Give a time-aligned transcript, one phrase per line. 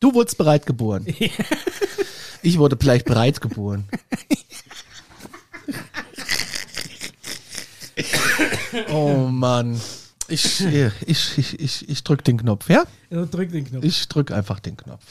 [0.00, 1.06] Du wurdest bereit geboren.
[2.42, 3.86] Ich wurde vielleicht bereit geboren.
[8.90, 9.78] Oh Mann.
[10.28, 12.84] Ich, ich, ich, ich, ich drück den Knopf, ja?
[13.10, 13.84] Ja, drück den Knopf.
[13.84, 15.04] Ich drück einfach den Knopf.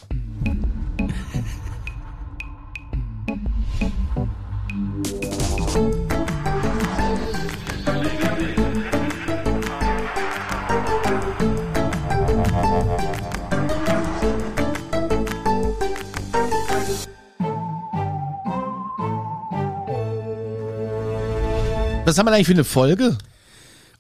[22.09, 23.15] Was haben wir eigentlich für eine Folge?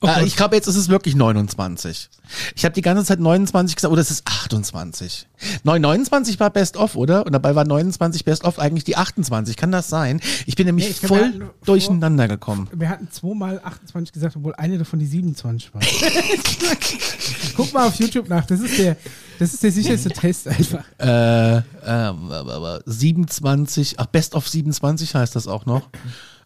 [0.01, 2.09] Oh äh, ich glaube, jetzt ist es wirklich 29.
[2.55, 5.27] Ich habe die ganze Zeit 29 gesagt, oder es ist 28.
[5.63, 7.23] 29 war Best of, oder?
[7.27, 9.55] Und dabei war 29 Best of eigentlich die 28.
[9.57, 10.21] Kann das sein?
[10.47, 12.67] Ich bin nämlich Nee, ich glaub, voll hatten vor- durcheinander gekommen.
[12.73, 15.81] Wir hatten zweimal 28 gesagt, obwohl eine davon die 27 war.
[17.55, 18.45] Guck mal auf YouTube nach.
[18.45, 18.97] Das ist der,
[19.37, 20.83] das ist der sicherste Test einfach.
[20.97, 25.89] Äh, aber 27, ach, Best of 27 heißt das auch noch.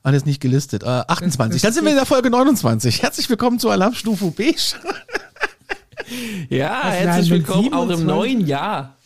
[0.04, 0.84] Alles nicht gelistet.
[0.84, 1.62] Äh, 28.
[1.62, 3.02] Dann sind wir in der Folge 29.
[3.02, 4.74] Herzlich willkommen zu Alarmstufe Beige.
[6.50, 8.06] Ja, Was, herzlich nein, willkommen auch im 27?
[8.08, 8.98] neuen Jahr.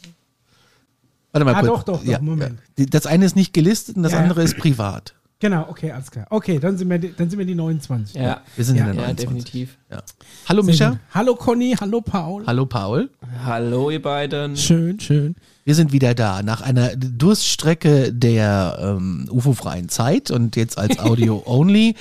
[1.32, 1.68] Warte mal Ah, kurz.
[1.86, 2.58] doch, doch, doch, Moment.
[2.80, 4.24] Die- Das eine ist nicht gelistet und das Ja, ja.
[4.24, 5.14] andere ist privat.
[5.40, 6.26] Genau, okay, alles klar.
[6.32, 8.16] Okay, dann sind wir, die- dann sind wir die 29.
[8.16, 9.28] Ja, Wir sind Ja, in der ja 29.
[9.46, 9.78] definitiv.
[9.92, 10.02] Ja.
[10.50, 10.98] Hallo Micha.
[11.14, 12.44] Hallo Conny, hallo Paul.
[12.48, 13.12] Hallo Paul.
[13.46, 14.58] Hallo ihr beiden.
[14.58, 15.36] Schön, schön.
[15.68, 21.44] Wir sind wieder da nach einer Durststrecke der ähm, UFO-freien Zeit und jetzt als Audio
[21.46, 21.96] only.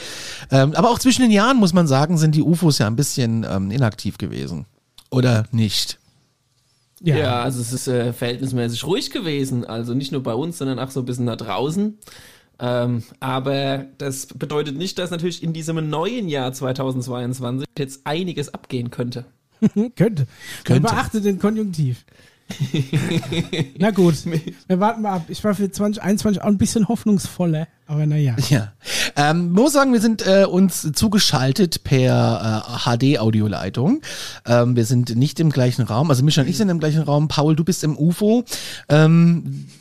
[0.53, 3.45] ähm, aber auch zwischen den Jahren muss man sagen, sind die UFOs ja ein bisschen
[3.51, 4.67] ähm, inaktiv gewesen.
[5.11, 5.99] Oder nicht?
[7.03, 7.17] Ja.
[7.17, 9.65] Ja, also es ist äh, verhältnismäßig ruhig gewesen.
[9.65, 11.99] Also nicht nur bei uns, sondern auch so ein bisschen da draußen.
[12.61, 18.93] Ähm, aber das bedeutet nicht, dass natürlich in diesem neuen Jahr 2022 jetzt einiges abgehen
[18.93, 19.25] könnte.
[19.97, 19.97] Könnte.
[19.97, 20.27] Könnte.
[20.69, 22.05] Man beachte den Konjunktiv.
[23.79, 25.25] Na gut, wir warten mal ab.
[25.29, 28.37] Ich war für 2021 auch ein bisschen hoffnungsvoller, aber naja.
[28.49, 28.73] Ja.
[29.17, 34.01] Ähm, muss sagen, wir sind äh, uns zugeschaltet per äh, HD-Audioleitung.
[34.47, 36.09] Ähm, wir sind nicht im gleichen Raum.
[36.11, 37.27] Also Micha und ich sind im gleichen Raum.
[37.29, 38.45] Paul, du bist im UFO.
[38.89, 39.67] Ähm,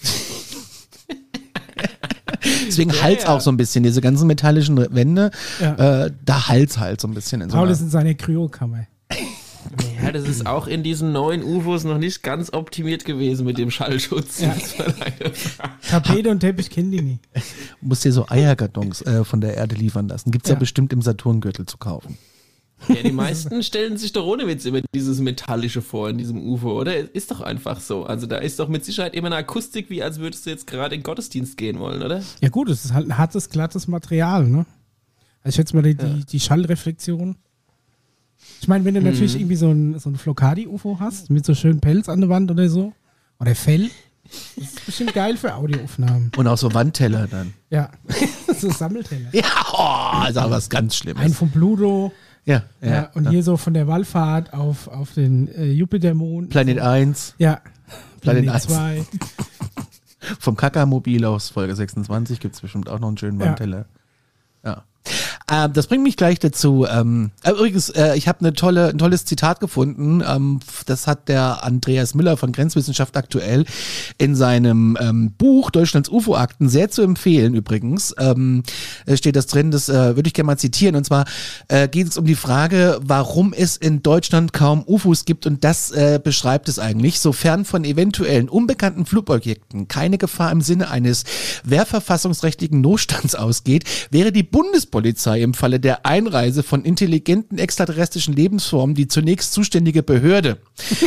[2.67, 3.29] Deswegen Ja, halt's ja.
[3.29, 6.05] auch so ein bisschen, diese ganzen metallischen Wände, Ja.
[6.05, 8.85] äh, da halt's halt so ein bisschen in so Paul einer- ist in seiner Kryokammer.
[10.01, 13.71] Ja, das ist auch in diesen neuen UFOs noch nicht ganz optimiert gewesen mit dem
[13.71, 14.41] Schallschutz.
[14.41, 14.55] Ja.
[15.89, 17.19] Tapete und Teppich kennen die nie.
[17.81, 20.31] musst dir so Eierkartons äh, von der Erde liefern lassen.
[20.31, 20.59] Gibt's ja, Ja.
[20.59, 22.17] bestimmt im Saturngürtel zu kaufen.
[22.89, 26.79] Ja, die meisten stellen sich doch ohne Witz immer dieses Metallische vor in diesem UFO,
[26.79, 27.15] oder?
[27.15, 28.03] Ist doch einfach so.
[28.03, 30.93] Also da ist doch mit Sicherheit immer eine Akustik, wie als würdest du jetzt gerade
[30.93, 32.21] in den Gottesdienst gehen wollen, oder?
[32.41, 34.65] Ja gut, es ist halt ein hartes, glattes Material, ne?
[35.41, 37.37] Also ich schätze mal die, die, die Schallreflexion.
[38.65, 41.81] Ich meine, wenn du natürlich irgendwie so ein, so ein Flocadi-UFO hast, mit so schönen
[41.81, 42.93] Pelz an der Wand oder so,
[43.39, 43.91] oder Fell,
[44.55, 46.31] das ist bestimmt geil für Audioaufnahmen.
[46.35, 47.53] Und auch so Wandteller dann.
[47.69, 47.91] Ja,
[48.57, 49.29] so Sammelteller.
[49.33, 51.21] Ja, oh, ist auch was ganz Schlimmes.
[51.21, 52.11] Ein von Pluto,
[52.43, 53.29] ja, ja, ja, und ja.
[53.29, 56.49] hier so von der Wallfahrt auf, auf den äh, Jupitermond.
[56.49, 57.35] Planet 1.
[57.37, 57.61] Ja,
[58.21, 58.63] Planet Planet eins.
[58.63, 59.05] 2.
[60.39, 63.45] Vom Kakamobil aus Folge 26 gibt's bestimmt auch noch einen schönen Ja.
[63.45, 63.85] Wandteller.
[64.63, 64.85] Ja.
[65.51, 66.87] Ähm, das bringt mich gleich dazu.
[66.89, 70.23] Ähm, äh, übrigens, äh, ich habe eine tolle, ein tolles Zitat gefunden.
[70.27, 73.65] Ähm, das hat der Andreas Müller von Grenzwissenschaft aktuell
[74.17, 77.53] in seinem ähm, Buch Deutschlands UFO-Akten sehr zu empfehlen.
[77.53, 78.63] Übrigens ähm,
[79.05, 79.69] äh, steht das drin.
[79.69, 80.95] Das äh, würde ich gerne mal zitieren.
[80.95, 81.25] Und zwar
[81.67, 85.45] äh, geht es um die Frage, warum es in Deutschland kaum UFOs gibt.
[85.45, 87.19] Und das äh, beschreibt es eigentlich.
[87.19, 91.23] Sofern von eventuellen unbekannten Flugobjekten keine Gefahr im Sinne eines
[91.63, 99.07] wehrverfassungsrechtlichen Notstands ausgeht, wäre die Bundespolizei im Falle der Einreise von intelligenten extraterrestrischen Lebensformen die
[99.07, 100.57] zunächst zuständige Behörde.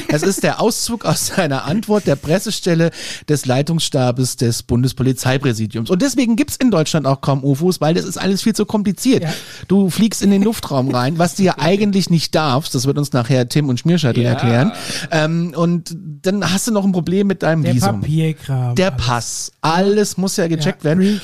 [0.08, 2.90] Es ist der Auszug aus einer Antwort der Pressestelle
[3.28, 5.90] des Leitungsstabes des Bundespolizeipräsidiums.
[5.90, 9.22] Und deswegen gibt's in Deutschland auch kaum UFOs, weil das ist alles viel zu kompliziert.
[9.22, 9.32] Ja.
[9.68, 12.74] Du fliegst in den Luftraum rein, was du ja eigentlich nicht darfst.
[12.74, 14.30] Das wird uns nachher Tim und Schmierscheitel Ja.
[14.30, 14.72] erklären.
[15.10, 18.00] Ähm, und dann hast du noch ein Problem mit deinem Der Visum.
[18.00, 18.74] Papierkram.
[18.74, 18.98] Der.
[18.98, 19.52] Pass.
[19.60, 21.20] Alles muss ja gecheckt ja, werden.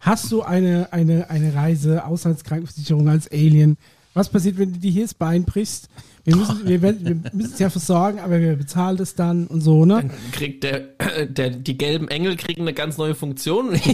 [0.00, 2.04] Hast du eine, eine, eine Reise,
[2.46, 3.76] Auslandskrankenversicherung als Alien?
[4.14, 5.88] Was passiert, wenn du dir hier das Bein brichst?
[6.24, 6.92] Wir müssen, wir, wir
[7.32, 9.96] müssen es ja versorgen, aber wer bezahlt es dann und so, ne?
[9.96, 10.80] Dann kriegt der,
[11.26, 13.78] der, die gelben Engel kriegen eine ganz neue Funktion.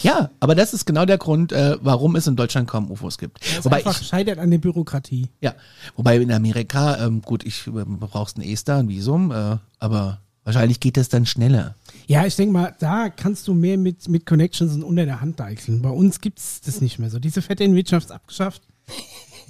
[0.00, 3.40] Ja, aber das ist genau der Grund, äh, warum es in Deutschland kaum UFOs gibt.
[3.56, 5.28] Das Wobei einfach ich, scheitert an der Bürokratie.
[5.40, 5.54] ja,
[5.96, 10.78] wobei in Amerika, ähm, gut, ich äh, brauchst ein ESTA, ein Visum, äh, aber wahrscheinlich
[10.78, 11.74] geht das dann schneller.
[12.08, 15.38] Ja, ich denke mal, da kannst du mehr mit, mit Connections und unter der Hand
[15.38, 15.82] deichseln.
[15.82, 17.18] Bei uns gibt's das nicht mehr so.
[17.18, 18.62] Diese fette Wirtschaft abgeschafft.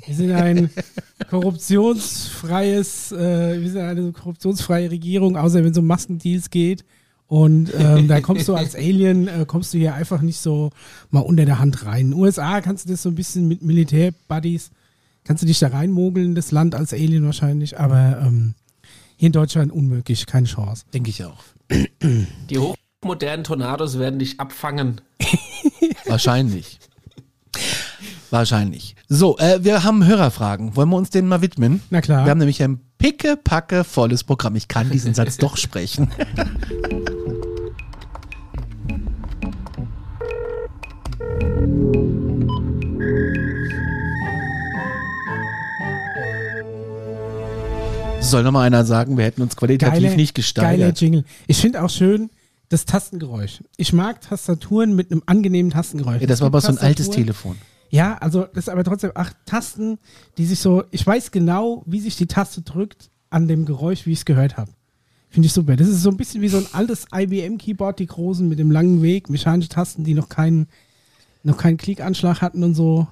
[0.04, 0.68] Wir sind ein
[1.30, 6.84] korruptionsfreies, äh, wir sind eine korruptionsfreie Regierung, außer wenn es um Maskendeals geht.
[7.28, 10.70] Und ähm, da kommst du als Alien, äh, kommst du hier einfach nicht so
[11.10, 12.06] mal unter der Hand rein.
[12.06, 14.72] In den USA kannst du das so ein bisschen mit Militär-Buddies,
[15.22, 18.54] kannst du dich da reinmogeln, das Land als Alien wahrscheinlich, aber ähm,
[19.16, 20.86] hier in Deutschland unmöglich, keine Chance.
[20.92, 21.44] Denke ich auch.
[21.70, 25.00] Die hochmodernen Tornados werden dich abfangen.
[26.06, 26.78] Wahrscheinlich.
[28.30, 28.94] Wahrscheinlich.
[29.08, 30.76] So, äh, wir haben Hörerfragen.
[30.76, 31.82] Wollen wir uns denen mal widmen?
[31.90, 32.24] Na klar.
[32.24, 34.56] Wir haben nämlich ein picke-packe volles Programm.
[34.56, 36.10] Ich kann diesen Satz doch sprechen.
[48.20, 51.00] Soll noch mal einer sagen, wir hätten uns qualitativ nicht Geiler gesteigert.
[51.00, 51.24] Jingle.
[51.46, 52.30] Ich finde auch schön
[52.68, 53.62] das Tastengeräusch.
[53.76, 56.20] Ich mag Tastaturen mit einem angenehmen Tastengeräusch.
[56.20, 57.56] Ja, das Es war aber so ein altes Telefon.
[57.90, 59.98] Ja, also das ist aber trotzdem acht Tasten,
[60.36, 64.12] die sich so, ich weiß genau, wie sich die Taste drückt an dem Geräusch, wie
[64.12, 64.70] ich es gehört habe.
[65.30, 65.76] Finde ich super.
[65.76, 69.02] Das ist so ein bisschen wie so ein altes IBM-Keyboard, die großen mit dem langen
[69.02, 70.68] Weg, mechanische Tasten, die noch keinen,
[71.42, 73.06] noch keinen Klickanschlag hatten und so.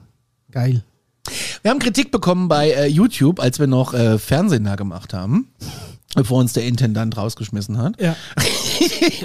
[0.51, 0.83] Geil.
[1.63, 5.49] Wir haben Kritik bekommen bei äh, YouTube, als wir noch äh, Fernsehen da gemacht haben,
[6.15, 8.01] bevor uns der Intendant rausgeschmissen hat.
[8.01, 8.17] Ja.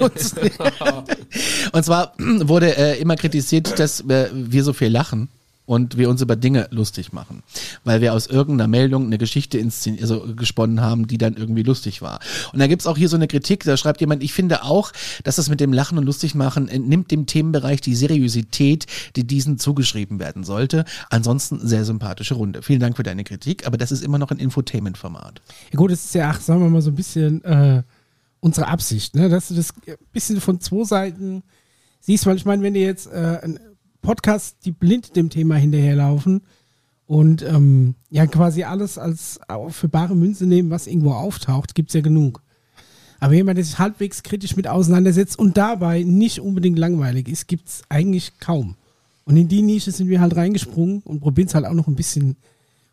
[1.72, 5.28] und, zwar wurde äh, immer kritisiert, dass äh, wir so viel lachen
[5.64, 7.42] und wir uns über Dinge lustig machen,
[7.84, 9.62] weil wir aus irgendeiner Meldung eine Geschichte
[10.00, 12.20] also gesponnen haben, die dann irgendwie lustig war.
[12.52, 14.92] Und da gibt's auch hier so eine Kritik, da schreibt jemand, ich finde auch,
[15.24, 18.86] dass das mit dem Lachen und lustig machen äh, nimmt dem Themenbereich die Seriosität,
[19.16, 20.84] die diesen zugeschrieben werden sollte.
[21.10, 22.62] Ansonsten sehr sympathische Runde.
[22.62, 25.40] Vielen Dank für deine Kritik, aber das ist immer noch ein Infotainment-Format.
[25.72, 27.82] Ja gut, das ist ja, ach, sagen wir mal so ein bisschen äh,
[28.40, 29.28] unsere Absicht, ne?
[29.28, 31.44] dass du das ein bisschen von zwei Seiten
[32.00, 33.38] siehst, weil ich meine, wenn dir jetzt äh,
[34.02, 36.42] Podcast, die blind dem Thema hinterherlaufen
[37.06, 39.40] und ähm, ja quasi alles als
[39.70, 42.42] für bare Münze nehmen, was irgendwo auftaucht, gibt's ja genug.
[43.20, 47.82] Aber jemand, der sich halbwegs kritisch mit auseinandersetzt und dabei nicht unbedingt langweilig ist, gibt's
[47.88, 48.74] eigentlich kaum.
[49.24, 51.94] Und in die Nische sind wir halt reingesprungen und probieren es halt auch noch ein
[51.94, 52.36] bisschen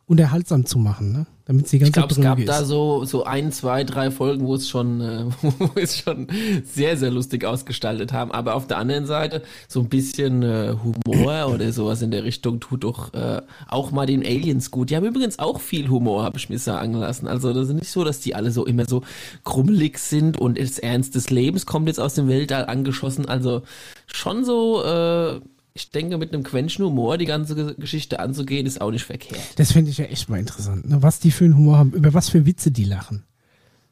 [0.06, 1.26] unterhaltsam zu machen, ne?
[1.50, 2.68] Damit sie ganz Ich glaube, es gab dröge da ist.
[2.68, 5.26] so, so ein, zwei, drei Folgen, wo es schon, äh,
[5.58, 6.28] wo es schon
[6.64, 8.32] sehr, sehr lustig ausgestaltet haben.
[8.32, 12.60] Aber auf der anderen Seite, so ein bisschen äh, Humor oder sowas in der Richtung
[12.60, 14.92] tut doch äh, auch mal den Aliens gut.
[14.92, 17.28] Die haben übrigens auch viel Humor, habe ich mir sagen lassen.
[17.28, 19.02] Also das ist nicht so, dass die alle so immer so
[19.44, 23.28] krummelig sind und das Ernst des Lebens kommt jetzt aus dem Weltall angeschossen.
[23.28, 23.64] Also
[24.06, 25.40] schon so, äh,
[25.74, 29.42] ich denke, mit einem Quäntchen Humor die ganze Ge- Geschichte anzugehen, ist auch nicht verkehrt.
[29.58, 31.02] Das finde ich ja echt mal interessant, ne?
[31.02, 33.24] was die für einen Humor haben, über was für Witze die lachen.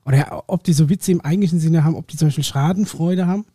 [0.06, 3.46] Oder ob die so Witze im eigentlichen Sinne haben, ob die zum Beispiel Schadenfreude haben.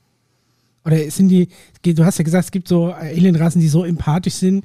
[0.84, 1.48] Oder sind die,
[1.82, 4.64] du hast ja gesagt, es gibt so Alienrassen, die so empathisch sind,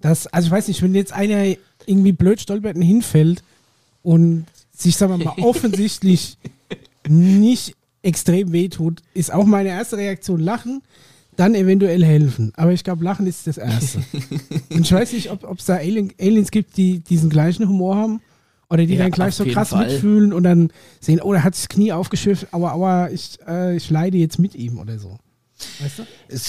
[0.00, 1.56] dass, also ich weiß nicht, wenn jetzt einer
[1.86, 3.42] irgendwie blöd stolpert und hinfällt
[4.02, 4.46] und
[4.76, 6.36] sich, sagen wir mal, offensichtlich
[7.08, 10.82] nicht extrem wehtut, ist auch meine erste Reaktion lachen,
[11.36, 12.52] dann eventuell helfen.
[12.56, 14.00] Aber ich glaube, lachen ist das Erste.
[14.70, 18.20] und ich weiß nicht, ob es da Alien, Aliens gibt, die diesen gleichen Humor haben.
[18.68, 19.86] Oder die Ja, dann gleich so krass Fall.
[19.86, 23.76] mitfühlen und dann sehen, oh, da hat sich das Knie aufgeschürft, aber, aber ich, äh,
[23.76, 25.18] ich leide jetzt mit ihm oder so.
[25.80, 26.02] Weißt du?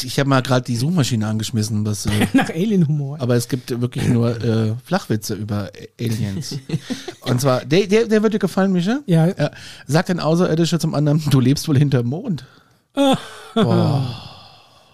[0.06, 3.22] Ich habe mal gerade die Suchmaschine angeschmissen, was, äh, Nach Alien-Humor.
[3.22, 5.69] aber es gibt wirklich nur äh, Flachwitze über
[6.00, 6.57] Aliens.
[7.22, 9.00] Und zwar, der, der, der wird dir gefallen, Micha?
[9.06, 9.51] Ja, Ja.
[9.86, 12.46] Sagt ein Außerirdischer zum anderen, du lebst wohl hinterm Mond.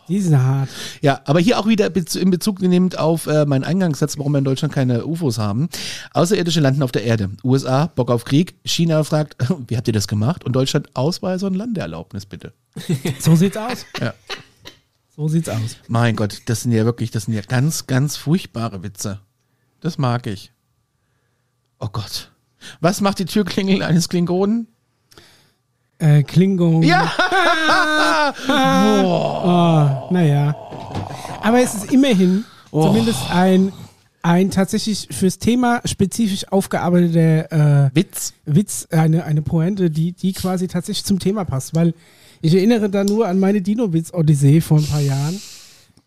[0.07, 0.69] die sind hart.
[1.01, 4.43] Ja, aber hier auch wieder in Bezug nehmend auf äh, meinen Eingangssatz, warum wir in
[4.43, 5.69] Deutschland keine UFOs haben.
[6.13, 7.29] Außerirdische landen auf der Erde.
[7.43, 8.55] USA, Bock auf Krieg.
[8.65, 9.35] China fragt,
[9.67, 10.43] wie habt ihr das gemacht?
[10.43, 12.53] Und Deutschland, Ausweise und Landeerlaubnis bitte.
[13.19, 13.85] So sieht's aus.
[13.99, 14.13] Ja.
[15.15, 15.77] So sieht's aus.
[15.87, 19.19] Mein Gott, das sind ja wirklich, das sind ja ganz, ganz furchtbare Witze.
[19.79, 20.51] Das mag ich.
[21.79, 22.31] Oh Gott.
[22.79, 24.67] Was macht die Türklingel eines Klingonen?
[26.03, 26.83] Äh, Klingon.
[26.83, 27.11] Ja!
[28.45, 30.55] Oh, naja.
[31.41, 32.87] Aber es ist immerhin Oh.
[32.87, 33.71] zumindest ein,
[34.23, 38.33] ein tatsächlich fürs Thema spezifisch aufgearbeiteter äh, Witz.
[38.45, 41.75] Witz, eine, eine Pointe, die, die quasi tatsächlich zum Thema passt.
[41.75, 41.93] Weil
[42.41, 45.39] ich erinnere da nur an meine Dino-Witz-Odyssee vor ein paar Jahren,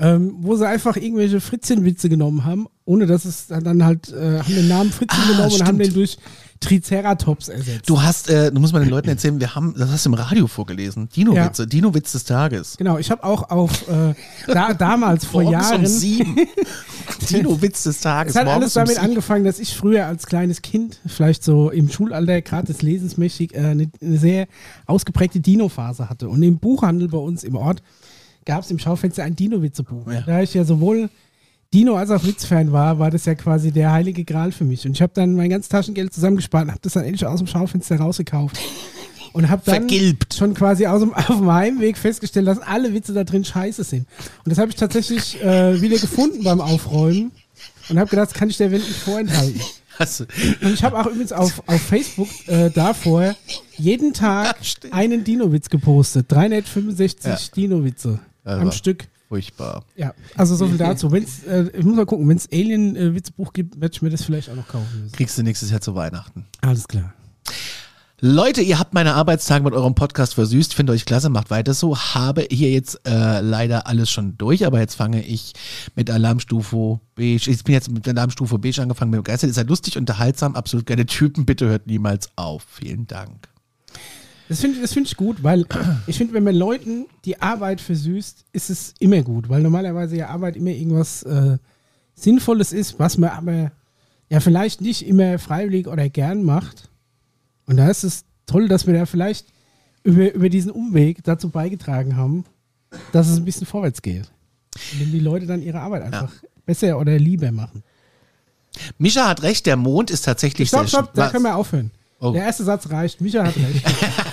[0.01, 4.55] ähm, wo sie einfach irgendwelche Fritzchen-Witze genommen haben, ohne dass es dann halt, äh, haben
[4.55, 5.87] den Namen Fritzchen Ah, genommen und haben stimmt.
[5.87, 6.19] den durch
[6.61, 7.89] Triceratops ersetzt.
[7.89, 10.15] Du hast, äh, du musst mal den Leuten erzählen, wir haben, das hast du im
[10.15, 11.09] Radio vorgelesen.
[11.09, 12.77] Dino-Witze, Dino-Witz des Tages.
[12.77, 14.15] Genau, ich habe auch auf äh,
[14.47, 15.81] da, damals vor Morgens Jahren.
[15.81, 16.37] um sieben.
[17.31, 18.35] Dino-Witz des Tages.
[18.35, 19.07] Es hat alles damit um sieben.
[19.07, 23.55] angefangen, dass ich früher als kleines Kind, vielleicht so im Schulalter, gerade des Lesens mächtig,
[23.55, 24.47] äh, eine, eine sehr
[24.87, 26.29] ausgeprägte Dino-Phase hatte.
[26.29, 27.83] Und im Buchhandel bei uns im Ort
[28.45, 30.11] gab es im Schaufenster ein Dino-Witze-Buch.
[30.11, 30.23] Ja.
[30.23, 31.11] Da ich ja sowohl
[31.75, 34.87] Dino, als er Fritz-Fan war, war das ja quasi der heilige Gral für mich.
[34.87, 37.47] Und ich habe dann mein ganzes Taschengeld zusammengespart und habe das dann endlich aus dem
[37.47, 38.57] Schaufenster rausgekauft.
[39.33, 40.33] Und habe dann Vergilbt.
[40.35, 44.07] schon quasi aus dem, auf dem Heimweg festgestellt, dass alle Witze da drin scheiße sind.
[44.45, 47.33] Und das habe ich tatsächlich äh, wieder gefunden beim Aufräumen
[47.89, 49.61] und habe gedacht, das kann ich der Welt nicht vorenthalten.
[50.63, 53.35] Und ich habe auch übrigens auf, auf Facebook äh, davor
[53.79, 54.57] jeden Tag
[54.91, 56.31] einen Dino-Witz gepostet.
[56.31, 57.39] 365 Ja.
[57.55, 59.05] Dino-Witze am Stück.
[59.29, 59.85] Furchtbar.
[59.97, 61.13] Ja, also so viel dazu.
[61.13, 64.51] Wenn's, äh, ich muss mal gucken, wenn es Alien-Witzbuch gibt, werde ich mir das vielleicht
[64.51, 65.17] auch noch kaufen müssen.
[65.17, 66.47] Kriegst du nächstes Jahr zu Weihnachten.
[66.61, 67.15] Alles klar.
[68.21, 70.73] Leute, ihr habt meine Arbeitstage mit eurem Podcast versüßt.
[70.73, 71.99] Finde euch klasse, macht weiter so.
[71.99, 75.53] Habe hier jetzt äh, leider alles schon durch, aber jetzt fange ich
[75.97, 77.51] mit Alarmstufe Beige.
[77.51, 79.51] Ich bin jetzt mit Alarmstufe Beige angefangen, bin begeistert.
[79.51, 81.45] Ist halt lustig, unterhaltsam, absolut geile Typen.
[81.45, 82.65] Bitte hört niemals auf.
[82.67, 83.49] Vielen Dank.
[84.49, 85.67] Das finde das find ich gut, weil
[86.07, 90.29] ich finde, wenn man Leuten die Arbeit versüßt, ist es immer gut, weil normalerweise ja
[90.29, 91.59] Arbeit immer irgendwas äh,
[92.15, 93.73] Sinnvolles ist, was man aber
[94.29, 96.91] ja vielleicht nicht immer freiwillig oder gern macht.
[97.67, 99.47] Und da ist es toll, dass wir da vielleicht
[100.05, 102.45] über, über diesen Umweg dazu beigetragen haben,
[103.13, 104.31] dass es ein bisschen vorwärts geht.
[104.99, 106.33] Wenn die Leute dann ihre Arbeit einfach
[106.65, 107.83] besser oder lieber machen.
[108.99, 111.33] Mischa hat recht, der Mond ist tatsächlich Stopp, sehr stopp, da Was?
[111.33, 111.91] können wir aufhören.
[112.21, 112.33] Oh.
[112.33, 113.21] Der erste Satz reicht.
[113.21, 113.85] Micha hat recht.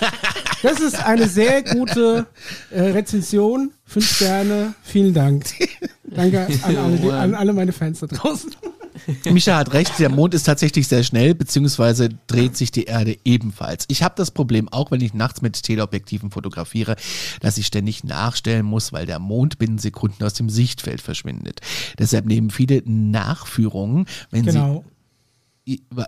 [0.63, 2.25] Das ist eine sehr gute
[2.71, 3.71] äh, Rezension.
[3.85, 4.73] Fünf Sterne.
[4.81, 5.45] Vielen Dank.
[6.03, 8.51] Danke an alle, die, an alle meine Fans da draußen.
[9.25, 13.85] Micha hat recht, der Mond ist tatsächlich sehr schnell, beziehungsweise dreht sich die Erde ebenfalls.
[13.89, 16.95] Ich habe das Problem auch, wenn ich nachts mit Teleobjektiven fotografiere,
[17.41, 21.59] dass ich ständig nachstellen muss, weil der Mond binnen Sekunden aus dem Sichtfeld verschwindet.
[21.99, 24.83] Deshalb nehmen viele Nachführungen, wenn Genau.
[24.85, 24.92] sie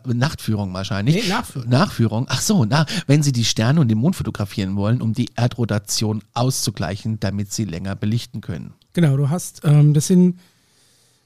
[0.06, 1.24] Nachtführung wahrscheinlich.
[1.24, 1.70] Nee, Nachführung.
[1.70, 2.26] Nachführung.
[2.30, 6.22] Ach so, na, wenn Sie die Sterne und den Mond fotografieren wollen, um die Erdrotation
[6.34, 8.74] auszugleichen, damit Sie länger belichten können.
[8.94, 10.40] Genau, du hast, ähm, das sind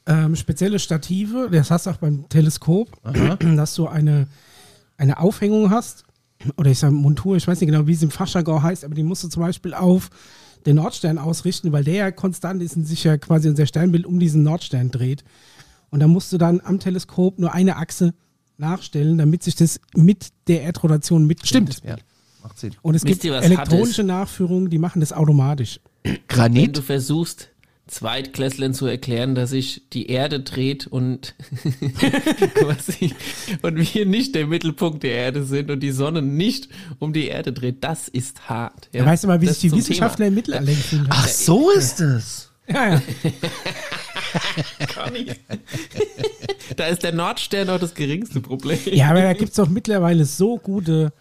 [0.06, 3.00] ähm, spezielle Stative, das hast du auch beim Teleskop,
[3.56, 4.28] dass du eine,
[4.98, 6.04] eine Aufhängung hast,
[6.56, 9.04] oder ich sage Montur, ich weiß nicht genau, wie es im Fachjargon heißt, aber die
[9.04, 10.10] musst du zum Beispiel auf
[10.66, 14.20] den Nordstern ausrichten, weil der ja konstant ist und sich ja quasi unser Sternbild um
[14.20, 15.24] diesen Nordstern dreht.
[15.92, 18.14] Und da musst du dann am Teleskop nur eine Achse
[18.58, 21.82] nachstellen, damit sich das mit der Erdrotation mitdreht.
[21.84, 21.96] Ja,
[22.44, 22.76] macht Sinn.
[22.82, 25.80] Und es Wisst gibt ihr, was elektronische Nachführungen, die machen das automatisch.
[26.04, 26.78] Wenn Granit?
[26.78, 27.50] du versuchst,
[27.90, 31.36] Zweitklässlern zu erklären, dass sich die Erde dreht und
[32.54, 33.14] quasi
[33.64, 36.70] und wir nicht der Mittelpunkt der Erde sind und die Sonne nicht
[37.00, 38.90] um die Erde dreht, das ist hart.
[38.94, 41.10] Ja, weißt du mal, wie Das sich die Wissenschaftler im Mittelalter gefühlt haben?
[41.12, 42.52] Ach, so ist es.
[42.68, 43.02] Ja, ja.
[45.14, 45.36] Thema.
[46.76, 48.80] da ist der Nordstern noch das geringste Problem.
[48.86, 51.12] ja, aber da gibt es doch mittlerweile so gute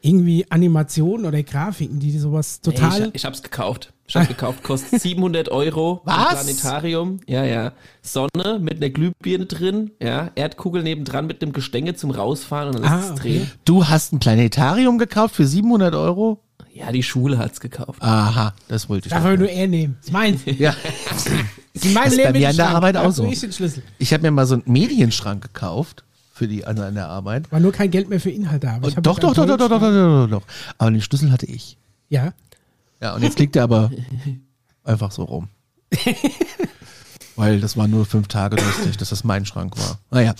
[0.00, 3.08] irgendwie Animationen oder Grafiken, die sowas Hey, total.
[3.08, 3.92] ich, ich hab's gekauft.
[4.06, 4.62] Ich hab's gekauft.
[4.62, 6.00] Kostet 700 Euro.
[6.04, 6.44] Was?
[6.44, 7.20] Planetarium.
[7.26, 7.72] Ja, ja.
[8.00, 9.90] Sonne mit einer Glühbirne drin.
[10.00, 10.30] Ja.
[10.36, 13.38] Erdkugel nebendran mit einem Gestänge zum Rausfahren und dann Ah, lässt es okay.
[13.38, 13.50] drehen.
[13.64, 16.40] Du hast ein Planetarium gekauft für 700 Euro?
[16.72, 18.00] Ja, die Schule hat's gekauft.
[18.02, 19.12] Aha, das wollte ich.
[19.12, 19.96] Darf aber nur er nehmen.
[19.98, 20.40] Das ist meins.
[20.44, 20.74] Ja,
[21.12, 22.68] Das ist mein Das ist bei mir an der.
[22.68, 23.24] Arbeit auch so.
[23.26, 23.82] Ich den Schlüssel.
[23.98, 27.50] ich habe mir mal so einen Medienschrank gekauft für die an, an der Arbeit.
[27.50, 28.70] War nur kein Geld mehr für Inhalte.
[28.70, 30.42] Aber ich hab Doch, doch, doch, doch, doch, doch, doch, doch.
[30.78, 31.76] Aber den Schlüssel hatte ich.
[32.08, 32.32] Ja.
[33.00, 33.90] Ja, und jetzt liegt er aber
[34.84, 35.48] einfach so rum.
[37.36, 39.98] Weil das war nur fünf Tage lustig, dass das mein Schrank war.
[40.10, 40.34] Naja.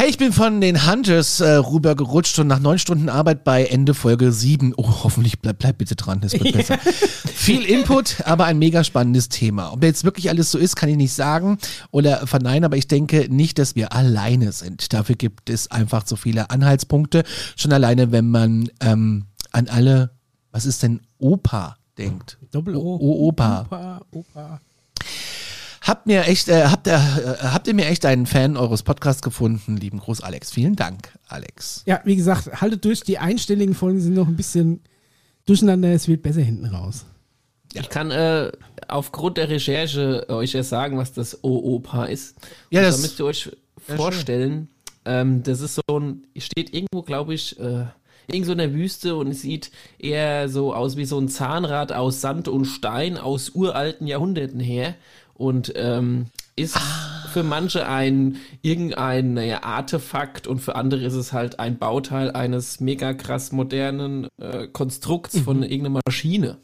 [0.00, 3.64] Hey, ich bin von den Hunters äh, rüber gerutscht und nach neun Stunden Arbeit bei
[3.64, 4.72] Ende Folge sieben.
[4.76, 6.78] Oh, hoffentlich bleib, bleib bitte dran, es wird besser.
[6.78, 9.72] Viel Input, aber ein mega spannendes Thema.
[9.72, 11.58] Ob jetzt wirklich alles so ist, kann ich nicht sagen
[11.90, 14.92] oder verneinen, aber ich denke nicht, dass wir alleine sind.
[14.92, 17.24] Dafür gibt es einfach so viele Anhaltspunkte.
[17.56, 20.12] Schon alleine, wenn man ähm, an alle,
[20.52, 22.38] was ist denn Opa denkt.
[22.52, 22.98] Doppel O.
[23.00, 23.62] O- Opa.
[23.62, 24.60] Opa, Opa.
[25.88, 29.22] Habt mir echt, äh, habt, ihr, äh, habt ihr mir echt einen Fan eures Podcasts
[29.22, 30.50] gefunden, lieben Gruß Alex.
[30.52, 31.82] Vielen Dank, Alex.
[31.86, 33.00] Ja, wie gesagt, haltet durch.
[33.00, 34.80] Die einstelligen Folgen sind noch ein bisschen
[35.46, 35.88] durcheinander.
[35.92, 37.06] Es wird besser hinten raus.
[37.72, 38.52] Ich kann äh,
[38.86, 42.36] aufgrund der Recherche euch ja sagen, was das OOPA ist.
[42.70, 43.50] Ja, Und das- da müsst ihr euch
[43.96, 44.68] vorstellen,
[45.06, 47.84] ähm, das ist so ein, steht irgendwo, glaube ich, äh,
[48.26, 51.92] irgendwo so in der Wüste und es sieht eher so aus wie so ein Zahnrad
[51.92, 54.94] aus Sand und Stein aus uralten Jahrhunderten her
[55.38, 56.26] und ähm,
[56.56, 56.76] ist
[57.32, 62.80] für manche ein irgendein naja, Artefakt und für andere ist es halt ein Bauteil eines
[62.80, 66.46] mega krass modernen äh, Konstrukts von irgendeiner Maschine.
[66.46, 66.56] Ja,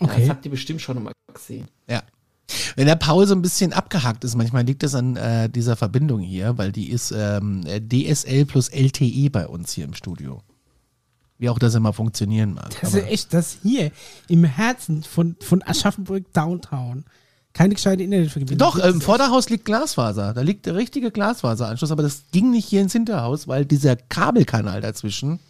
[0.00, 0.20] Okay.
[0.20, 1.66] das habt ihr bestimmt schon mal gesehen.
[1.88, 2.02] Ja.
[2.76, 6.20] Wenn der Paul so ein bisschen abgehackt ist, manchmal liegt das an äh, dieser Verbindung
[6.20, 10.40] hier, weil die ist ähm, äh, DSL plus LTE bei uns hier im Studio.
[11.36, 12.70] Wie auch das immer funktionieren mag.
[12.80, 13.90] Das ist echt, das hier
[14.28, 17.04] im Herzen von, von Aschaffenburg Downtown
[17.58, 18.56] Keine gescheite Internetverbindung.
[18.56, 20.32] Doch, im Vorderhaus liegt Glasfaser.
[20.32, 24.80] Da liegt der richtige Glasfaseranschluss, aber das ging nicht hier ins Hinterhaus, weil dieser Kabelkanal
[24.80, 25.40] dazwischen.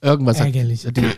[0.00, 1.10] Irgendwas hat, die,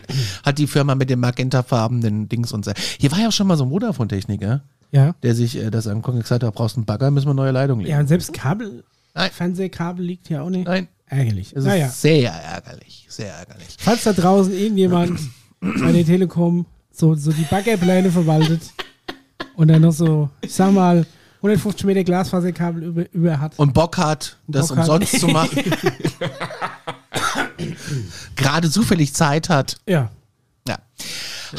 [0.43, 2.71] hat die Firma mit dem magentafarbenen Dings und so.
[2.99, 5.13] Hier war ja auch schon mal so ein Vodafone-Techniker, Ja.
[5.21, 7.79] der sich äh, das angeguckt und gesagt hat, brauchst einen Bagger, müssen wir neue Leitung
[7.81, 7.91] legen.
[7.91, 9.29] Ja, und selbst Kabel, Nein.
[9.31, 10.65] Fernsehkabel liegt hier auch nicht.
[10.65, 11.51] Nein, Ärgerlich.
[11.53, 11.85] das naja.
[11.85, 13.75] ist sehr ärgerlich, sehr ärgerlich.
[13.77, 15.19] Falls da draußen irgendjemand
[15.59, 18.61] bei der Telekom so, so die Baggerpläne verwaltet
[19.55, 21.05] und dann noch so, ich sag mal,
[21.37, 23.57] 150 Meter Glasfaserkabel über, über hat.
[23.57, 24.89] Und Bock hat, das Bock hat.
[24.89, 25.63] umsonst zu machen.
[28.35, 29.77] Gerade zufällig Zeit hat.
[29.87, 30.09] Ja.
[30.67, 30.77] Ja.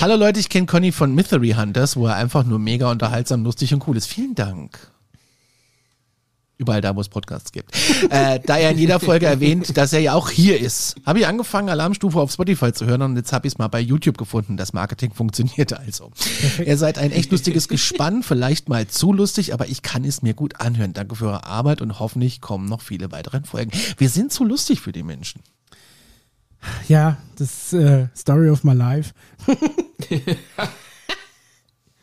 [0.00, 3.73] Hallo Leute, ich kenne Conny von Mystery Hunters, wo er einfach nur mega unterhaltsam, lustig
[3.73, 4.06] und cool ist.
[4.06, 4.78] Vielen Dank.
[6.59, 7.73] Überall da, wo es Podcasts gibt.
[8.11, 11.27] äh, da er in jeder Folge erwähnt, dass er ja auch hier ist, habe ich
[11.27, 14.57] angefangen, Alarmstufe auf Spotify zu hören und jetzt habe ich es mal bei YouTube gefunden.
[14.57, 16.11] Das Marketing funktioniert also.
[16.65, 20.35] Ihr seid ein echt lustiges Gespann, vielleicht mal zu lustig, aber ich kann es mir
[20.35, 20.95] gut anhören.
[20.95, 23.71] Danke für eure Arbeit und hoffentlich kommen noch viele weitere Folgen.
[23.97, 25.43] Wir sind zu lustig für die Menschen.
[26.88, 29.15] Ja, das äh, Story of my life.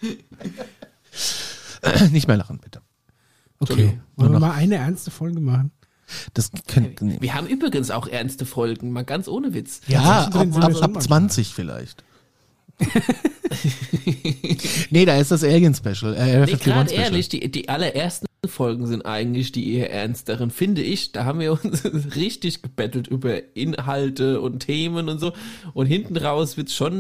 [2.11, 2.81] Nicht mehr lachen, bitte.
[3.59, 3.99] Okay.
[4.15, 5.71] Wollen wir mal eine ernste Folge machen?
[6.33, 7.17] Das könnt, nee.
[7.19, 9.81] Wir haben übrigens auch ernste Folgen, mal ganz ohne Witz.
[9.87, 11.01] Ja, zwischendrin ab, ab, ab manchmal.
[11.01, 12.03] 20 vielleicht.
[14.89, 16.13] nee, da ist das Alien Special.
[16.13, 17.03] Äh, Nee, Area 51 gerade Special.
[17.03, 21.11] ehrlich, die, die allerersten Folgen sind eigentlich die eher ernsteren, finde ich.
[21.11, 21.83] Da haben wir uns
[22.15, 25.33] richtig gebettelt über Inhalte und Themen und so.
[25.73, 26.93] Und hinten raus wird's schon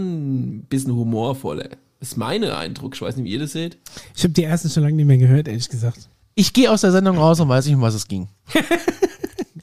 [0.59, 1.69] ein bisschen humorvoller.
[1.99, 2.95] Das ist mein Eindruck.
[2.95, 3.77] Ich weiß nicht, wie ihr das seht.
[4.15, 6.09] Ich habe die ersten schon lange nicht mehr gehört, ehrlich gesagt.
[6.35, 8.27] Ich gehe aus der Sendung raus und weiß nicht, um was es ging.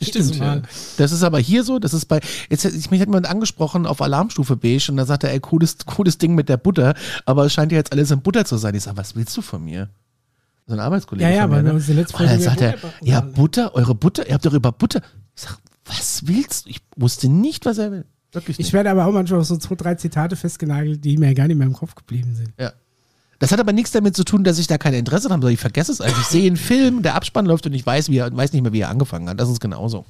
[0.01, 0.63] Jedes Mal.
[0.97, 4.03] Das ist aber hier so, das ist bei, jetzt, ich, mich hat jemand angesprochen auf
[4.03, 7.53] Alarmstufe beige und da sagt er, ey, cooles, cooles Ding mit der Butter, aber es
[7.53, 8.75] scheint ja jetzt alles in Butter zu sein.
[8.75, 9.91] Ich sage, was willst du von mir?
[10.67, 11.85] So ein Arbeitskollege Ja, ja, von mir, aber ne?
[11.87, 13.21] die letzte Und dann Folge sagt er, Butter ja.
[13.21, 15.03] Butter, eure Butter, ihr habt doch über Butter.
[15.37, 16.71] Ich sag, was willst du?
[16.71, 18.05] Ich wusste nicht, was er will.
[18.33, 18.69] Wirklich nicht.
[18.69, 21.57] Ich werde aber auch manchmal auf so zwei, drei Zitate festgenagelt, die mir gar nicht
[21.59, 22.53] mehr im Kopf geblieben sind.
[22.59, 22.73] Ja.
[23.43, 25.59] Das hat aber nichts damit zu tun, dass ich da kein Interesse habe, sondern ich
[25.59, 26.21] vergesse es einfach.
[26.21, 28.73] Ich sehe einen Film, der Abspann läuft und ich weiß, wie er, weiß nicht mehr,
[28.73, 29.41] wie er angefangen hat.
[29.41, 30.07] Das ist genauso.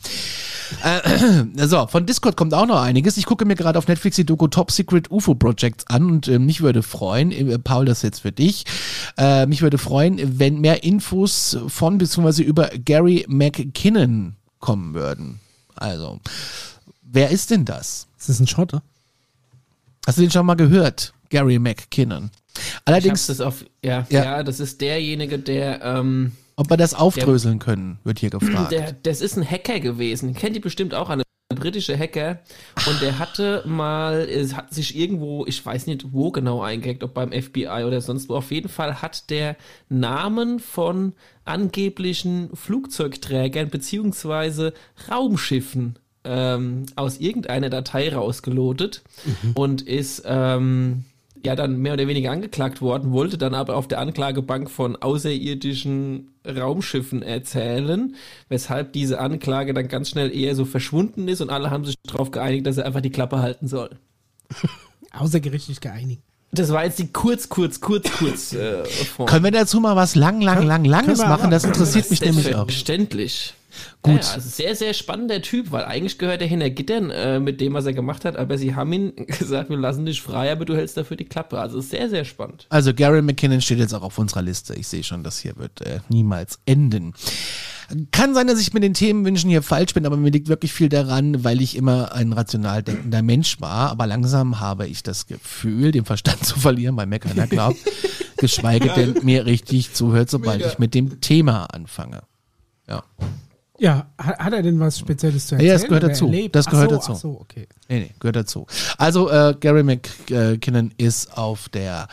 [0.85, 3.17] Äh, so, von Discord kommt auch noch einiges.
[3.17, 6.39] Ich gucke mir gerade auf Netflix die Doku Top Secret UFO Projects an und äh,
[6.39, 8.67] mich würde freuen, äh, Paul, das ist jetzt für dich,
[9.17, 12.43] äh, mich würde freuen, wenn mehr Infos von bzw.
[12.43, 15.41] über Gary McKinnon kommen würden.
[15.75, 16.21] Also,
[17.01, 18.09] wer ist denn das?
[18.19, 18.83] Ist das ein Schotte?
[20.07, 21.15] Hast du den schon mal gehört?
[21.31, 22.31] Gary McKinnon.
[22.85, 24.25] Allerdings, das auf, ja, Ja.
[24.25, 28.73] ja, das ist derjenige, der, ähm, ob wir das aufdröseln können, wird hier gefragt.
[28.73, 30.35] der, das ist ein Hacker gewesen.
[30.35, 31.23] Kennt ihr bestimmt auch, eine
[31.55, 32.41] britische Hacker.
[32.89, 37.15] Und der hatte mal, es hat sich irgendwo, ich weiß nicht wo genau eingehackt, ob
[37.15, 38.37] beim FBI oder sonst wo.
[38.37, 39.57] Auf jeden Fall hat der
[39.89, 41.13] Namen von
[41.45, 44.73] angeblichen Flugzeugträgern beziehungsweise
[45.11, 49.03] Raumschiffen ähm, aus irgendeiner Datei rausgelotet
[49.55, 51.05] und ist ähm,
[51.47, 56.35] ja dann mehr oder weniger angeklagt worden, wollte dann aber auf der Anklagebank von außerirdischen
[56.47, 58.15] Raumschiffen erzählen,
[58.49, 62.31] weshalb diese Anklage dann ganz schnell eher so verschwunden ist und alle haben sich darauf
[62.31, 63.91] geeinigt, dass er einfach die Klappe halten soll.
[65.13, 66.23] Außergerichtlich geeinigt.
[66.55, 69.27] Das war jetzt die kurz, kurz, kurz, kurz äh, Form.
[69.27, 71.51] Können wir dazu mal was lang, lang, lang, langes machen?
[71.51, 72.67] Das interessiert mich nämlich auch.
[72.69, 73.55] Selbstverständlich.
[74.03, 74.23] Gut.
[74.23, 77.75] Ja, also sehr, sehr spannender Typ, weil eigentlich gehört er hinter Gittern äh, mit dem,
[77.75, 80.77] was er gemacht hat, aber sie haben ihm gesagt, wir lassen dich frei, aber du
[80.77, 81.59] hältst dafür die Klappe.
[81.59, 82.67] Also sehr, sehr spannend.
[82.69, 84.75] Also Gary McKinnon steht jetzt auch auf unserer Liste.
[84.75, 87.15] Ich sehe schon, das hier wird äh, niemals enden.
[88.11, 90.89] Kann sein, dass ich mit den Themenwünschen hier falsch bin, aber mir liegt wirklich viel
[90.89, 93.91] daran, weil ich immer ein rational denkender Mensch war.
[93.91, 97.79] Aber langsam habe ich das Gefühl, den Verstand zu verlieren, weil mir keiner glaubt.
[98.43, 102.23] geschweige denn mir richtig zuhört, sobald ich mit dem Thema anfange.
[102.89, 103.05] Ja.
[103.83, 105.69] Ja, hat, er denn was Spezielles zu erzählen?
[105.69, 106.27] Ja, das gehört dazu.
[106.27, 106.55] erlebt?
[106.55, 107.15] Das gehört so, dazu.
[107.15, 107.67] So, okay.
[107.89, 108.65] Nee, nee, gehört dazu.
[108.97, 112.07] Also äh, Gary McKinnon ist auf der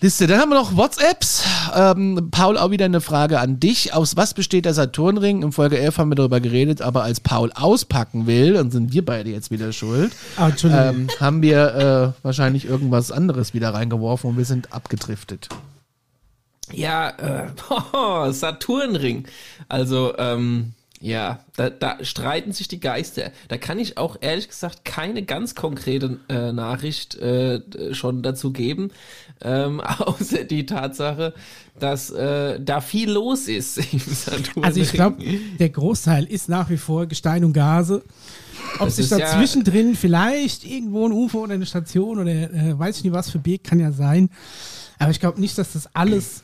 [0.00, 0.26] Liste.
[0.26, 1.44] Dann haben wir noch WhatsApps.
[1.76, 3.92] Ähm, Paul, auch wieder eine Frage an dich.
[3.92, 5.42] Aus was besteht der Saturnring?
[5.42, 9.04] In Folge 11 haben wir darüber geredet, aber als Paul auspacken will, dann sind wir
[9.04, 10.84] beide jetzt wieder schuld, Ah, Entschuldigung.
[10.94, 15.50] ähm, haben wir äh, wahrscheinlich irgendwas anderes wieder reingeworfen und wir sind abgedriftet.
[16.72, 17.10] Ja,
[18.26, 19.26] äh, Saturnring.
[19.68, 23.30] Also, ähm, ja, da, da streiten sich die Geister.
[23.46, 27.60] Da kann ich auch ehrlich gesagt keine ganz konkrete äh, Nachricht äh,
[27.94, 28.90] schon dazu geben,
[29.40, 31.34] ähm, außer die Tatsache,
[31.78, 34.64] dass äh, da viel los ist im Saturnring.
[34.64, 35.22] Also ich glaube,
[35.60, 38.02] der Großteil ist nach wie vor Gestein und Gase.
[38.80, 42.76] Ob Das sich da ja- zwischendrin vielleicht irgendwo ein UFO oder eine Station oder äh,
[42.76, 44.30] weiß ich nicht was verbirgt, kann ja sein.
[44.98, 46.42] Aber ich glaube nicht, dass das alles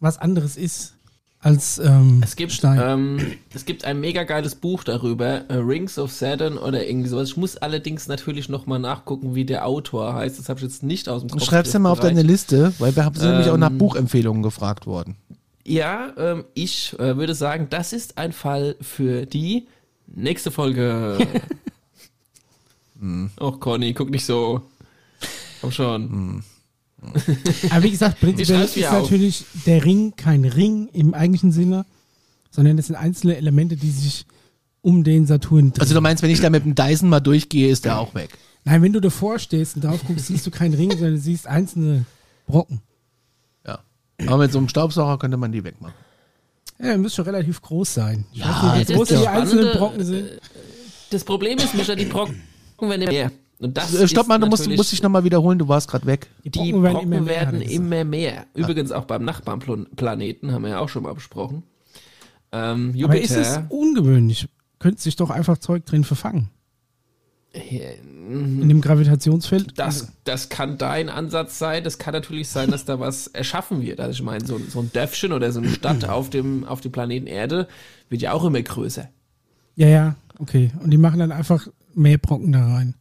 [0.00, 0.94] was anderes ist
[1.40, 2.80] als ähm, Es gibt, Stein.
[2.82, 7.28] ähm, es gibt ein mega geiles Buch darüber, äh, Rings of Saturn oder irgendwie sowas.
[7.28, 10.38] Ich muss allerdings natürlich nochmal nachgucken, wie der Autor heißt.
[10.38, 11.44] Das habe ich jetzt nicht aus dem Kopf.
[11.44, 14.42] Schreib's dir mal auf deine Liste, weil wir haben sind nämlich auch nach Ähm, Buchempfehlungen
[14.42, 15.16] gefragt worden.
[15.66, 19.66] Ja, ähm, ich äh, würde sagen, das ist ein Fall für die
[20.06, 21.18] nächste Folge.
[23.38, 24.62] Och, Conny, guck nicht so.
[25.60, 26.42] Komm schon.
[27.70, 29.02] Aber wie gesagt, prinzipiell ist auf.
[29.02, 31.86] natürlich der Ring kein Ring im eigentlichen Sinne,
[32.50, 34.26] sondern es sind einzelne Elemente, die sich
[34.82, 35.80] um den Saturn drehen.
[35.80, 38.30] Also du meinst, wenn ich da mit dem Dyson mal durchgehe, ist der auch weg.
[38.64, 41.46] Nein, wenn du davor stehst und drauf guckst, siehst du keinen Ring, sondern du siehst
[41.46, 42.04] einzelne
[42.46, 42.80] Brocken.
[43.66, 43.80] Ja.
[44.26, 45.94] Aber mit so einem Staubsauger könnte man die wegmachen.
[46.78, 48.24] Ja, der müsste schon relativ groß sein.
[48.32, 50.28] Ich Ja, weiß nicht, das wie groß ist die einzelnen Brocken sind.
[51.10, 52.40] Das Problem ist, Micha, die Brocken
[52.80, 53.30] werden mehr.
[53.58, 56.28] Und das Äh, Stopp mal, du musst, musst dich nochmal wiederholen, du warst gerade weg.
[56.44, 58.46] Die Brocken Brocken werden werden, immer mehr, er immer, mehr.
[58.54, 61.62] Übrigens auch beim Nachbarplaneten, haben wir ja auch schon mal besprochen.
[62.52, 63.04] Ähm, Jupiter.
[63.10, 64.48] Aber ist es ungewöhnlich?
[64.78, 66.50] Könnte sich doch einfach Zeug drin verfangen.
[67.52, 69.78] Äh, In dem Gravitationsfeld.
[69.78, 71.84] Das, das kann dein Ansatz sein.
[71.84, 74.00] Das kann natürlich sein, dass da was erschaffen wird.
[74.00, 76.92] Also ich meine, so, so ein Dörfchen oder so eine Stadt auf dem, auf dem
[76.92, 77.68] Planeten Erde
[78.08, 79.08] wird ja auch immer größer.
[79.76, 80.70] Ja, ja, okay.
[80.82, 82.94] Und die machen dann einfach mehr Brocken da rein.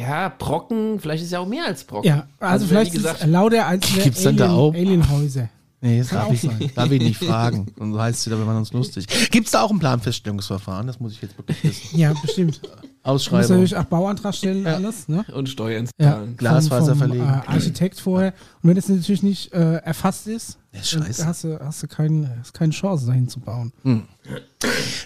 [0.00, 2.08] Ja, Brocken, vielleicht ist ja auch mehr als Brocken.
[2.08, 5.48] Ja, also, wenn, vielleicht gesagt, ist lauter einzelne Gibt's dann Alien, da auch- Alienhäuser.
[5.80, 6.70] Nee, das darf auch ich, sein.
[6.74, 7.66] darf ich nicht fragen.
[7.78, 9.06] Und so heißt es wieder, wir machen uns lustig.
[9.30, 10.86] Gibt es da auch ein Planfeststellungsverfahren?
[10.86, 11.98] Das muss ich jetzt wirklich wissen.
[11.98, 12.60] Ja, bestimmt.
[13.04, 13.48] Ausschreibung.
[13.50, 14.74] natürlich auch Bauantrag stellen, Ja.
[14.74, 15.24] alles, ne?
[15.32, 16.36] und Steuern Ja, zahlen.
[16.36, 17.24] Glasfaser vom, vom, verlegen.
[17.24, 18.32] Äh, Architekt vorher.
[18.62, 20.80] Und wenn das natürlich nicht äh, erfasst ist, Ja,
[21.26, 23.72] hast du, hast du kein, hast keine Chance, dahin zu bauen.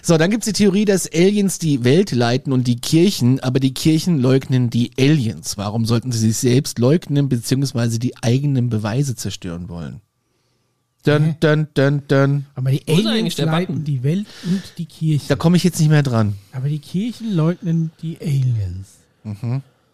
[0.01, 3.73] So, dann gibt's die Theorie, dass Aliens die Welt leiten und die Kirchen, aber die
[3.73, 5.57] Kirchen leugnen die Aliens.
[5.57, 10.01] Warum sollten sie sich selbst leugnen, beziehungsweise die eigenen Beweise zerstören wollen?
[11.05, 12.45] Dun, dun, dun, dun.
[12.55, 15.27] Aber die Aliens leiten die Welt und die Kirche.
[15.29, 16.35] Da komme ich jetzt nicht mehr dran.
[16.51, 18.97] Aber die Kirchen leugnen die Aliens.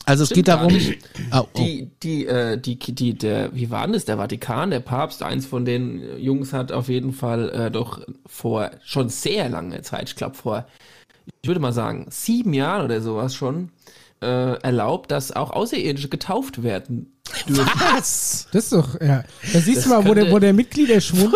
[0.06, 0.78] Also es Stimmt geht darum.
[1.32, 1.48] Ah, oh.
[1.58, 4.06] Die, die, äh, die, die, der, wie war denn das?
[4.06, 8.72] Der Vatikan, der Papst, eins von den Jungs hat auf jeden Fall äh, doch vor
[8.84, 10.68] schon sehr langer Zeit, ich glaube vor,
[11.42, 13.70] ich würde mal sagen, sieben Jahren oder sowas schon,
[14.22, 17.15] äh, erlaubt, dass auch Außerirdische getauft werden
[17.48, 17.72] dürfen.
[17.80, 18.48] Was?
[18.52, 19.24] Das ist doch, ja.
[19.54, 21.34] Da siehst Das du mal, wo der, wo der Mitgliederschwund,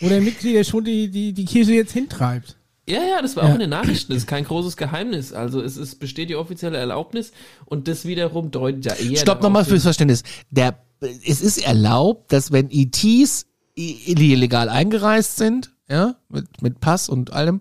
[0.00, 2.56] wo der Mitgliederschwund die, die, die Kirche jetzt hintreibt.
[2.88, 3.50] Ja, ja, das war Ja.
[3.50, 4.12] auch in den Nachrichten.
[4.12, 5.32] Das ist kein großes Geheimnis.
[5.32, 7.30] Also es ist, besteht die offizielle Erlaubnis
[7.66, 9.18] und das wiederum deutet ja eher.
[9.18, 10.22] Stopp nochmal fürs Verständnis.
[10.50, 10.76] Der,
[11.24, 17.60] es ist erlaubt, dass wenn ETs illegal eingereist sind, ja, mit, mit Pass und allem,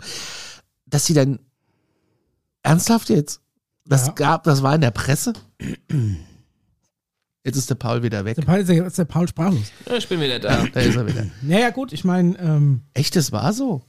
[0.87, 1.39] dass sie dann
[2.63, 3.41] ernsthaft jetzt?
[3.85, 4.13] Das Ja.
[4.13, 5.33] gab, das war in der Presse.
[7.45, 8.36] Jetzt ist der Paul wieder weg.
[8.36, 9.71] Der Paul ist, der, ist der Paul sprachlos.
[9.88, 10.65] Ja, ich bin wieder da.
[10.73, 11.28] Da ist er wieder.
[11.41, 13.82] Naja, gut, ich meine, ähm, Echt, das war so?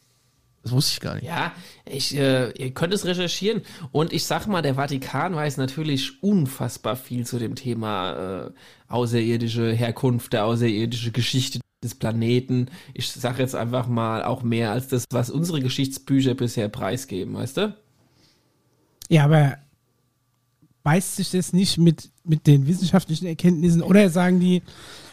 [0.63, 1.25] Das wusste ich gar nicht.
[1.25, 1.53] Ja,
[1.87, 3.63] ich, äh, ihr könnt es recherchieren.
[3.93, 8.51] Und ich sag mal, der Vatikan weiß natürlich unfassbar viel zu dem Thema äh,
[8.89, 12.69] außerirdische Herkunft, der außerirdische Geschichte des Planeten.
[12.93, 17.57] Ich sag jetzt einfach mal auch mehr als das, was unsere Geschichtsbücher bisher preisgeben, weißt
[17.57, 17.77] du?
[19.09, 19.59] ja, aber
[20.83, 24.63] beißt sich das nicht mit, mit den wissenschaftlichen Erkenntnissen oder sagen die,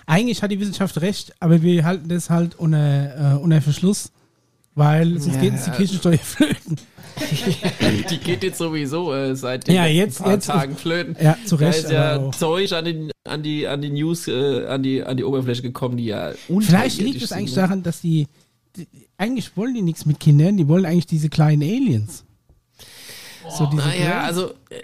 [0.06, 4.12] eigentlich hat die Wissenschaft recht, aber wir halten das halt unter, äh, unter Verschluss,
[4.76, 5.42] weil sonst Ja.
[5.42, 6.78] geht uns die Kirchensteuer flöten.
[8.12, 11.16] Die geht jetzt sowieso äh, seit den Ja, jetzt- paar jetzt- Tagen flöten.
[11.20, 11.80] Ja, zu Da Recht.
[11.86, 12.32] ist ja.
[12.32, 15.98] Zeug an, den, an, die, an die News, äh, an, die, an die Oberfläche gekommen,
[15.98, 18.28] die ja Vielleicht liegt es eigentlich daran, dass die,
[18.76, 22.24] die, eigentlich wollen die nichts mit Kindern, die wollen eigentlich diese kleinen Aliens.
[23.50, 24.84] So diese Naja, also äh,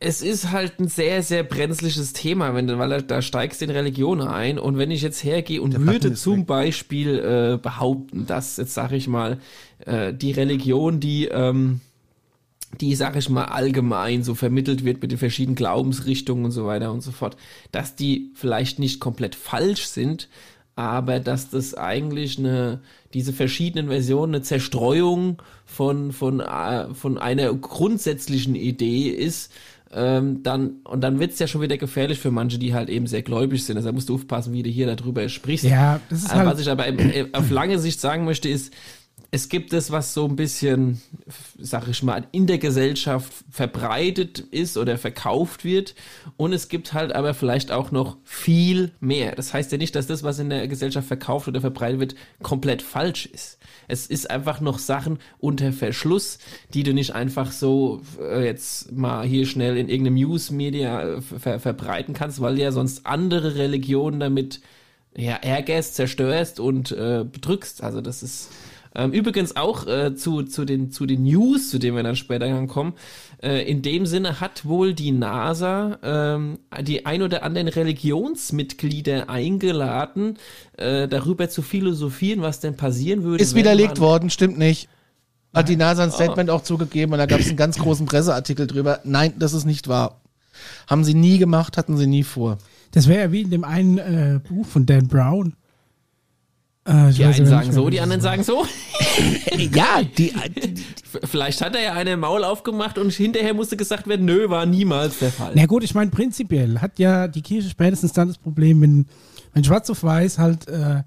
[0.00, 3.70] es ist halt ein sehr, sehr brenzliches Thema, wenn du, weil da- da steigst in
[3.70, 6.46] Religion ein und wenn ich jetzt hergehe und Der würde zum weg.
[6.46, 9.38] Beispiel äh, behaupten, dass jetzt sage ich mal
[9.86, 11.80] äh, die Religion, die ähm,
[12.82, 16.92] die, sag ich mal, allgemein so vermittelt wird mit den verschiedenen Glaubensrichtungen und so weiter
[16.92, 17.36] und so fort,
[17.72, 20.28] dass die vielleicht nicht komplett falsch sind,
[20.76, 22.80] aber dass das eigentlich eine,
[23.14, 29.52] diese verschiedenen Versionen eine Zerstreuung von, von, äh, von einer grundsätzlichen Idee ist,
[29.90, 33.22] ähm, dann, und dann wird's ja schon wieder gefährlich für manche, die halt eben sehr
[33.22, 33.76] gläubig sind.
[33.76, 35.64] Also da musst du aufpassen, wie du hier darüber sprichst.
[35.64, 38.72] ja, das ist Aber halt, was ich aber im, auf lange Sicht sagen möchte, ist,
[39.30, 41.02] es gibt es, was so ein bisschen,
[41.58, 45.94] sag ich mal, in der Gesellschaft verbreitet ist oder verkauft wird.
[46.38, 49.34] Und es gibt halt aber vielleicht auch noch viel mehr.
[49.34, 52.80] Das heißt ja nicht, dass das, was in der Gesellschaft verkauft oder verbreitet wird, komplett
[52.80, 53.58] falsch ist.
[53.86, 56.38] Es ist einfach noch Sachen unter Verschluss,
[56.72, 61.60] die du nicht einfach so äh, jetzt mal hier schnell in irgendeinem News-Media äh, ver
[61.60, 64.62] verbreiten kannst, weil ja sonst andere Religionen damit
[65.14, 67.82] ja, ärgerst, zerstörst und äh, bedrückst.
[67.82, 68.48] Also das ist
[68.94, 72.66] ähm, übrigens auch äh, zu, zu, den, zu den News, zu denen wir dann später
[72.66, 72.94] kommen.
[73.42, 80.38] Äh, in dem Sinne hat wohl die NASA ähm, die ein oder anderen Religionsmitglieder eingeladen,
[80.76, 83.42] äh, darüber zu philosophieren, was denn passieren würde.
[83.42, 84.88] Ist widerlegt worden, stimmt nicht.
[85.54, 86.54] Hat die NASA ein Statement oh.
[86.54, 89.00] auch zugegeben und da gab es einen ganz großen Presseartikel drüber.
[89.04, 90.20] Nein, das ist nicht wahr.
[90.86, 92.58] Haben sie nie gemacht, hatten sie nie vor.
[92.92, 95.54] Das wäre ja wie in dem einen äh, Buch von Dan Brown.
[96.88, 98.64] Äh, die einen sagen so, die anderen sagen so.
[99.56, 100.32] ja, die,
[101.24, 105.18] Vielleicht hat er ja eine Maul aufgemacht und hinterher musste gesagt werden, nö, war niemals
[105.18, 105.52] der Fall.
[105.54, 109.06] Na gut, ich meine, prinzipiell hat ja die Kirche spätestens dann das Problem, wenn,
[109.52, 111.02] wenn schwarz auf weiß halt äh,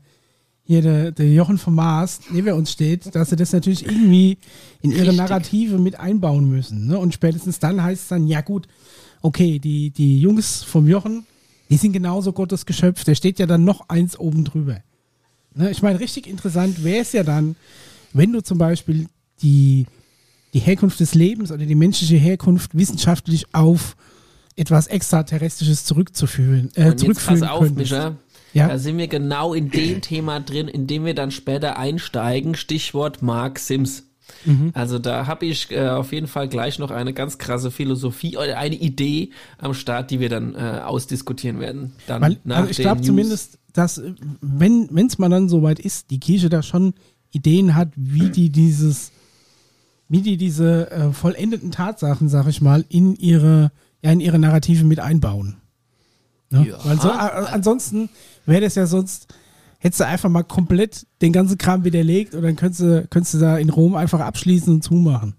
[0.63, 4.37] hier der, der Jochen vom Mars neben uns steht, dass sie das natürlich irgendwie
[4.81, 5.17] in ihre Richtig.
[5.17, 6.87] Narrative mit einbauen müssen.
[6.87, 6.99] Ne?
[6.99, 8.67] Und spätestens dann heißt es dann, ja gut,
[9.23, 11.25] okay, die, die Jungs vom Jochen,
[11.71, 14.77] die sind genauso Gottes Geschöpf, der steht ja dann noch eins oben drüber.
[15.53, 17.55] Ne, ich meine, richtig interessant wäre es ja dann,
[18.13, 19.07] wenn du zum Beispiel
[19.41, 19.85] die,
[20.53, 23.95] die Herkunft des Lebens oder die menschliche Herkunft wissenschaftlich auf
[24.55, 28.15] etwas Extraterrestrisches zurückzuführen, äh, zurückführen pass auf, Mischa,
[28.53, 28.67] ja?
[28.67, 32.55] Da sind wir genau in dem Thema drin, in dem wir dann später einsteigen.
[32.55, 34.03] Stichwort Mark Sims.
[34.45, 34.71] Mhm.
[34.73, 38.57] Also da habe ich äh, auf jeden Fall gleich noch eine ganz krasse Philosophie oder
[38.57, 41.93] eine Idee am Start, die wir dann äh, ausdiskutieren werden.
[42.07, 44.01] Dann Weil, nach also ich glaube zumindest, dass
[44.41, 46.93] wenn es mal dann soweit ist, die Kirche da schon
[47.31, 49.11] Ideen hat, wie die dieses,
[50.09, 54.83] wie die diese äh, vollendeten Tatsachen, sag ich mal, in ihre, ja, in ihre Narrative
[54.83, 55.57] mit einbauen.
[56.49, 56.67] Ne?
[56.69, 56.77] Ja.
[56.83, 58.09] Weil so, äh, ansonsten
[58.45, 59.33] wäre das ja sonst,
[59.79, 63.39] hättest du einfach mal komplett den ganzen Kram widerlegt und dann könntest du, könntest du
[63.39, 65.35] da in Rom einfach abschließen und zumachen.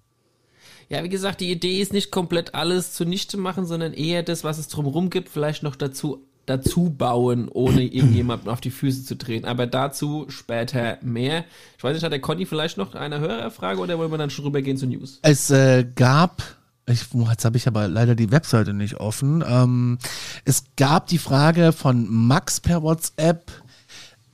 [0.89, 4.59] Ja, wie gesagt, die Idee ist nicht komplett alles zunichte machen, sondern eher das, was
[4.59, 9.47] es drumherum gibt, vielleicht noch dazu dazu bauen, ohne irgendjemanden auf die Füße zu treten.
[9.47, 11.45] Aber dazu später mehr.
[11.79, 14.31] Ich weiß nicht, hat der Conny vielleicht noch eine höhere Frage oder wollen wir dann
[14.31, 15.19] schon rübergehen zu News?
[15.23, 16.43] Es äh, gab
[16.87, 19.45] ich, jetzt habe ich aber leider die Webseite nicht offen.
[19.47, 19.99] Ähm,
[20.45, 23.53] es gab die Frage von Max per WhatsApp,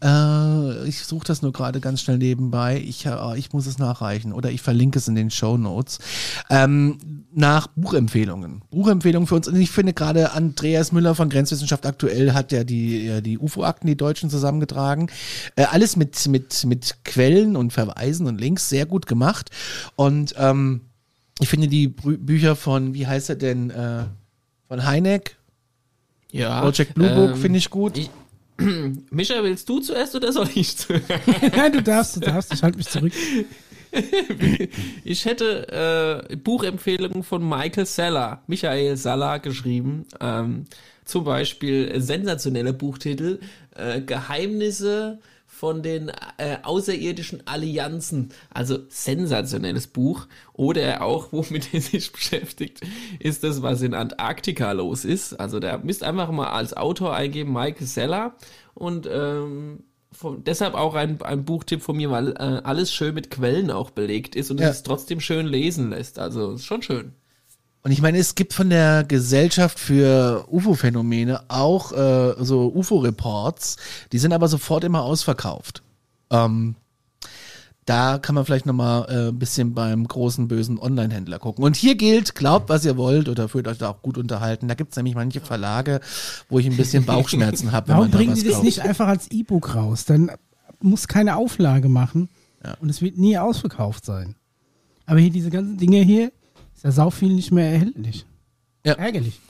[0.02, 2.82] äh, ich suche das nur gerade ganz schnell nebenbei.
[2.86, 5.98] Ich, äh, ich muss es nachreichen oder ich verlinke es in den Show Notes.
[6.50, 6.98] Ähm,
[7.32, 8.62] nach Buchempfehlungen.
[8.70, 9.48] Buchempfehlungen für uns.
[9.48, 13.96] Und ich finde gerade Andreas Müller von Grenzwissenschaft aktuell hat ja die, die UFO-Akten, die
[13.96, 15.10] Deutschen zusammengetragen.
[15.56, 19.50] Äh, alles mit, mit, mit Quellen und Verweisen und Links sehr gut gemacht.
[19.96, 20.82] Und ähm,
[21.40, 24.04] ich finde die Bü Bücher von, wie heißt er denn, äh,
[24.68, 25.36] von Heineck?
[26.30, 26.60] Ja.
[26.60, 27.96] Project Blue Book ähm, finde ich gut.
[27.96, 28.10] Ich
[29.10, 31.08] Micha, willst du zuerst oder soll ich zuerst?
[31.56, 33.12] Nein, du darfst, du darfst, ich halte mich zurück.
[35.04, 40.06] ich hätte äh, Buchempfehlungen von Michael Seller, Michael Saller geschrieben.
[40.20, 40.64] Ähm,
[41.04, 43.40] zum Beispiel sensationelle Buchtitel,
[43.76, 45.20] äh, Geheimnisse
[45.58, 48.30] von den äh, außerirdischen Allianzen.
[48.48, 50.26] Also sensationelles Buch.
[50.52, 52.80] Oder auch, womit er sich beschäftigt,
[53.18, 55.38] ist das, was in Antarktika los ist.
[55.38, 58.36] Also da müsst einfach mal als Autor eingeben, Michael Seller.
[58.74, 63.30] Und ähm, von, deshalb auch ein, ein Buchtipp von mir, weil äh, alles schön mit
[63.30, 64.68] Quellen auch belegt ist und ja.
[64.68, 66.20] es trotzdem schön lesen lässt.
[66.20, 67.14] Also ist schon schön.
[67.82, 73.76] Und ich meine, es gibt von der Gesellschaft für UFO-Phänomene auch äh, so UFO-Reports,
[74.12, 75.82] die sind aber sofort immer ausverkauft.
[76.30, 76.74] Ähm,
[77.88, 81.64] da kann man vielleicht nochmal äh, ein bisschen beim großen bösen Online-Händler gucken.
[81.64, 84.68] Und hier gilt, glaubt, was ihr wollt oder fühlt euch da auch gut unterhalten.
[84.68, 86.00] Da gibt es nämlich manche Verlage,
[86.50, 87.88] wo ich ein bisschen Bauchschmerzen habe.
[87.88, 90.04] Warum bringen die das nicht einfach als E-Book raus?
[90.04, 90.30] Dann
[90.80, 92.28] muss keine Auflage machen
[92.62, 92.74] ja.
[92.80, 94.34] und es wird nie ausverkauft sein.
[95.06, 96.30] Aber hier diese ganzen Dinge hier,
[96.78, 98.24] ist ja sau viel nicht mehr erhältlich.
[98.86, 98.92] Ja.
[98.92, 99.40] Ärgerlich.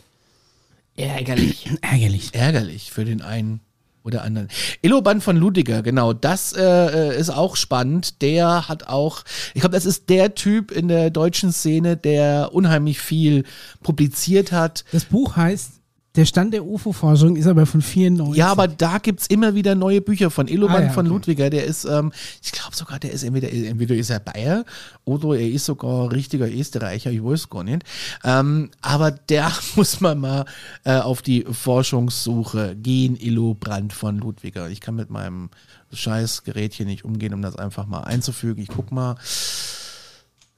[0.96, 1.68] Ärgerlich.
[1.82, 2.34] Ärgerlich.
[2.34, 3.60] Ärgerlich für den einen
[4.02, 4.48] oder anderen.
[4.80, 8.22] Illoban von Ludiger, genau, das äh, ist auch spannend.
[8.22, 12.98] Der hat auch, ich glaube, das ist der Typ in der deutschen Szene, der unheimlich
[12.98, 13.44] viel
[13.82, 14.86] publiziert hat.
[14.92, 15.77] Das Buch heißt
[16.18, 18.36] der Stand der UFO-Forschung ist aber von 94.
[18.36, 21.14] Ja, aber da gibt's immer wieder neue Bücher von Illoban Ah, ja, von okay.
[21.14, 21.48] Ludwiger.
[21.48, 22.10] Der ist, ähm,
[22.42, 24.64] ich glaube sogar, der ist entweder, entweder ist er Bayer
[25.04, 27.84] oder er ist sogar richtiger Österreicher, ich weiß gar nicht.
[28.24, 30.44] Ähm, aber der muss man mal
[30.82, 34.68] äh, auf die Forschungssuche gehen, Illobrand von Ludwiger.
[34.70, 35.50] Ich kann mit meinem
[35.92, 38.60] scheiß Gerät hier nicht umgehen, um das einfach mal einzufügen.
[38.60, 39.14] Ich guck mal.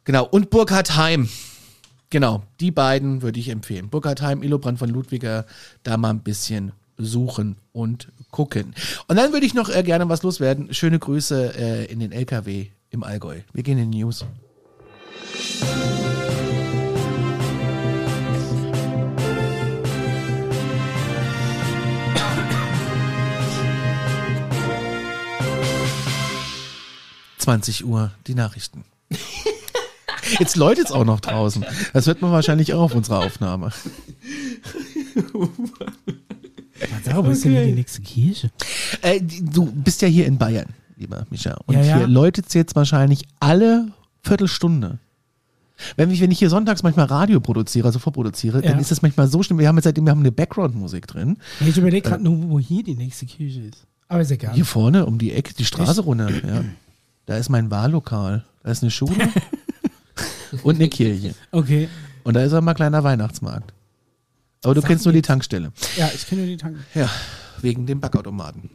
[0.05, 1.29] Genau, und Burkhard Heim.
[2.11, 3.89] Genau, die beiden würde ich empfehlen.
[3.89, 5.47] Burkhard Heim, Illobrand von Ludwiger,
[5.85, 8.75] da mal ein bisschen suchen und gucken.
[9.07, 10.75] Und dann würde ich noch äh, gerne was loswerden.
[10.75, 13.41] Schöne Grüße äh, in den LKW im Allgäu.
[13.53, 14.27] Wir gehen in die News.
[27.41, 28.85] ...20 Uhr, die Nachrichten.
[30.39, 31.65] Jetzt läutet es auch noch draußen.
[31.93, 33.71] Das hört man wahrscheinlich auch auf unserer Aufnahme.
[37.05, 38.51] Darüber ist ja die nächste Kirche.
[39.03, 41.57] Äh, du bist ja hier in Bayern, lieber Micha.
[41.67, 41.97] Und Ja, ja.
[41.99, 43.89] hier läutet es jetzt wahrscheinlich alle
[44.23, 44.99] Viertelstunde.
[45.97, 48.71] Wenn ich, wenn ich hier sonntags manchmal Radio produziere, also vorproduziere, Ja.
[48.71, 49.59] dann ist das manchmal so schlimm.
[49.59, 51.39] Wir haben jetzt seitdem wir haben eine Background-Musik drin.
[51.67, 53.87] Ich überlege gerade nur, wo hier die nächste Kirche ist.
[54.09, 54.55] Aber ist egal.
[54.55, 56.29] Hier vorne um die Ecke, die Straße runter.
[56.31, 56.65] Ja.
[57.27, 58.45] Da ist mein Wahllokal.
[58.63, 59.15] Da ist eine Schule
[60.63, 61.35] und eine Kirche.
[61.51, 61.89] Okay.
[62.25, 63.73] Und da ist auch mal ein kleiner Weihnachtsmarkt.
[64.63, 65.73] Aber du Sag kennst nur mir die Tankstelle.
[65.97, 66.85] Ja, ich kenne nur die Tanken.
[66.95, 67.09] Ja,
[67.61, 68.71] wegen dem Backautomaten.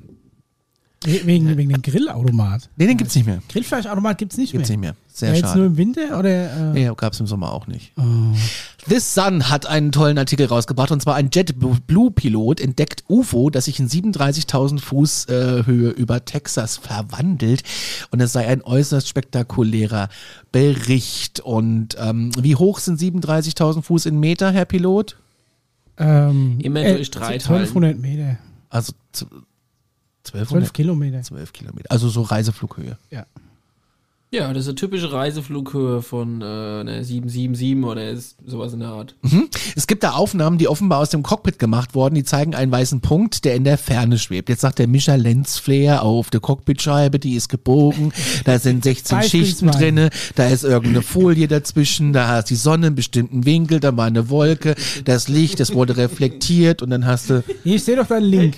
[1.05, 2.69] We- Wegen, wegen dem Grillautomat.
[2.77, 3.39] Nee, den gibt's nicht mehr.
[3.49, 4.77] Grillfleischautomat gibt es nicht Gibt's mehr.
[4.77, 4.95] nicht mehr.
[5.13, 5.59] Sehr ja, jetzt schade.
[5.59, 6.73] nur im Winter oder?
[6.75, 7.93] Äh, Ja, gab's im Sommer auch nicht.
[7.97, 8.03] oh.
[8.87, 13.79] This Sun hat einen tollen Artikel rausgebracht und zwar ein JetBlue-Pilot entdeckt UFO, das sich
[13.79, 17.63] in 37.000 Fuß äh, Höhe über Texas verwandelt
[18.11, 20.09] und es sei ein äußerst spektakulärer
[20.51, 21.39] Bericht.
[21.39, 25.15] Und ähm, wie hoch sind 37.000 Fuß in Meter, Herr Pilot?
[25.97, 28.37] Ähm, Immer durch drei 1200 Meter.
[28.69, 28.93] Also
[30.25, 30.73] 12 1200?
[30.73, 31.21] Kilometer.
[31.21, 31.91] 12 Kilometer.
[31.91, 32.97] Also so Reiseflughöhe.
[33.11, 33.25] Ja.
[34.35, 38.89] Ja, das ist eine typische Reiseflughöhe von äh, einer 777 oder ist sowas in der
[38.89, 39.15] Art.
[39.77, 42.99] Es gibt da Aufnahmen, die offenbar aus dem Cockpit gemacht wurden, die zeigen einen weißen
[42.99, 44.49] Punkt, der in der Ferne schwebt.
[44.49, 48.11] Jetzt sagt der Mischa Lensflair auf der Cockpitscheibe, die ist gebogen,
[48.43, 52.95] da sind 16 Schichten drinne, da ist irgendeine Folie dazwischen, da hast die Sonne einen
[52.95, 57.43] bestimmten Winkel, da war eine Wolke, das Licht, das wurde reflektiert und dann hast du,
[57.63, 58.55] Hier, ich sehe doch da einen Link.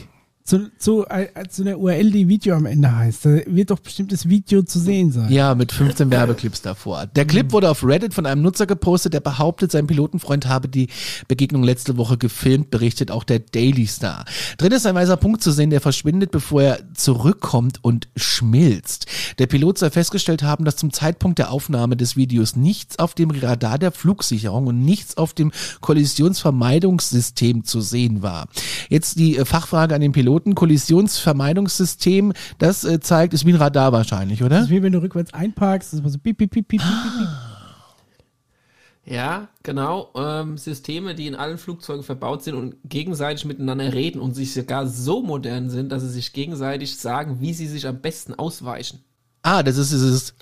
[0.48, 3.26] Zu, zu, äh, zu einer URL, die Video am Ende heißt.
[3.26, 5.30] Da wird doch bestimmt das Video zu sehen sein.
[5.30, 7.06] ja, mit 15 Werbeclips davor.
[7.06, 10.88] Der Clip wurde auf Reddit von einem Nutzer gepostet, der behauptet, sein Pilotenfreund habe die
[11.28, 14.24] Begegnung letzte Woche gefilmt, berichtet auch der Daily Star.
[14.58, 19.08] Drin ist ein weißer Punkt zu sehen, der verschwindet, bevor er zurückkommt und schmilzt.
[19.40, 23.32] Der Pilot soll festgestellt haben, dass zum Zeitpunkt der Aufnahme des Videos nichts auf dem
[23.32, 28.48] Radar der Flugsicherung und nichts auf dem Kollisionsvermeidungssystem zu sehen war.
[28.88, 30.37] Jetzt die äh, Fachfrage an den Piloten.
[30.46, 34.58] Kollisionsvermeidungssystem, das äh, zeigt, ist wie ein Radar wahrscheinlich, oder?
[34.58, 35.94] Das ist wie wenn du rückwärts einparkst.
[35.94, 37.28] Das ist so piep, piep, piep, piep, piep, piep.
[39.10, 40.12] Ja, genau.
[40.16, 44.86] Ähm, Systeme, die in allen Flugzeugen verbaut sind und gegenseitig miteinander reden und sich sogar
[44.86, 49.00] so modern sind, dass sie sich gegenseitig sagen, wie sie sich am besten ausweichen.
[49.44, 50.34] Ah, das ist dieses,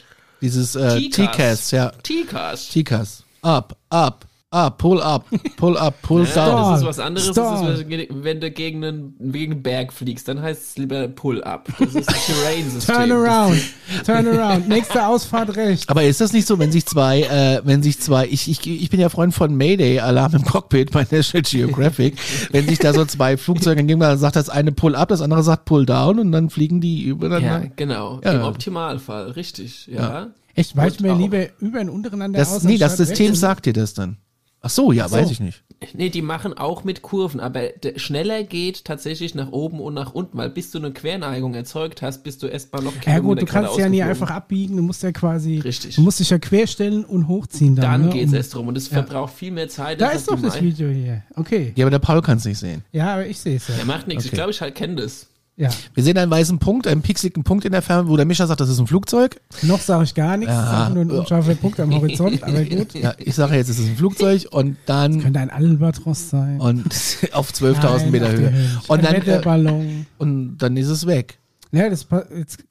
[0.42, 1.32] dieses äh, TCAS.
[1.32, 1.90] TCAS, ja.
[2.02, 2.70] TCAS.
[2.70, 3.24] TCAS.
[3.44, 5.26] Up, up, up, pull up,
[5.58, 6.72] pull up, pull Ja, down.
[6.72, 10.62] das ist was anderes, ist, wenn du gegen einen, gegen einen Berg fliegst, dann heißt
[10.62, 11.68] es lieber Pull-Up.
[11.78, 12.96] Das ist ein Terrain-System.
[12.96, 13.62] Turn around.
[14.06, 14.70] Turn around.
[14.70, 15.90] Nächste Ausfahrt rechts.
[15.90, 18.90] Aber ist das nicht so, wenn sich zwei, äh, wenn sich zwei, ich, ich, ich
[18.90, 22.16] bin ja Freund von Mayday, Alarm im Cockpit bei National Geographic,
[22.52, 25.44] wenn sich da so zwei Flugzeuge entgegen, dann sagt das eine Pull up, das andere
[25.44, 27.72] sagt Pull down und dann fliegen die Ja, übereinander.
[27.76, 28.22] genau.
[28.24, 28.32] Ja.
[28.34, 29.88] Im Optimalfall, richtig.
[29.88, 30.28] Ja.
[30.54, 32.64] Echt, weicht Und mir lieber über und untereinander Das, aus.
[32.64, 33.42] nee, das System rechts?
[33.42, 34.18] sagt dir das dann.
[34.66, 35.16] Ach so, ja, so.
[35.16, 35.62] weiß ich nicht.
[35.94, 37.62] Nee, die machen auch mit Kurven, aber
[37.98, 42.24] schneller geht tatsächlich nach oben und nach unten, weil bis du eine Querneigung erzeugt hast,
[42.24, 45.12] bist du erstmal noch Ja gut, du kannst ja nie einfach abbiegen, du musst ja
[45.12, 45.98] quasi, Richtig.
[45.98, 47.86] du musst dich ja querstellen und hochziehen dann.
[47.86, 48.10] Dann ne?
[48.14, 50.02] geht's Um- erst drum und es verbraucht viel mehr Zeit.
[50.02, 51.22] Da ist doch das Video hier.
[51.36, 51.72] Okay.
[51.76, 52.84] Ja, aber der Paul kann es nicht sehen.
[52.92, 53.76] Ja, aber ich sehe es ja.
[53.76, 54.26] Der macht nichts.
[54.26, 54.38] Ich Okay.
[54.38, 55.28] glaube, ich halt kenne das.
[55.58, 55.70] Ja.
[55.94, 58.60] Wir sehen einen weißen Punkt, einen pixeligen Punkt in der Ferne, wo der Mischer sagt,
[58.60, 59.40] das ist ein Flugzeug.
[59.62, 60.90] Noch sage ich gar nichts, Ja.
[60.90, 62.94] nur ein unscharfer Punkt am Horizont, aber gut.
[62.94, 66.60] Ja, ich sage jetzt, es ist ein Flugzeug und dann Könnte ein Albatros sein.
[66.60, 66.84] und
[67.32, 68.54] auf 12.000 Nein, Meter Höhe.
[68.90, 70.06] Und dann, äh, Wetterballon.
[70.18, 71.40] und dann ist es weg.
[71.72, 72.64] Ja, das jetzt,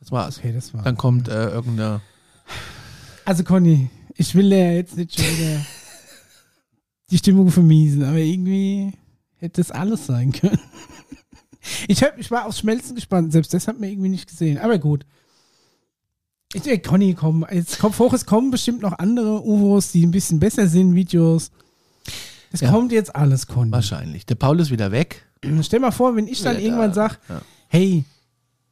[0.00, 0.38] Das war's.
[0.38, 0.82] okay, das war.
[0.82, 2.00] Dann kommt äh, irgendeine.
[3.26, 5.60] Also Conny, ich will ja jetzt nicht schon wieder
[7.10, 8.94] die Stimmung vermiesen, aber irgendwie
[9.36, 10.58] hätte das alles sein können.
[11.88, 14.58] Ich, hab, ich war aufs Schmelzen gespannt, selbst das hat man irgendwie nicht gesehen.
[14.58, 15.04] Aber gut.
[16.54, 20.10] Ich, ey, Conny, komm, jetzt Kopf hoch, es kommen bestimmt noch andere UFOs, die ein
[20.10, 21.50] bisschen besser sind, Videos.
[22.52, 22.70] Es Ja.
[22.70, 23.70] kommt jetzt alles, Conny.
[23.70, 24.24] Wahrscheinlich.
[24.24, 25.26] Der Paul ist wieder weg.
[25.62, 27.42] Stell mal vor, wenn ich dann Ja, irgendwann da- sage, ja.
[27.68, 28.04] hey,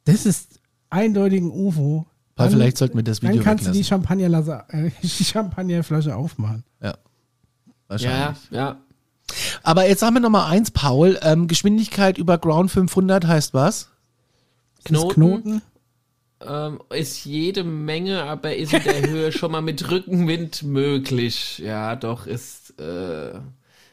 [0.05, 2.07] das ist eindeutig ein UFO.
[2.35, 3.89] Paul, dann- vielleicht sollten wir das Video Dann kannst du die, weglassen.
[3.89, 6.63] Champagnerlasse, äh, die Champagnerflasche aufmachen.
[6.81, 6.87] Ja.
[6.89, 6.95] Ja,
[7.87, 8.37] Wahrscheinlich.
[8.51, 8.77] ja.
[9.63, 11.19] Aber jetzt haben wir noch mal eins, Paul.
[11.21, 13.89] Ähm, Geschwindigkeit über Ground 500 heißt was?
[14.85, 15.61] Knoten, Knoten?
[16.39, 21.59] Ähm, ist jede Menge, aber ist in der Höhe schon mal mit Rückenwind möglich.
[21.59, 22.79] Ja, doch, ist.
[22.79, 23.39] Äh,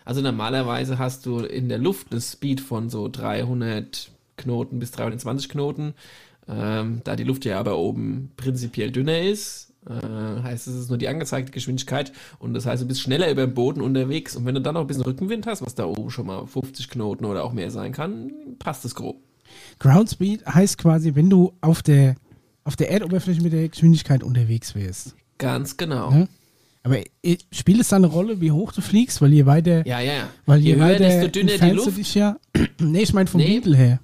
[0.05, 5.49] also normalerweise hast du in der Luft eine Speed von so 300 Knoten bis 320
[5.49, 5.95] Knoten.
[6.47, 10.99] Ähm, da die Luft ja aber oben prinzipiell dünner ist, äh, heißt es ist nur
[10.99, 14.55] die angezeigte Geschwindigkeit und das heißt, du bist schneller über dem Boden unterwegs und wenn
[14.55, 17.45] du dann noch ein bisschen Rückenwind hast, was da oben schon mal 50 Knoten oder
[17.45, 19.17] auch mehr sein kann, passt es grob.
[19.79, 22.17] Ground Speed heißt quasi, wenn du auf der,
[22.65, 25.15] auf der Erdoberfläche mit der Geschwindigkeit unterwegs wärst.
[25.39, 26.11] Ganz genau.
[26.13, 26.27] Ja?
[26.83, 29.23] Aber äh, spielt es da eine Rolle, wie hoch du fliegst?
[29.23, 30.29] Weil je weiter, Ja, ja.
[30.47, 31.97] weil je, Je höher, weiter desto dünner die Luft.
[31.97, 32.37] dich ja.
[32.81, 33.49] nee, ich meine vom Nee.
[33.55, 34.01] Winkel her.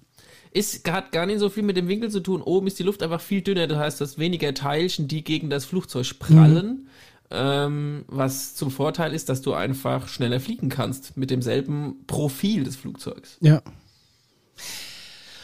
[0.52, 2.42] Ist, hat gar nicht so viel mit dem Winkel zu tun.
[2.42, 3.66] Oben ist die Luft einfach viel dünner.
[3.66, 6.88] Das heißt, dass weniger Teilchen, die gegen das Flugzeug prallen.
[7.30, 12.74] Ähm, was zum Vorteil ist, dass du einfach schneller fliegen kannst mit demselben Profil des
[12.74, 13.38] Flugzeugs.
[13.40, 13.62] Ja.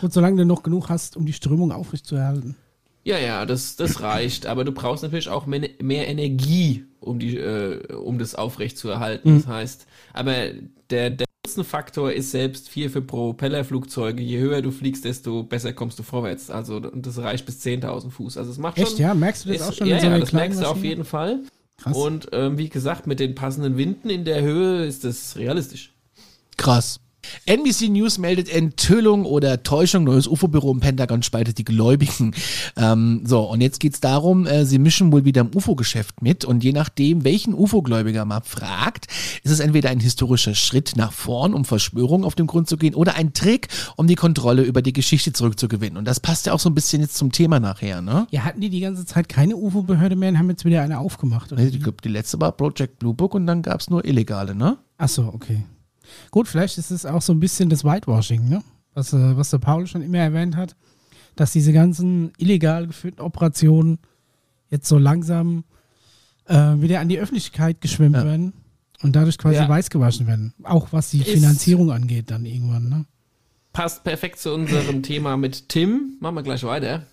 [0.01, 2.57] Gut, solange du noch genug hast, um die Strömung aufrechtzuerhalten.
[3.05, 4.47] Ja, ja, das, das reicht.
[4.47, 8.89] Aber du brauchst natürlich auch mehr, mehr Energie, um, die, äh, um das aufrecht zu
[8.89, 9.37] erhalten.
[9.37, 10.35] Das heißt, aber
[10.91, 14.21] der, der Nutzenfaktor ist selbst viel für Propellerflugzeuge.
[14.21, 16.51] Je höher du fliegst, desto besser kommst du vorwärts.
[16.51, 18.37] Also, und das reicht bis 10.000 Fuß.
[18.37, 18.99] Also, es macht Echt, schon.
[18.99, 19.15] ja?
[19.15, 21.05] Merkst du das ist, auch schon ja, in so ja, das merkst du auf jeden
[21.05, 21.41] Fall.
[21.77, 21.97] Krass.
[21.97, 25.93] Und ähm, wie gesagt, mit den passenden Winden in der Höhe ist das realistisch.
[26.57, 26.99] Krass.
[27.47, 30.05] NBC News meldet Enthüllung oder Täuschung.
[30.05, 32.35] Neues UFO-Büro im Pentagon spaltet die Gläubigen.
[32.77, 36.45] Ähm, so, und jetzt geht's darum, äh, sie mischen wohl wieder im UFO-Geschäft mit.
[36.45, 39.07] Und je nachdem, welchen UFO-Gläubiger man fragt,
[39.43, 42.95] ist es entweder ein historischer Schritt nach vorn, um Verschwörungen auf den Grund zu gehen,
[42.95, 45.97] oder ein Trick, um die Kontrolle über die Geschichte zurückzugewinnen.
[45.97, 48.27] Und das passt ja auch so ein bisschen jetzt zum Thema nachher, ne?
[48.31, 51.53] Ja, hatten die die ganze Zeit keine UFO-Behörde mehr und haben jetzt wieder eine aufgemacht?
[51.53, 51.63] Oder?
[51.63, 54.79] Ich glaube, die letzte war Project Blue Book und dann gab's nur illegale, ne?
[54.99, 55.65] Ach so, okay.
[56.31, 58.63] Gut, vielleicht ist es auch so ein bisschen das Whitewashing, ne?
[58.95, 60.75] Was, äh, was der Paul schon immer erwähnt hat,
[61.35, 63.99] dass diese ganzen illegal geführten Operationen
[64.71, 65.65] jetzt so langsam
[66.47, 68.25] äh, wieder an die Öffentlichkeit geschwemmt Ja.
[68.25, 68.53] werden
[69.03, 69.69] und dadurch quasi Ja.
[69.69, 70.55] weiß gewaschen werden.
[70.63, 73.05] Auch was die Ist- Finanzierung angeht, dann irgendwann, ne?
[73.73, 76.17] Passt perfekt zu unserem Thema mit Tim.
[76.21, 77.05] Machen wir gleich weiter.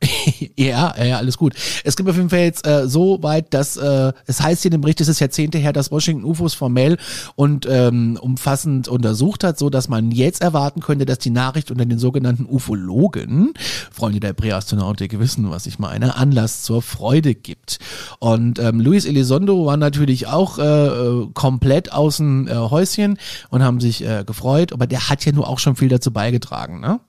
[0.56, 1.54] Ja, ja, alles gut.
[1.84, 4.72] Es gibt auf jeden Fall jetzt äh, so weit, dass äh, es heißt hier in
[4.72, 6.96] dem Bericht, es ist Jahrzehnte her, dass Washington UFOs formell
[7.36, 11.86] und ähm, umfassend untersucht hat, so dass man jetzt erwarten könnte, dass die Nachricht unter
[11.86, 13.54] den sogenannten Ufologen,
[13.92, 17.78] Freunde der Präastronautik wissen, was ich meine, Anlass zur Freude gibt.
[18.18, 23.18] Und ähm, Luis Elizondo war natürlich auch äh, komplett außen äh, Häuschen
[23.50, 26.80] und haben sich äh, gefreut, aber der hat ja nur auch schon viel dazu beigetragen,
[26.80, 27.00] ne?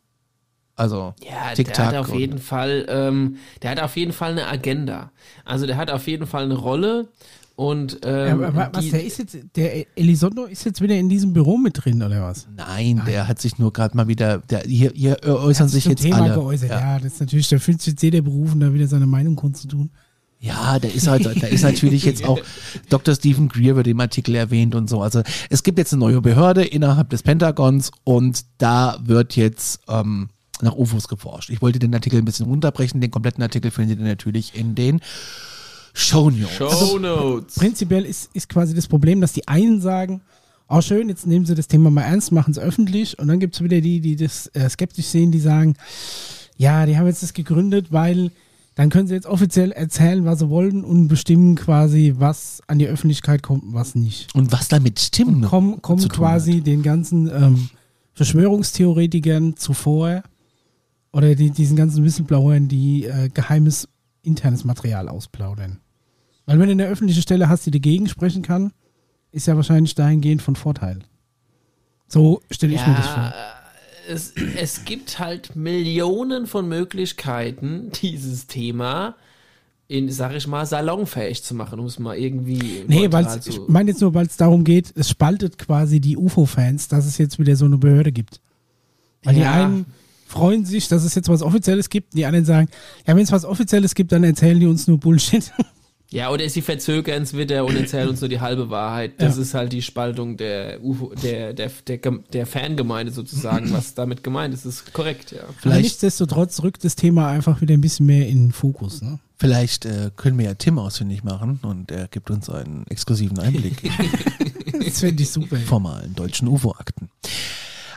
[0.80, 4.48] Also Ja, der TikTok hat auf jeden Fall, ähm, der hat auf jeden Fall eine
[4.48, 5.12] Agenda.
[5.46, 7.10] Also der hat auf jeden Fall eine Rolle
[7.56, 11.10] und Ja, ähm, wa- was, die- der ist jetzt, der Elizondo ist jetzt wieder in
[11.10, 12.48] diesem Büro mit drin, oder was?
[12.56, 16.22] Nein, der hat sich nur gerade mal wieder, der, hier, hier äußern sich jetzt Thema
[16.24, 16.36] alle.
[16.36, 16.70] geäußert.
[16.70, 16.80] Ja.
[16.80, 17.00] Ja.
[17.00, 19.90] das ist natürlich, da fühlt sich jetzt jeder berufen, da wieder seine Meinung kundzutun.
[20.40, 22.40] ja, der ist halt, da ist natürlich jetzt auch
[22.90, 23.14] Dr.
[23.14, 25.02] Stephen Greer wird im Artikel erwähnt und so.
[25.02, 30.30] Also es gibt jetzt eine neue Behörde innerhalb des Pentagons und da wird jetzt ähm,
[30.62, 31.50] nach UFOs geforscht.
[31.50, 33.02] Ich wollte den Artikel ein bisschen runterbrechen.
[33.02, 35.02] Den kompletten Artikel findet ihr natürlich in den
[35.94, 36.56] Show Notes.
[36.56, 37.56] Show Notes.
[37.56, 40.22] Prinzipiell ist, ist quasi das Problem, dass die einen sagen,
[40.70, 43.18] oh schön, jetzt nehmen sie das Thema mal ernst, machen es öffentlich.
[43.20, 45.76] Und dann gibt es wieder die, die das äh, skeptisch sehen, die sagen,
[46.58, 48.32] ja, die haben jetzt das gegründet, weil
[48.76, 52.88] dann können sie jetzt offiziell erzählen, was sie wollen und bestimmen quasi, was an die
[52.88, 54.34] Öffentlichkeit kommt und was nicht.
[54.36, 57.70] Und was damit Stimmen Kommen, kommen zu tun quasi den ganzen ähm,
[58.14, 60.24] Verschwörungstheoretikern zuvor
[61.12, 63.88] oder die, diesen ganzen Whistleblowern, die äh, geheimes
[64.22, 65.80] internes Material ausplaudern.
[66.46, 68.72] Weil wenn du eine öffentliche Stelle hast, die dagegen sprechen kann,
[69.32, 71.00] ist ja wahrscheinlich dahingehend von Vorteil.
[72.08, 73.24] So stelle ich mir das vor.
[73.24, 73.34] Ja,
[74.08, 79.16] es, es gibt halt Millionen von Möglichkeiten, dieses Thema
[79.88, 83.90] in, sag ich mal, salonfähig zu machen, um es mal irgendwie Nee, weil ich meine
[83.90, 87.56] jetzt nur, weil es darum geht, es spaltet quasi die UFO-Fans, dass es jetzt wieder
[87.56, 88.40] so eine Behörde gibt.
[89.24, 89.66] Weil die Ja.
[89.66, 89.88] einen
[90.30, 92.70] freuen sich, dass es jetzt was Offizielles gibt, die anderen sagen,
[93.08, 95.52] ja, wenn es was Offizielles gibt, dann erzählen die uns nur Bullshit.
[96.12, 99.12] Ja, oder sie verzögern es wieder und erzählen uns nur die halbe Wahrheit.
[99.22, 99.44] Das Ja.
[99.44, 102.00] ist halt die Spaltung der UFO, der, der, der,
[102.34, 105.44] der Fangemeinde sozusagen, was damit gemeint ist, ist korrekt, ja.
[105.44, 109.04] Aber Vielleicht- nichtsdestotrotz rückt das Thema einfach wieder ein bisschen mehr in den Fokus.
[109.04, 109.20] Ne?
[109.38, 113.84] Vielleicht äh, können wir ja Tim ausfindig machen und er gibt uns einen exklusiven Einblick.
[114.84, 115.58] Das fände ich super.
[115.58, 117.10] formalen deutschen UFO-Akten.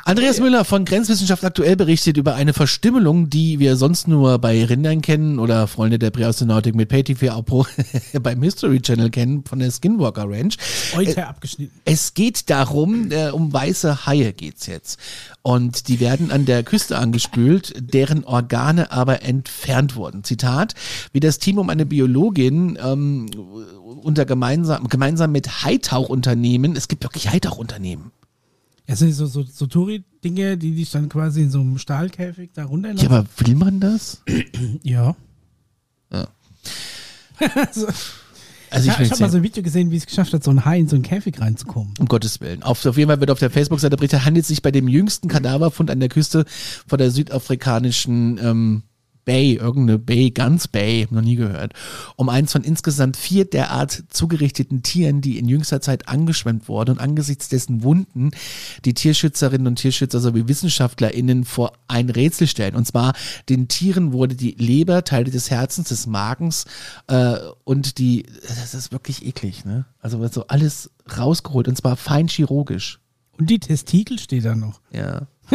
[0.05, 5.01] Andreas Müller von Grenzwissenschaft aktuell berichtet über eine Verstümmelung, die wir sonst nur bei Rindern
[5.01, 7.67] kennen oder Freunde der Präastronautik mit PayTV auch pro-
[8.21, 10.57] beim History Channel kennen von der Skinwalker Ranch.
[10.95, 11.81] Heute abgeschnitten.
[11.85, 14.99] Es geht darum, äh, um weiße Haie geht's jetzt.
[15.43, 20.25] Und die werden an der Küste angespült, deren Organe aber entfernt wurden.
[20.25, 20.75] Zitat,
[21.13, 23.27] wie das Team um eine Biologin ähm,
[24.03, 28.11] unter gemeinsam, gemeinsam mit Haitauchunternehmen, es gibt wirklich Haitauchunternehmen.
[28.93, 32.63] Ja, sind so, so, so Touri-Dinge, die dich dann quasi in so einem Stahlkäfig da
[32.63, 33.09] Ja, runterlassen.
[33.09, 34.23] aber will man das?
[34.83, 35.17] Ja.
[36.13, 36.29] Ja.
[37.55, 37.87] also,
[38.69, 40.51] Also ich ich ich habe mal so ein Video gesehen, wie es geschafft hat, so
[40.51, 41.95] ein Hai in so einen Käfig reinzukommen.
[41.99, 42.63] Um Gottes Willen.
[42.63, 45.29] Auf, auf jeden Fall wird auf der Facebook-Seite berichtet, handelt es sich bei dem jüngsten
[45.29, 46.45] Kadaverfund an der Küste
[46.87, 48.83] vor der südafrikanischen ähm,
[49.25, 51.73] Bay, irgendeine Bay, ganz Bay, noch nie gehört,
[52.17, 57.01] um eins von insgesamt vier derart zugerichteten Tieren, die in jüngster Zeit angeschwemmt wurden und
[57.01, 58.31] angesichts dessen Wunden
[58.85, 62.75] die Tierschützerinnen und Tierschützer sowie WissenschaftlerInnen vor ein Rätsel stellen.
[62.75, 63.15] Und zwar
[63.49, 66.65] den Tieren wurde die Leber, Teile des Herzens, des Magens
[67.07, 69.87] äh, und die, das ist wirklich eklig, ne?
[70.01, 72.99] Also wird so alles rausgeholt und zwar fein chirurgisch.
[73.39, 74.81] Und die Testikel steht da noch.
[74.93, 75.27] Ja,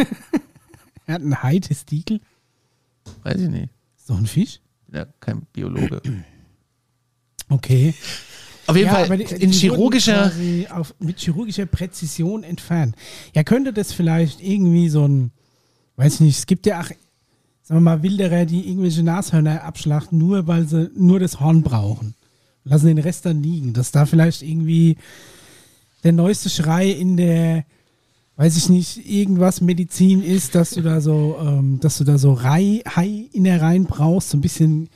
[1.08, 2.20] Er hat einen Hai-Testikel.
[3.22, 3.68] Weiß ich nicht.
[3.96, 4.60] So ein Fisch?
[4.86, 6.00] Bin ja kein Biologe.
[7.50, 7.94] Okay.
[8.66, 10.30] Auf jeden Ja, Fall aber die- in die chirurgischer.
[10.70, 12.94] Auf, mit chirurgischer Präzision entfernt.
[13.34, 15.30] Ja, könnte das vielleicht irgendwie so ein,
[15.96, 16.96] weiß ich nicht, es gibt ja auch, sagen
[17.68, 22.14] wir mal, Wilderer, die irgendwelche Nashörner abschlachten, nur weil sie nur das Horn brauchen.
[22.64, 23.72] Lassen den Rest dann liegen.
[23.72, 24.98] Dass da vielleicht irgendwie
[26.04, 27.64] der neueste Schrei in der,
[28.38, 32.40] weiß ich nicht, irgendwas Medizin ist, dass du da so, ähm, dass du da so
[32.44, 34.88] Hai, Hai-Innereien brauchst, so ein bisschen,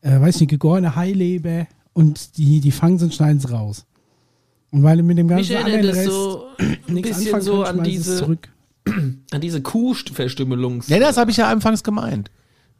[0.00, 3.84] äh, weiß ich nicht, gegorene Haileber und die, die fangen sie und schneiden es raus.
[4.72, 6.46] Und weil du mit dem ganzen Mich anderen das Rest so
[6.88, 8.48] nichts anfangen so kannst, an diese, zurück.
[9.30, 10.88] an diese Kuhverstümmelungs...
[10.88, 12.30] Ja, das habe ich ja anfangs gemeint.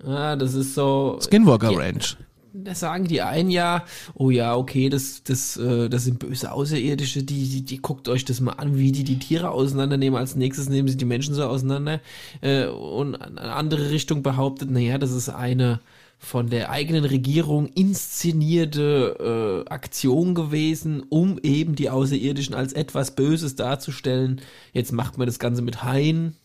[0.02, 1.18] Ah, das ist so...
[1.20, 1.78] Skinwalker Ja.
[1.78, 2.16] Ranch.
[2.52, 3.84] Da sagen die einen ja,
[4.14, 8.24] oh ja, okay, das, das, äh, das sind böse Außerirdische, die, die, die guckt euch
[8.24, 10.18] das mal an, wie die die Tiere auseinandernehmen.
[10.18, 12.00] Als nächstes nehmen sie die Menschen so auseinander.
[12.40, 15.80] Äh, und eine andere Richtung behauptet, naja, das ist eine
[16.18, 23.56] von der eigenen Regierung inszenierte äh, Aktion gewesen, um eben die Außerirdischen als etwas Böses
[23.56, 24.40] darzustellen.
[24.72, 26.36] Jetzt macht man das Ganze mit Haien.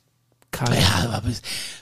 [0.52, 1.28] Kein Ja, aber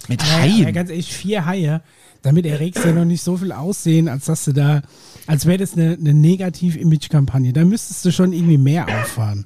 [0.08, 0.74] mit Ja, ja, Haien.
[0.74, 1.84] ganz ehrlich, vier Haie,
[2.24, 4.82] damit erregst du ja noch nicht so viel aussehen, als dass du da,
[5.28, 7.54] als wäre das eine, eine Negativ-Image-Kampagne.
[7.54, 9.46] Da müsstest du schon irgendwie mehr auffahren.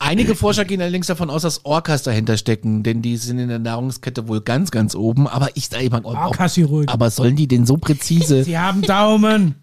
[0.00, 3.60] Einige Forscher gehen allerdings davon aus, dass Orcas dahinter stecken, denn die sind in der
[3.60, 5.28] Nahrungskette wohl ganz, ganz oben.
[5.28, 6.88] Aber ich sage immer, Orca-Chirurgen.
[6.88, 8.42] aber sollen die denn so präzise?
[8.44, 9.54] Sie haben Daumen.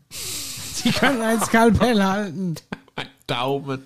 [0.74, 2.56] Sie können ein Skalpell halten.
[3.28, 3.82] Daumen.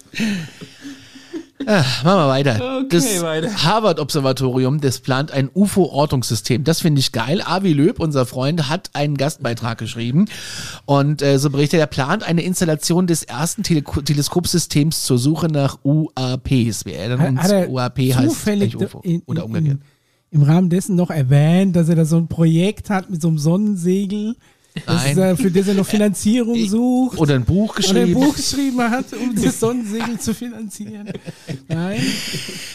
[1.66, 2.82] Ah, machen wir weiter.
[2.86, 3.64] Okay, das.
[3.66, 6.64] Harvard-Observatorium, das plant ein UFO-Ortungssystem.
[6.64, 7.42] Das finde ich geil.
[7.46, 10.26] Avi Löb, unser Freund, hat einen Gastbeitrag geschrieben.
[10.86, 15.80] Und äh, so berichtet er, plant eine Installation des ersten Tele Teleskopsystems zur Suche nach
[15.84, 16.86] UAPs.
[16.86, 19.00] Wir erinnern uns, Hat er UAP heißt zufällig eigentlich UFO.
[19.04, 19.78] in, in, oder umgekehrt.
[20.32, 23.38] im Rahmen dessen noch erwähnt, dass er da so ein Projekt hat mit so einem
[23.38, 24.36] Sonnensegel,
[24.88, 25.18] Nein.
[25.18, 27.20] er, für das er noch Finanzierung sucht.
[27.20, 28.14] Oder ein Buch Oder ein geschrieben.
[28.14, 31.12] Buch geschrieben hat, um das Sonnensegel zu finanzieren.
[31.68, 32.02] Nein.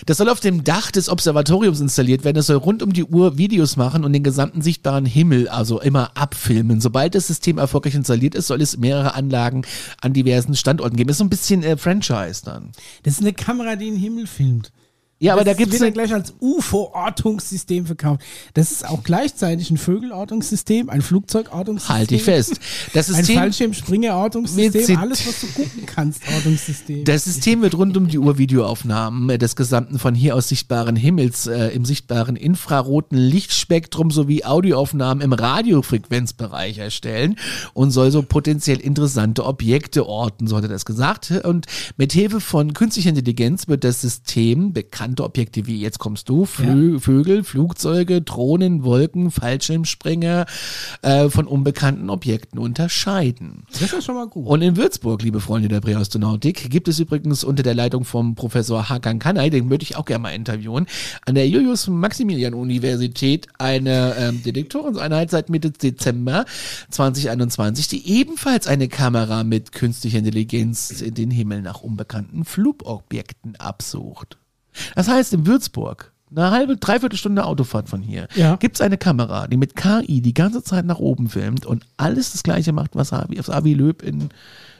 [0.07, 2.37] Das soll auf dem Dach des Observatoriums installiert werden.
[2.37, 6.17] Das soll rund um die Uhr Videos machen und den gesamten sichtbaren Himmel, also immer
[6.17, 6.81] abfilmen.
[6.81, 9.63] Sobald das System erfolgreich installiert ist, soll es mehrere Anlagen
[10.01, 11.09] an diversen Standorten geben.
[11.09, 12.71] Das ist so ein bisschen äh, Franchise dann.
[13.03, 14.71] Das ist eine Kamera, die den Himmel filmt.
[15.21, 18.23] Ja, aber das da gibt's wird dann eine, gleich als UFO-Ortungssystem verkauft.
[18.55, 21.97] Das ist auch gleichzeitig ein Vögelortungssystem, ein Flugzeugortungssystem.
[21.97, 22.61] halt dich fest.
[22.95, 27.05] Das Ein System, Mit Fallschirmspringer-Ortungssystem, alles, was du gucken kannst, Ortungssystem.
[27.05, 31.49] das System wird rund um die Uhr Videoaufnahmen des gesamten von hier aus sichtbaren Himmels
[31.49, 37.37] äh, im sichtbaren infraroten Lichtspektrum sowie Audioaufnahmen im Radiofrequenzbereich erstellen
[37.75, 41.33] und soll so potenziell interessante Objekte orten, so hat er das gesagt.
[41.45, 41.66] Und
[41.97, 44.73] mit Hilfe von künstlicher Intelligenz wird das System
[45.09, 50.45] bekannte Objekte wie jetzt kommst du, Flö Vögel, Flugzeuge, Drohnen, Wolken, Fallschirmspringer
[51.03, 53.65] äh, von unbekannten Objekten unterscheiden.
[53.71, 54.47] das ist ja schon mal gut.
[54.47, 58.89] Und in Würzburg, liebe Freunde der Präastronautik, gibt es übrigens unter der Leitung vom Professor
[58.89, 60.87] Hakan Kanay, den würde ich auch gerne mal interviewen,
[61.25, 66.45] an der Julius-Maximilian-Universität eine ähm, Detektorenseinheit seit Mitte Dezember
[66.91, 74.39] 2021, die ebenfalls eine Kamera mit künstlicher Intelligenz in den Himmel nach unbekannten Flugobjekten absucht.
[74.95, 78.57] Das heißt, in Würzburg, eine halbe, dreiviertel Stunde Autofahrt von hier, Ja.
[78.57, 82.33] gibt es eine Kamera, die mit KI die ganze Zeit nach oben filmt und alles
[82.33, 84.29] das gleiche macht, was Avi, was Avi Löb in,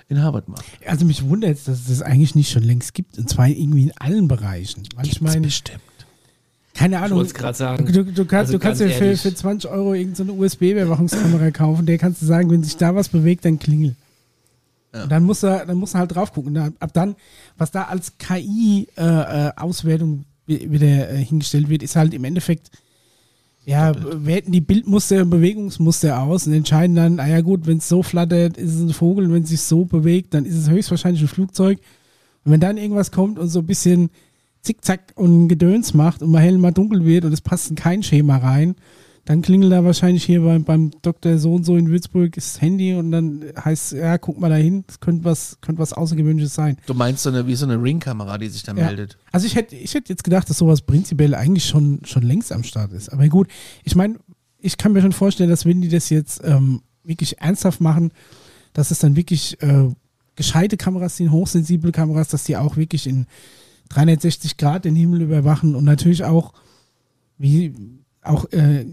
[0.09, 0.65] in Harvard macht.
[0.87, 3.17] Also mich wundert jetzt, dass es das eigentlich nicht schon längst gibt.
[3.19, 4.83] Und zwar irgendwie in allen Bereichen.
[5.03, 5.81] Ich meine, bestimmt.
[6.75, 7.19] keine Ich Ahnung.
[7.19, 7.87] wollte es gerade sagen.
[7.93, 11.99] Du, du kannst, Also du kannst dir für, für 20 Euro irgendeine USB-Überwachungskamera kaufen, der
[11.99, 13.97] kannst du sagen, wenn sich da was bewegt, dann klingel.
[14.93, 16.57] Und dann muss er, dann muss er halt drauf gucken.
[16.57, 17.17] Und ab dann,
[17.57, 22.71] was da als KI-Auswertung wieder äh, hingestellt wird, ist halt im Endeffekt,
[23.67, 23.93] ja,
[24.25, 28.57] werten die Bildmuster und Bewegungsmuster aus und entscheiden dann, naja gut, wenn es so flattert,
[28.57, 31.29] ist es ein Vogel, und wenn es sich so bewegt, dann ist es höchstwahrscheinlich ein
[31.29, 31.79] Flugzeug.
[32.45, 34.09] Und wenn dann irgendwas kommt und so ein bisschen
[34.63, 38.03] Zickzack und Gedöns macht und mal hell, mal dunkel wird und es passt in kein
[38.03, 38.75] Schema rein,
[39.29, 41.37] dann klingelt da wahrscheinlich hier beim, beim Dr.
[41.37, 44.85] So und so in Würzburg das Handy und dann heißt ja, guck mal da hin,
[44.87, 46.79] das könnte was, könnte was Außergewöhnliches sein.
[46.87, 48.87] Du meinst so eine, wie so eine Ring-Kamera, die sich da Ja.
[48.87, 49.19] meldet.
[49.31, 52.63] Also ich hätte, ich hätte jetzt gedacht, dass sowas prinzipiell eigentlich schon, schon längst am
[52.63, 53.11] Start ist.
[53.11, 53.49] Aber gut,
[53.85, 54.19] ich meine,
[54.61, 58.13] ich kann mir schon vorstellen, dass wenn die das jetzt ähm, wirklich ernsthaft machen,
[58.73, 59.91] dass es dann wirklich äh,
[60.37, 63.27] gescheite Kameras sind, hochsensible Kameras, dass die auch wirklich in
[63.91, 66.55] 360 Grad den Himmel überwachen und natürlich auch
[67.37, 67.75] wie
[68.23, 68.87] auch äh,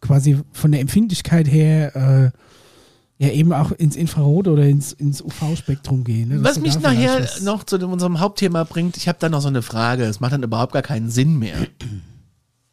[0.00, 6.04] quasi von der Empfindlichkeit her äh, ja eben auch ins Infrarot oder ins, ins UV-Spektrum
[6.04, 6.28] gehen.
[6.30, 6.42] Ne?
[6.44, 9.62] Was mich nachher was- noch zu unserem Hauptthema bringt, ich habe da noch so eine
[9.62, 10.04] Frage.
[10.04, 11.56] Es macht dann überhaupt gar keinen Sinn mehr.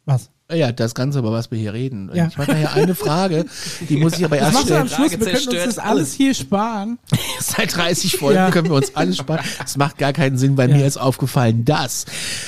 [0.06, 0.30] Was?
[0.50, 2.10] Ja, das Ganze, über was wir hier reden.
[2.14, 2.28] Ja.
[2.28, 3.44] Ich mache nachher eine Frage,
[3.86, 4.88] die muss ich aber erst du am stellen.
[4.88, 6.12] Schluss, wir können uns das alles alles.
[6.14, 6.98] hier sparen.
[7.40, 8.50] Seit 30 Folgen Ja.
[8.50, 9.44] können wir uns alles sparen.
[9.62, 10.76] Es macht gar keinen Sinn, weil Ja.
[10.78, 12.06] mir ist aufgefallen, dass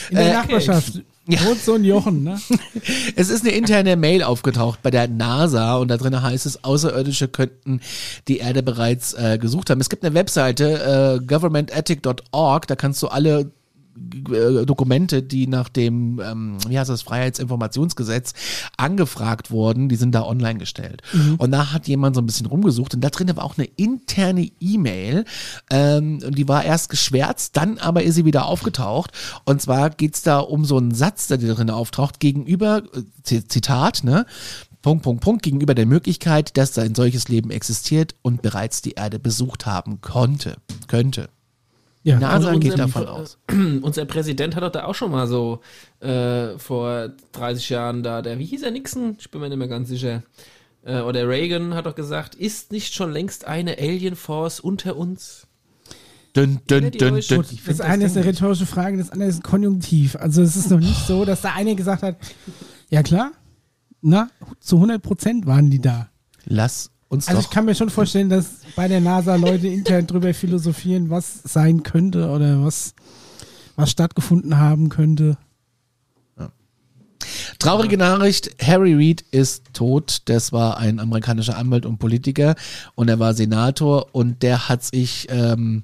[0.09, 1.03] In der Äh, Nachbarschaft
[1.33, 1.45] Ja.
[1.45, 2.41] wohnt so ein Jochen, ne?
[3.17, 7.29] Es ist eine interne Mail aufgetaucht bei der NASA und da drin heißt es, Außerirdische
[7.29, 7.81] könnten
[8.29, 9.81] die Erde bereits äh, gesucht haben.
[9.81, 13.51] Es gibt eine Webseite, äh, governmentethic.org, da kannst du alle
[13.97, 18.33] Dokumente, die nach dem, ähm, wie heißt das, Freiheitsinformationsgesetz
[18.77, 21.03] angefragt wurden, die sind da online gestellt.
[21.39, 24.51] Und da hat jemand so ein bisschen rumgesucht und da drin war auch eine interne
[24.61, 25.25] E-Mail
[25.71, 29.13] ähm, und die war erst geschwärzt, dann aber ist sie wieder aufgetaucht
[29.45, 34.05] und zwar geht's da um so einen Satz, der da drin auftaucht, gegenüber, äh, Zitat,
[34.05, 34.27] ne,
[34.83, 38.93] Punkt, Punkt, Punkt, gegenüber der Möglichkeit, dass da ein solches Leben existiert und bereits die
[38.93, 40.57] Erde besucht haben konnte,
[40.89, 41.29] könnte.
[42.03, 43.39] Ja, NASA Also geht unser- davon aus.
[43.83, 45.61] Unser Präsident hat doch da auch schon mal so
[46.01, 49.17] äh, vor 30 Jahren da, der, wie hieß er, Nixon?
[49.21, 50.23] Ich bin mir nicht mehr ganz sicher.
[50.83, 55.47] Äh, oder Reagan hat doch gesagt, ist nicht schon längst eine Alien Force unter uns?
[56.35, 57.29] Dün, dün, Erinnert ihr dün, euch?
[57.29, 57.45] dün.
[57.51, 60.17] Ich das eine ist eine rhetorische Frage, das andere ist ein Konjunktiv.
[60.17, 62.17] Also es ist noch nicht so, dass der eine gesagt hat,
[62.89, 63.33] ja klar,
[64.01, 64.31] na,
[64.61, 66.09] zu 100 Prozent waren die da.
[66.47, 70.33] Lass uns Also ich kann mir schon vorstellen, dass bei der NASA Leute intern drüber
[70.33, 72.95] philosophieren, was sein könnte oder was,
[73.77, 75.37] was stattgefunden haben könnte.
[77.59, 80.23] Traurige Nachricht, Harry Reid ist tot.
[80.27, 82.55] Das war ein amerikanischer Anwalt und Politiker
[82.95, 85.83] und er war Senator und der hat sich ähm,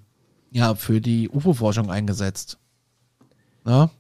[0.51, 2.57] ja für die UFO-Forschung eingesetzt.
[3.67, 3.91] Ja?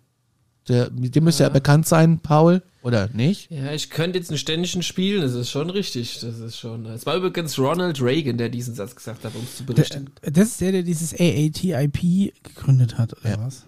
[0.68, 3.50] Der, dem müsste ja bekannt sein, Paul, oder nicht?
[3.50, 6.18] Ja, ich könnte jetzt einen Ständischen spielen, das ist schon richtig.
[6.20, 6.86] Das ist schon.
[6.86, 10.06] Es war übrigens Ronald Reagan, der diesen Satz gesagt hat, um es zu Der, berichten.
[10.22, 13.40] das ist der, der dieses AATIP gegründet hat, oder Ja.
[13.46, 13.64] was?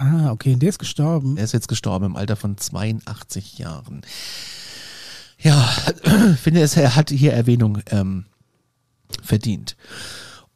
[0.00, 1.36] Ah, okay, und der ist gestorben.
[1.36, 4.02] Er ist jetzt gestorben im Alter von 82 Jahren.
[5.40, 5.68] Ja,
[6.34, 8.26] ich finde, es, er hat hier Erwähnung ähm,
[9.22, 9.76] verdient.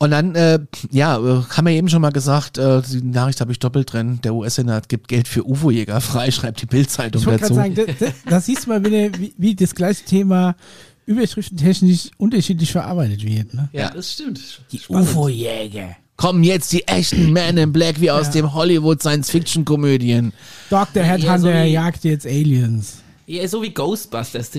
[0.02, 0.58] Und dann, äh,
[0.90, 4.18] ja, äh, haben wir eben schon mal gesagt, äh, die Nachricht habe ich doppelt drin,
[4.24, 7.54] der US-Senat gibt Geld für UFO-Jäger frei, schreibt die Bildzeitung Ich wollte dazu.
[7.54, 10.56] sagen, da, da, da siehst du mal wieder, wie, wie das gleiche Thema
[11.06, 13.54] überschriftentechnisch unterschiedlich verarbeitet wird.
[13.54, 13.68] Ne?
[13.72, 13.90] Ja, Ja.
[13.90, 14.40] das stimmt.
[14.72, 14.80] Die.
[14.88, 15.94] UFO-Jäger.
[16.16, 18.32] Kommen jetzt die echten Men in Black wie aus Ja.
[18.32, 20.32] dem Hollywood-Science-Fiction-Komödien.
[20.68, 21.02] Dr.
[21.02, 23.02] Ja, Headhunter so wie- jagt jetzt Aliens.
[23.26, 24.50] Ja, so wie Ghostbusters.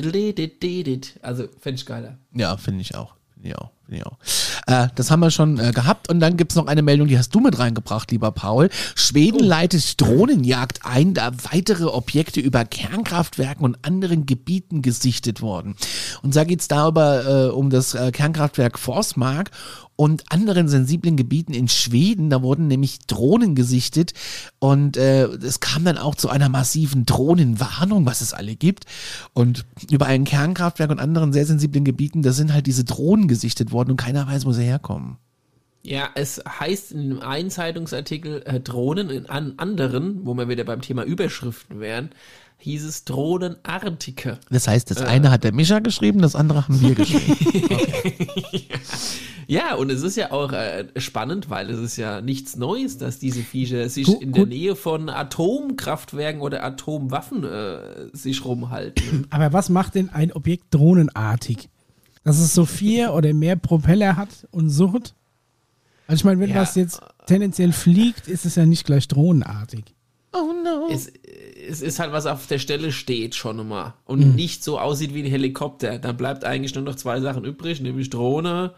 [1.22, 2.18] Also, fände ich geiler.
[2.34, 3.14] Ja, finde ich auch.
[3.34, 3.73] Finde ich auch.
[4.04, 4.18] Auch.
[4.66, 6.10] Äh, das haben wir schon äh, gehabt.
[6.10, 8.70] Und dann gibt's noch eine Meldung, die hast du mit reingebracht, lieber Paul.
[8.96, 15.76] Schweden leitet Drohnenjagd ein, da weitere Objekte über Kernkraftwerken und anderen Gebieten gesichtet wurden.
[16.22, 19.52] Und da geht's darüber äh, um das äh, Kernkraftwerk Forsmark
[19.96, 22.30] und anderen sensiblen Gebieten in Schweden.
[22.30, 24.14] Da wurden nämlich Drohnen gesichtet
[24.60, 28.86] und äh, es kam dann auch zu einer massiven Drohnenwarnung, was es alle gibt.
[29.34, 33.72] Und über ein Kernkraftwerk und anderen sehr sensiblen Gebieten, da sind halt diese Drohnen gesichtet
[33.72, 35.18] worden und keiner weiß, wo sie herkommen.
[35.86, 40.64] Ja, es heißt in einem einen Zeitungsartikel äh, Drohnen, in an anderen, wo wir wieder
[40.64, 42.12] beim Thema Überschriften wären,
[42.64, 44.40] hieß es Drohnenartige.
[44.50, 47.38] Das heißt, das eine hat der Mischa geschrieben, das andere haben wir geschrieben.
[49.46, 53.20] Ja, und es ist ja auch äh, spannend, weil es ist ja nichts Neues, dass
[53.20, 54.50] diese Viecher sich Gu- in der gut.
[54.50, 59.28] Nähe von Atomkraftwerken oder Atomwaffen äh, sich rumhalten.
[59.32, 61.68] Aber was macht denn ein Objekt drohnenartig?
[62.24, 65.14] Dass es so vier oder mehr Propeller hat und sucht?
[66.08, 66.62] Also ich meine, wenn Ja.
[66.62, 69.84] was jetzt tendenziell fliegt, ist es ja nicht gleich drohnenartig.
[70.32, 70.88] Oh no.
[70.90, 71.12] Es,
[71.70, 74.36] es ist halt, was auf der Stelle steht schon mal und Mhm.
[74.36, 76.00] nicht so aussieht wie ein Helikopter.
[76.00, 78.74] Dann bleibt eigentlich nur noch zwei Sachen übrig, nämlich Drohne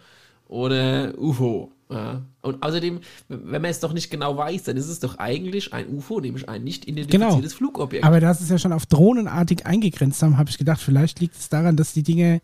[0.47, 1.71] oder UFO.
[1.89, 2.21] Ja.
[2.41, 5.87] Und außerdem, wenn man es doch nicht genau weiß, dann ist es doch eigentlich ein
[5.89, 8.03] UFO, nämlich ein nicht identifiziertes Flugobjekt.
[8.05, 11.49] Aber da es ja schon auf drohnenartig eingegrenzt haben, habe ich gedacht, vielleicht liegt es
[11.49, 12.41] daran, dass die Dinge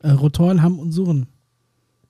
[0.00, 1.26] äh, Rotoren haben und Suchen.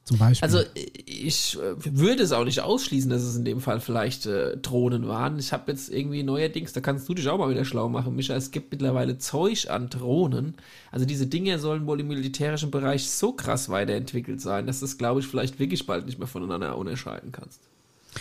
[0.09, 0.47] Zum Beispiel.
[0.47, 0.63] Also
[1.05, 5.07] ich äh, würde es auch nicht ausschließen, dass es in dem Fall vielleicht äh, Drohnen
[5.07, 5.39] waren.
[5.39, 8.35] Ich habe jetzt irgendwie neuerdings, da kannst du dich auch mal wieder schlau machen, Micha,
[8.35, 10.55] es gibt mittlerweile Zeug an Drohnen.
[10.91, 14.97] Also diese Dinge sollen wohl im militärischen Bereich so krass weiterentwickelt sein, dass du es,
[14.97, 17.61] glaube ich, vielleicht wirklich bald nicht mehr voneinander unterscheiden kannst.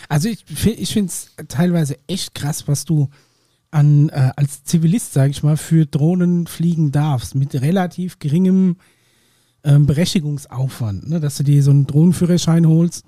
[0.09, 3.07] Also ich, ich finde es teilweise echt krass, was du
[3.71, 8.75] an äh, als Zivilist, sage ich mal, für Drohnen fliegen darfst, mit relativ geringem
[9.68, 11.20] ähm, Berechtigungsaufwand, ne?
[11.20, 13.05] dass du dir so einen Drohnenführerschein holst.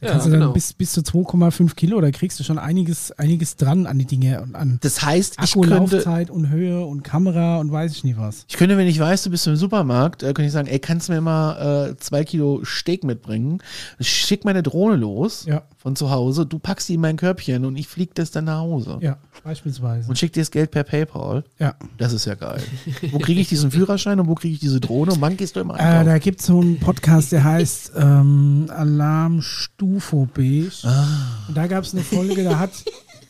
[0.00, 0.52] Da Ja, kannst du dann genau.
[0.52, 4.40] bis, bis zu 2,5 Kilo, da kriegst du schon einiges, einiges dran an die Dinge
[4.42, 8.16] und an Das heißt, ich könnte, Akkulaufzeit und Höhe und Kamera und weiß ich nicht
[8.16, 8.44] was.
[8.48, 11.08] ich könnte, wenn ich weiß, du bist im Supermarkt, äh, könnte ich sagen, ey, kannst
[11.08, 13.60] du mir mal äh, zwei Kilo Steak mitbringen?
[14.00, 15.62] Schick meine Drohne los Ja.
[15.78, 18.60] von zu Hause, du packst die in mein Körbchen und ich flieg das dann nach
[18.60, 18.98] Hause.
[19.00, 20.08] Ja, beispielsweise.
[20.08, 21.42] Und schick dir das Geld per PayPal.
[21.58, 21.74] Ja.
[21.96, 22.62] Das ist ja geil.
[23.10, 25.60] wo kriege ich diesen Führerschein und wo kriege ich diese Drohne und wann gehst du
[25.60, 29.42] im Äh, da gibt es so einen Podcast, der heißt ähm, Alarm
[29.88, 30.70] Stufo Beige.
[31.48, 32.70] Und da gab es eine Folge, da hat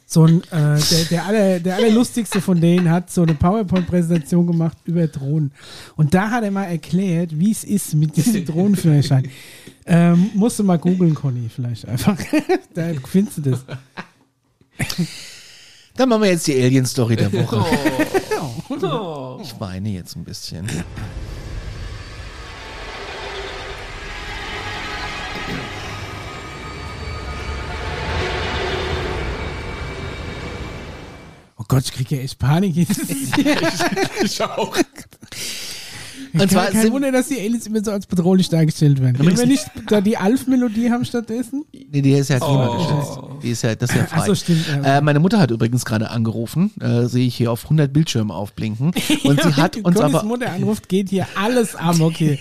[0.06, 4.76] so ein, äh, der, der, aller, der allerlustigste von denen hat so eine PowerPoint-Präsentation gemacht
[4.86, 5.52] über Drohnen.
[5.96, 9.28] Und da hat er mal erklärt, wie es ist mit diesem Drohnenführerschein.
[9.86, 12.16] ähm, musst du mal googeln, Conny, vielleicht einfach.
[12.74, 13.64] da findest du das.
[15.96, 17.64] Dann machen wir jetzt die Alien-Story der Woche.
[18.70, 19.40] Oh.
[19.42, 20.68] Ich weine jetzt ein bisschen.
[31.58, 32.76] Oh Gott, ich kriege ja echt Panik.
[34.22, 34.76] Ich auch.
[36.32, 39.18] Und zwar kein Wunder, dass die Aliens immer so als bedrohlich dargestellt werden.
[39.18, 41.64] Wenn wir nicht da die Alf-Melodie haben stattdessen?
[41.72, 43.18] Nee, die ist ja klimageschützt.
[43.42, 44.18] Die ist ja, das ist ja frei.
[44.20, 44.98] Ach so, stimmt, ja.
[44.98, 48.92] Äh, meine Mutter hat übrigens gerade angerufen, äh, sehe ich hier auf 100 Bildschirmen aufblinken.
[49.24, 52.38] Und sie hat Wenn uns aber, Mutter anruft, geht hier alles amok hier.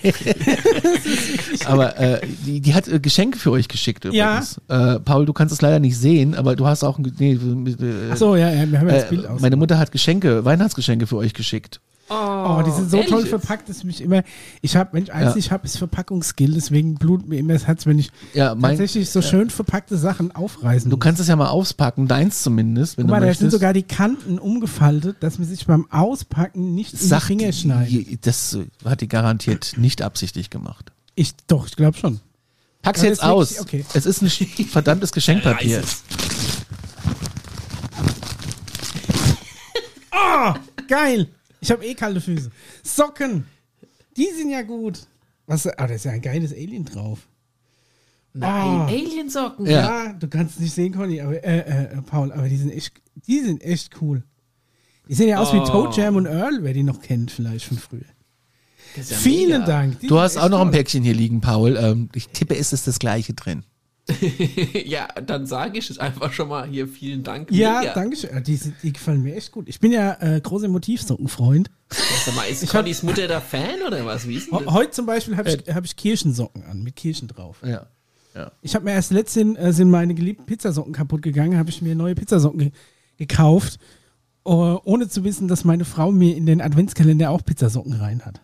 [1.66, 4.60] aber äh, die, die hat äh, Geschenke für euch geschickt übrigens.
[4.68, 8.12] Äh, Paul, du kannst es leider nicht sehen, aber du hast auch ein, nee, äh,
[8.12, 9.42] Achso, ja, ja, wir haben ja das äh, Bild aus.
[9.42, 11.80] meine Mutter hat Geschenke, Weihnachtsgeschenke für euch geschickt.
[12.10, 13.30] Oh, die sind so toll jetzt?
[13.30, 14.24] verpackt, dass mich immer.
[14.62, 15.36] Ich habe, wenn ich eins Ja.
[15.36, 19.10] nicht habe, ist Verpackungsskill, deswegen blutet mir immer das Herz, wenn ich Ja, mein, tatsächlich
[19.10, 20.90] so schön verpackte Sachen aufreißen.
[20.90, 21.04] du muss.
[21.04, 24.40] kannst es ja mal auspacken, deins zumindest, wenn Guck mal, da sind sogar die Kanten
[24.40, 27.90] umgefaltet, dass man sich beim Auspacken nicht in die Finger schneidet.
[27.92, 30.94] die- das hat die garantiert nicht absichtlich gemacht.
[31.16, 32.22] Ich, doch, ich glaube schon.
[32.84, 33.58] Pack's Ja, jetzt aus.
[33.58, 33.86] wirklich- okay.
[33.96, 34.30] Es ist ein
[34.70, 35.80] verdammtes Geschenkpapier.
[35.82, 36.04] Es.
[40.88, 41.28] Geil!
[41.68, 42.50] Ich habe eh kalte Füße.
[42.82, 43.46] Socken!
[44.16, 45.06] Die sind ja gut.
[45.48, 47.28] Was, ah, da ist ja ein geiles Alien drauf.
[48.34, 48.86] Nein, Ah.
[48.88, 49.66] Aliensocken.
[49.66, 50.06] Ja.
[50.06, 51.60] Ja, du kannst es nicht sehen, Conny, aber, äh,
[51.96, 52.94] äh, Paul, aber die sind echt,
[53.28, 54.24] die sind echt cool.
[55.10, 55.66] Die sehen ja aus wie Oh.
[55.66, 58.02] Toe Jam und Earl, wer die noch kennt, vielleicht von früher.
[58.96, 59.66] Ja Vielen mega.
[59.66, 60.00] Dank.
[60.00, 60.78] Die Du hast auch noch ein toll.
[60.78, 61.76] Päckchen hier liegen, Paul.
[61.78, 63.64] Ähm, ich tippe, ist es das gleiche drin.
[64.86, 66.88] ja, dann sage ich es einfach schon mal hier.
[66.88, 67.52] Vielen Dank.
[67.52, 67.94] Ja, Mega.
[67.94, 68.30] danke schön.
[68.34, 69.68] Ja, Die, sind- die gefallen mir echt gut.
[69.68, 71.70] Ich bin ja äh, großer Motivsockenfreund.
[72.26, 74.28] Sag mal, ist Ich hab- Connys Mutter da Fan oder was?
[74.28, 74.74] Wie ist denn das?
[74.74, 77.58] Heute zum Beispiel habe ich, hab ich Kirchensocken an, mit Kirchen drauf.
[77.66, 77.88] Ja.
[78.62, 81.96] Ich habe mir erst letztens äh, sind meine geliebten Pizzasocken kaputt gegangen, habe ich mir
[81.96, 82.72] neue Pizzasocken ge
[83.18, 83.80] gekauft,
[84.46, 88.40] äh, ohne zu wissen, dass meine Frau mir in den Adventskalender auch Pizzasocken rein hat.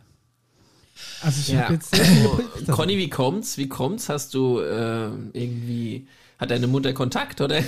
[1.22, 1.62] Also ich Ja.
[1.64, 2.30] habe jetzt sehr viele
[2.68, 2.72] Oh.
[2.72, 3.58] Conny, wie kommt's?
[3.58, 4.10] Wie kommt's?
[4.10, 6.08] Hast du ähm, irgendwie.
[6.39, 7.62] Hat deine Mutter Kontakt, oder?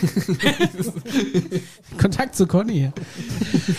[1.98, 2.92] Kontakt zu Conny.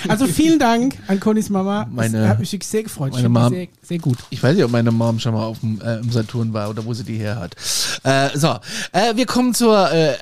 [0.09, 1.87] Also vielen Dank an Connys Mama.
[1.91, 3.13] Meine- das hat mich wirklich sehr gefreut.
[3.13, 4.17] Meine Mom- sehr, sehr gut.
[4.31, 6.85] Ich weiß nicht, ob meine Mom schon mal auf dem äh, im Saturn war oder
[6.85, 7.57] wo sie die her hat.
[8.05, 8.57] Äh, so,
[8.93, 9.91] äh, wir kommen zur.
[9.93, 10.15] Äh,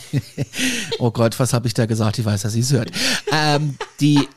[0.98, 2.18] oh Gott, was habe ich da gesagt?
[2.18, 2.90] Ich weiß, dass sie es hört.
[3.32, 4.28] Ähm, die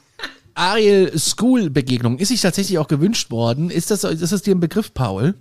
[0.55, 3.69] Ariel School Begegnung ist sich tatsächlich auch gewünscht worden.
[3.69, 5.35] Ist das, ist das dir ein Begriff, Paul?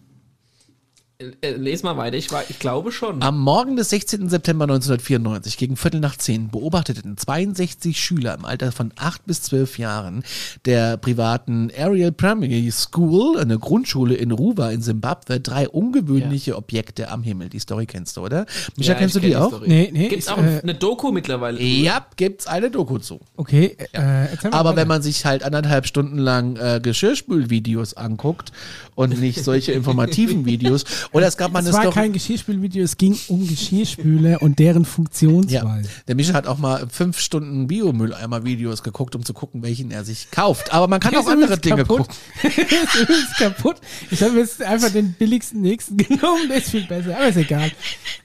[1.41, 2.17] Äh, Les mal weiter.
[2.17, 3.23] Ich, war, ich glaube schon.
[3.23, 4.29] Am Morgen des 16.
[4.29, 9.79] September 1994 gegen Viertel nach zehn beobachteten 62 Schüler im Alter von 8 bis 12
[9.79, 10.23] Jahren
[10.65, 17.23] der privaten Ariel Primary School, eine Grundschule in Ruwa in Simbabwe, drei ungewöhnliche Objekte am
[17.23, 17.49] Himmel.
[17.49, 18.47] Die Story kennst du, oder?
[18.77, 19.49] Micha, Ja, kennst du ich kenn die auch?
[19.49, 19.69] Story.
[19.69, 21.61] Nee, nee, Gibt's ist, auch äh, eine Doku mittlerweile?
[21.63, 23.21] Ja, gibt's eine Doku zu.
[23.37, 24.77] Okay, äh, erzähl mal Aber weiter.
[24.83, 28.53] wenn man sich halt anderthalb Stunden lang äh, Geschirrspülvideos anguckt
[28.95, 31.95] und nicht solche informativen Videos Oder es gab mal Es eine war Story.
[31.95, 35.89] kein Geschirrspülvideo, es ging um Geschirrspüler und deren Ja, Funktionsweise.
[36.09, 40.31] der Mischa hat auch mal fünf Stunden Biomülleimer-Videos geguckt, um zu gucken, welchen er sich
[40.31, 40.73] kauft.
[40.73, 41.99] Aber man kann auch andere Dinge kaputt.
[42.09, 42.15] gucken.
[42.43, 43.77] ist übrigens kaputt.
[44.11, 47.71] Ich habe jetzt einfach den billigsten nächsten genommen, der ist viel besser, aber ist egal.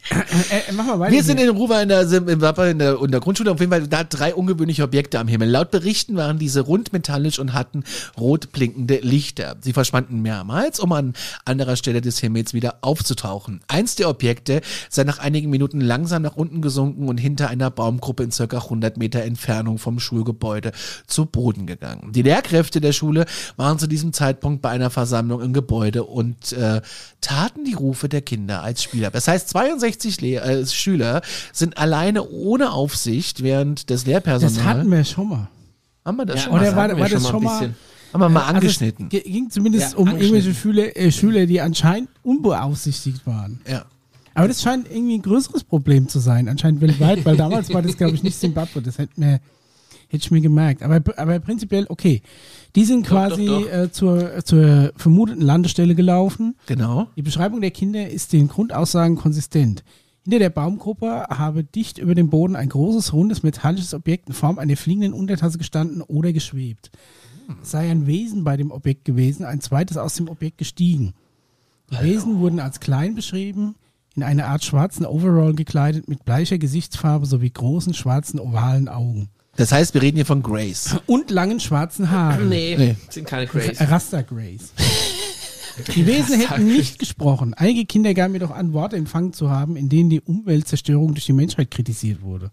[0.10, 0.16] Äh,
[0.70, 1.12] äh, mach mal weiter.
[1.12, 4.04] Wir sind in Ruwer in der, in der, in der Grundschule auf jeden Fall da
[4.06, 5.50] drei ungewöhnliche Objekte am Himmel.
[5.50, 7.84] Laut Berichten waren diese rundmetallisch und hatten
[8.18, 9.58] rot blinkende Lichter.
[9.60, 11.14] Sie verschwanden mehrmals, um an
[11.44, 13.62] anderer Stelle des Himmels wieder aufzutauchen.
[13.68, 18.24] Eins der Objekte sei nach einigen Minuten langsam nach unten gesunken und hinter einer Baumgruppe
[18.24, 20.72] in circa 100 Meter Entfernung vom Schulgebäude
[21.08, 22.12] zu Boden gegangen.
[22.14, 23.26] Die Lehrkräfte der Schule
[23.56, 26.82] waren zu diesem Zeitpunkt bei einer Versammlung im Gebäude und äh,
[27.22, 29.12] taten die Rufe der Kinder als Spieler.
[29.12, 31.22] Das heißt, 62 Le äh, Schüler
[31.54, 34.56] sind alleine ohne Aufsicht während des Lehrpersonals.
[34.58, 35.48] das hatten wir schon mal.
[36.06, 37.76] haben wir das schon Oder mal, war- hatten wir war das schon mal- bisschen.
[38.24, 39.10] Haben wir mal Also angeschnitten.
[39.12, 43.60] es ging zumindest Ja, um irgendwelche Schüler, äh, Schüler, die anscheinend unbeaufsichtigt waren.
[43.70, 43.86] ja.
[44.34, 47.98] Aber das scheint irgendwie ein größeres Problem zu sein, anscheinend weltweit, weil damals war das,
[47.98, 48.84] glaube ich, nicht Zimbabwe.
[48.84, 49.40] Das hätte, mir,
[50.10, 50.84] hätte ich mir gemerkt.
[50.84, 52.22] Aber, aber prinzipiell, okay.
[52.76, 53.68] Die sind quasi doch, doch.
[53.74, 56.54] Äh, zur, zur vermuteten Landestelle gelaufen.
[56.68, 57.08] Genau.
[57.16, 59.84] Die Beschreibung der Kinder ist den Grundaussagen konsistent.
[60.24, 64.60] Hinter der Baumgruppe habe dicht über dem Boden ein großes, rundes, metallisches Objekt in Form
[64.60, 66.92] einer fliegenden Untertasse gestanden oder geschwebt.
[67.62, 71.14] Sei ein Wesen bei dem Objekt gewesen, ein zweites aus dem Objekt gestiegen.
[71.92, 73.76] Die Wesen wurden als klein beschrieben,
[74.16, 79.30] in eine Art schwarzen Overall gekleidet, mit bleicher Gesichtsfarbe sowie großen, schwarzen, ovalen Augen.
[79.56, 80.98] Das heißt, wir reden hier von Grace.
[81.08, 82.50] Und langen, schwarzen Haaren.
[82.50, 82.96] Nee, Nee.
[83.10, 83.72] sind keine Crazy.
[83.84, 84.72] Rasta Grace.
[85.96, 87.54] Die Wesen hätten nicht gesprochen.
[87.54, 91.34] Einige Kinder gaben jedoch an, Worte empfangen zu haben, in denen die Umweltzerstörung durch die
[91.34, 92.50] Menschheit kritisiert wurde.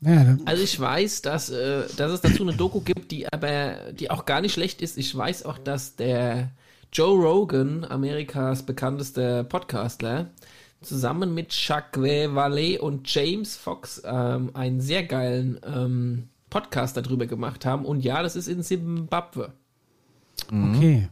[0.00, 4.10] Dann, Also ich weiß, dass, äh, dass es dazu eine Doku gibt, die aber, die
[4.10, 4.98] auch gar nicht schlecht ist.
[4.98, 6.50] Ich weiß auch, dass der
[6.92, 10.30] Joe Rogan, Amerikas bekanntester Podcastler,
[10.82, 17.64] zusammen mit Jacques Vallée und James Fox ähm, einen sehr geilen ähm, Podcast darüber gemacht
[17.64, 17.84] haben.
[17.84, 19.52] Und ja, das ist in Zimbabwe.
[20.48, 21.08] okay.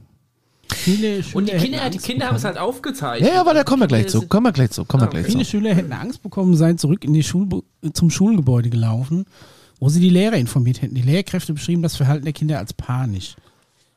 [0.85, 3.31] Viele Schüler, Und die Kinder, die Kinder haben es halt aufgezeichnet.
[3.33, 4.27] Ja, aber da kommen wir gleich zu.
[4.27, 4.85] Kommen wir gleich zu.
[4.85, 5.33] Kommen wir Ah, gleich okay.
[5.33, 5.39] zu.
[5.39, 7.49] Viele Schüler hätten Angst bekommen, seien zurück in die Schul
[7.93, 9.25] zum Schulgebäude gelaufen,
[9.81, 10.95] wo sie die Lehrer informiert hätten.
[10.95, 13.37] Die Lehrkräfte beschrieben das Verhalten der Kinder als panisch.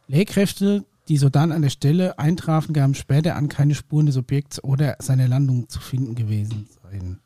[0.08, 4.64] Lehrkräfte, die so dann an der Stelle eintrafen, gaben später an, keine Spuren des Objekts
[4.64, 7.20] oder seiner Landung zu finden gewesen seien.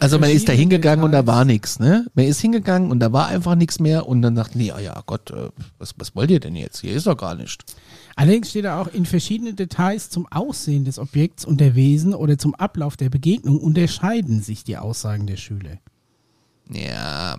[0.00, 2.06] Also man ist da hingegangen und da war nichts, ne?
[2.14, 5.00] Man ist hingegangen und da war einfach nichts mehr und dann dachten die, ja, ja
[5.06, 6.80] Gott, äh, was, was wollt ihr denn jetzt?
[6.80, 7.62] Hier ist doch gar nicht.
[8.18, 12.38] Allerdings steht da auch in verschiedenen Details zum Aussehen des Objekts und der Wesen oder
[12.38, 15.78] zum Ablauf der Begegnung unterscheiden sich die Aussagen der Schüler.
[16.68, 17.38] Ja.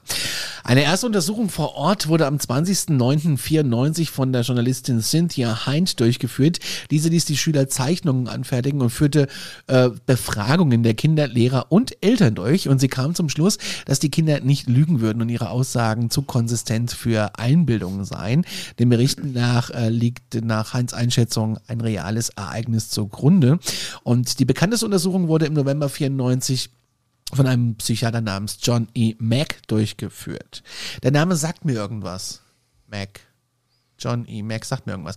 [0.63, 6.59] Eine erste Untersuchung vor Ort wurde am 20.09.94 von der Journalistin Cynthia Hind durchgeführt.
[6.91, 9.27] Diese ließ die Schüler Zeichnungen anfertigen und führte
[9.67, 12.69] äh, Befragungen der Kinder, Lehrer und Eltern durch.
[12.69, 16.21] Und sie kam zum Schluss, dass die Kinder nicht lügen würden und ihre Aussagen zu
[16.21, 18.45] konsistent für Einbildungen seien.
[18.79, 23.59] Den Berichten nach äh, liegt nach Heinz Einschätzung ein reales Ereignis zugrunde.
[24.03, 26.69] Und die bekannteste Untersuchung wurde im November 94
[27.33, 29.15] von einem Psychiater namens John E.
[29.19, 30.63] Mack durchgeführt.
[31.03, 32.41] Der Name sagt mir irgendwas.
[32.87, 33.26] Mack.
[33.99, 34.43] John E.
[34.43, 35.15] Mack sagt mir irgendwas.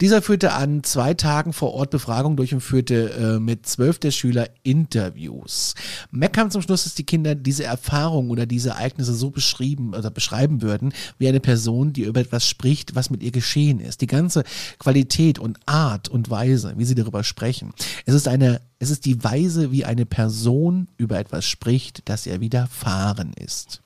[0.00, 4.10] Dieser führte an zwei Tagen vor Ort Befragung durch und führte äh, mit zwölf der
[4.10, 5.74] Schüler Interviews.
[6.10, 10.10] Mack kam zum Schluss, dass die Kinder diese Erfahrung oder diese Ereignisse so beschrieben oder
[10.10, 14.00] beschreiben würden, wie eine Person, die über etwas spricht, was mit ihr geschehen ist.
[14.00, 14.44] Die ganze
[14.78, 17.72] Qualität und Art und Weise, wie sie darüber sprechen.
[18.06, 22.40] Es ist eine, es ist die Weise, wie eine Person über etwas spricht, das ihr
[22.40, 23.82] widerfahren ist.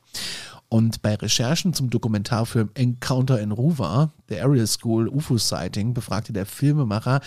[0.70, 7.20] Und bei Recherchen zum Dokumentarfilm Encounter in Ruwa, der Ariel School UFO-Sighting, befragte der Filmemacher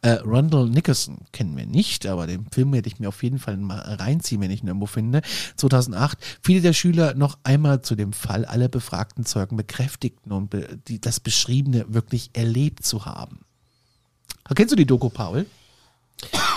[0.00, 3.58] äh, Rundle Nickerson, kennen wir nicht, aber den Film werde ich mir auf jeden Fall
[3.58, 5.20] mal reinziehen, wenn ich ihn irgendwo finde,
[5.56, 10.78] 2008, viele der Schüler noch einmal zu dem Fall alle befragten Zeugen bekräftigten und be
[10.88, 13.40] die, das Beschriebene wirklich erlebt zu haben.
[14.54, 15.44] Kennst du die Doku, Paul?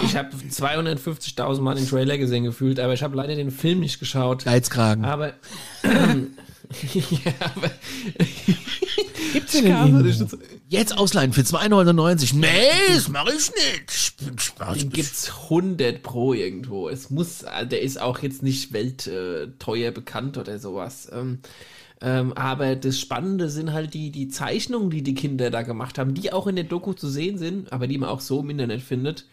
[0.04, 4.00] Ich habe 250.000 Mal den Trailer gesehen gefühlt, aber ich habe leider den Film nicht
[4.00, 4.46] geschaut.
[4.46, 5.04] Geizkragen.
[5.04, 5.34] Aber.
[5.84, 7.72] ja, aber.
[9.34, 10.38] Gibt's den denn irgendwo?
[10.70, 12.36] Jetzt ausleihen für 2,99.
[12.36, 12.48] Nee,
[12.88, 13.92] das mache ich nicht.
[13.92, 14.78] Ich bin Spaß.
[14.78, 16.90] Den gibt's 100 pro irgendwo.
[16.90, 17.40] Es muss,
[17.70, 21.10] der ist auch jetzt nicht weltteuer bekannt oder sowas.
[21.12, 21.40] Ähm,
[22.02, 26.14] ähm, aber das Spannende sind halt die, die Zeichnungen, die die Kinder da gemacht haben,
[26.14, 28.82] die auch in der Doku zu sehen sind, aber die man auch so im Internet
[28.82, 29.26] findet,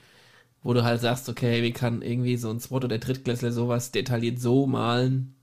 [0.62, 4.40] wo du halt sagst, okay, wie kann irgendwie so ein Zweit- oder Drittklässler sowas detailliert
[4.40, 5.34] so malen?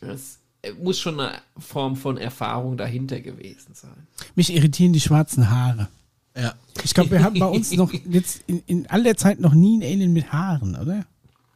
[0.00, 4.06] Das äh, muss schon eine Form von Erfahrung dahinter gewesen sein.
[4.34, 5.88] Mich irritieren die schwarzen Haare.
[6.36, 6.54] Ja.
[6.82, 9.74] Ich glaube, wir haben bei uns noch jetzt in, in all der Zeit noch nie
[9.74, 11.06] einen Alien mit Haaren, oder?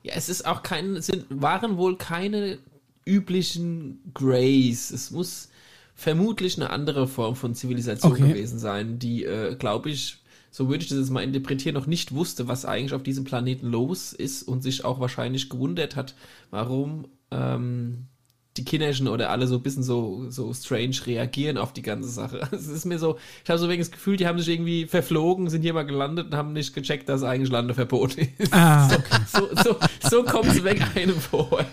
[0.02, 2.58] Ja, es ist auch kein, sind, waren wohl keine
[3.04, 4.90] üblichen Greys.
[4.90, 5.48] Es muss
[5.94, 8.28] vermutlich eine andere Form von Zivilisation Okay.
[8.28, 10.18] gewesen sein, die, äh, glaube ich,
[10.58, 13.68] so würde ich das jetzt mal interpretieren, noch nicht wusste, was eigentlich auf diesem Planeten
[13.68, 16.16] los ist und sich auch wahrscheinlich gewundert hat,
[16.50, 18.08] warum ähm,
[18.56, 22.40] die Kinderchen oder alle so ein bisschen so, so strange reagieren auf die ganze Sache.
[22.50, 25.48] Es ist mir so, ich habe so wegen das Gefühl, die haben sich irgendwie verflogen,
[25.48, 28.52] sind hier mal gelandet und haben nicht gecheckt, dass eigentlich Landeverbot ist.
[28.52, 28.88] Ah,
[29.28, 29.76] So, so,
[30.10, 31.64] so kommt es weg einem vor.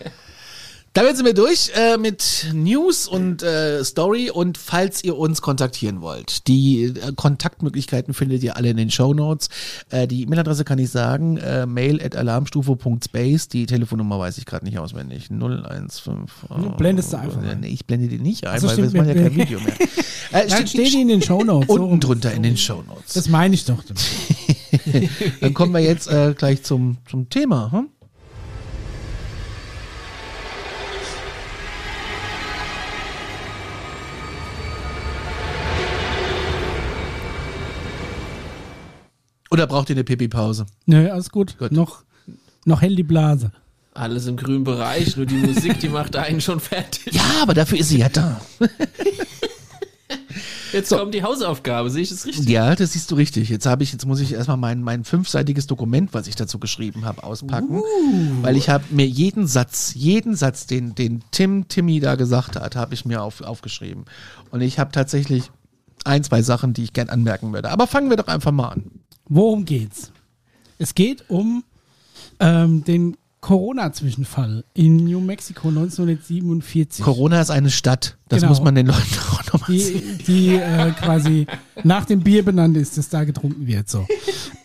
[0.96, 6.00] Damit sind wir durch äh, mit News und äh, Story und falls ihr uns kontaktieren
[6.00, 9.50] wollt, die äh, Kontaktmöglichkeiten findet ihr alle in den Show Notes.
[9.90, 14.64] Äh, die E-Mail-Adresse kann ich sagen, äh, mail at alarmstufe.space, die Telefonnummer weiß ich gerade
[14.64, 16.28] nicht auswendig, 015.
[16.50, 19.02] Du blendest du einfach Äh, nee, ich blende die nicht ein, Ach so, weil wir
[19.02, 19.76] machen ja kein Video mehr.
[20.32, 21.68] Äh, Dann steht die in den Shownotes.
[21.68, 23.14] so unten drunter in den Show Notes.
[23.14, 23.78] Das meine ich doch.
[25.40, 27.72] Dann kommen wir jetzt äh, gleich zum, zum Thema.
[27.72, 27.90] Hm?
[39.56, 40.66] Oder braucht ihr eine Pipi-Pause?
[40.86, 41.58] Nö, alles gut.
[41.58, 41.72] Gut.
[41.72, 42.04] Noch,
[42.66, 43.54] noch hell die Blase.
[43.94, 47.14] Alles im grünen Bereich, nur die Musik, die macht einen schon fertig.
[47.14, 48.42] Ja, aber dafür ist sie ja da.
[50.74, 52.50] Jetzt kommt die Hausaufgabe, sehe ich das richtig?
[52.50, 53.48] Ja, das siehst du richtig.
[53.48, 57.06] Jetzt habe ich, jetzt muss ich erstmal mein, mein fünfseitiges Dokument, was ich dazu geschrieben
[57.06, 57.82] habe, auspacken.
[58.42, 62.76] Weil ich habe mir jeden Satz, jeden Satz, den, den Tim Timmy da gesagt hat,
[62.76, 64.04] habe ich mir auf, aufgeschrieben.
[64.52, 65.50] Und ich habe tatsächlich
[66.04, 67.70] ein, zwei Sachen, die ich gern anmerken würde.
[67.70, 68.92] Aber fangen wir doch einfach mal an.
[69.28, 70.12] Worum geht's?
[70.78, 71.64] Es geht um
[72.40, 77.04] ähm, den Corona-Zwischenfall in New Mexico 1947.
[77.04, 78.18] Corona ist eine Stadt.
[78.28, 78.50] Das Genau.
[78.50, 81.46] muss man den Leuten auch nochmal die, die äh, quasi
[81.84, 83.88] nach dem Bier benannt ist, das da getrunken wird.
[83.90, 84.08] So.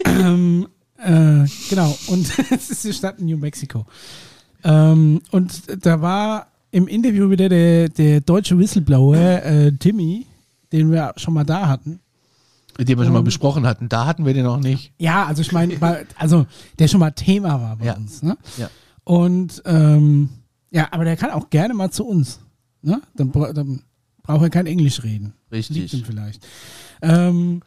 [0.07, 0.67] ähm,
[0.99, 3.85] äh, genau, und es ist die Stadt in New Mexico.
[4.65, 10.27] Ähm, und da war im Interview wieder der, der deutsche Whistleblower äh, Timmy,
[10.73, 12.01] den wir schon mal da hatten.
[12.81, 13.91] Mit dem wir schon mal Und- besprochen hatten.
[13.91, 14.93] Da hatten wir den noch nicht.
[14.99, 15.77] Ja, also ich meine,
[16.17, 16.47] also
[16.79, 17.95] der schon mal Thema war bei Ja.
[17.97, 18.23] uns.
[18.23, 18.39] Ne?
[18.57, 18.71] Ja.
[19.05, 20.31] Und ähm,
[20.71, 22.41] ja, aber der kann auch gerne mal zu uns.
[22.81, 23.03] Ne?
[23.15, 23.83] Dann, dann
[24.23, 25.35] braucht er kein Englisch reden.
[25.53, 25.77] Richtig.
[25.77, 26.47] Liegt ihm vielleicht.
[27.03, 27.61] Ähm,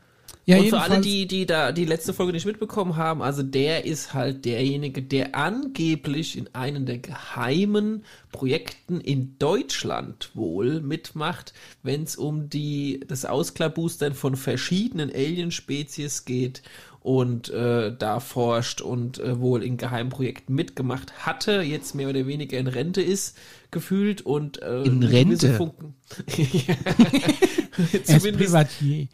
[0.46, 3.86] ja, und für alle, die, die da die letzte Folge nicht mitbekommen haben, also der
[3.86, 12.04] ist halt derjenige, der angeblich in einem der geheimen Projekten in Deutschland wohl mitmacht, wenn
[12.04, 16.62] es um die das Ausklabustern von verschiedenen Alienspezies geht
[17.00, 22.28] und äh, da forscht und äh, wohl in geheimen Projekten mitgemacht hatte, jetzt mehr oder
[22.28, 23.38] weniger in Rente ist,
[23.72, 25.54] gefühlt und äh, In Rente?
[25.54, 25.96] Funken.
[27.91, 29.08] ist Zumindest Privatier.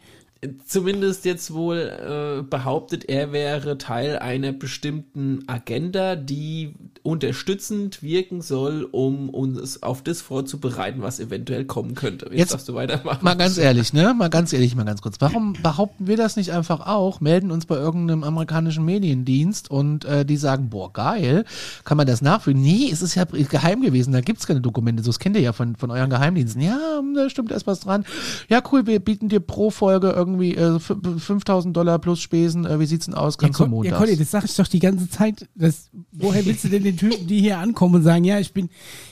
[0.66, 8.88] Zumindest jetzt wohl äh, behauptet, er wäre Teil einer bestimmten Agenda, die unterstützend wirken soll,
[8.90, 12.26] um uns auf das vorzubereiten, was eventuell kommen könnte.
[12.26, 13.22] Jetzt, Jetzt darfst du weitermachen.
[13.22, 14.14] Mal ganz ehrlich, ne?
[14.14, 15.16] Mal ganz ehrlich, mal ganz kurz.
[15.20, 17.20] Warum behaupten wir das nicht einfach auch?
[17.20, 21.44] Melden uns bei irgendeinem amerikanischen Mediendienst und äh, die sagen, boah, geil,
[21.84, 22.60] kann man das nachfühlen?
[22.60, 25.02] Nee, es ist ja geheim gewesen, da gibt's keine Dokumente.
[25.02, 26.62] So, das kennt ihr ja von, von euren Geheimdiensten.
[26.62, 26.78] Ja,
[27.14, 28.06] da stimmt erst was dran.
[28.48, 32.64] Ja, cool, wir bieten dir pro Folge irgendwie äh, f- 5000 Dollar plus Spesen.
[32.66, 33.34] Äh, wie sieht's denn aus?
[33.34, 33.96] Ja, Kannst du Con- ja?
[33.96, 35.48] Conny, das sag ich doch die ganze Zeit.
[35.54, 38.68] Das, woher willst du denn den Typen, die hier ankommen und sagen, ja, ich bin,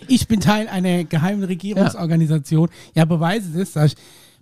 [0.07, 2.69] ich bin Teil einer geheimen Regierungsorganisation.
[2.95, 3.73] Ja, beweise das.
[3.73, 3.97] Sag ich,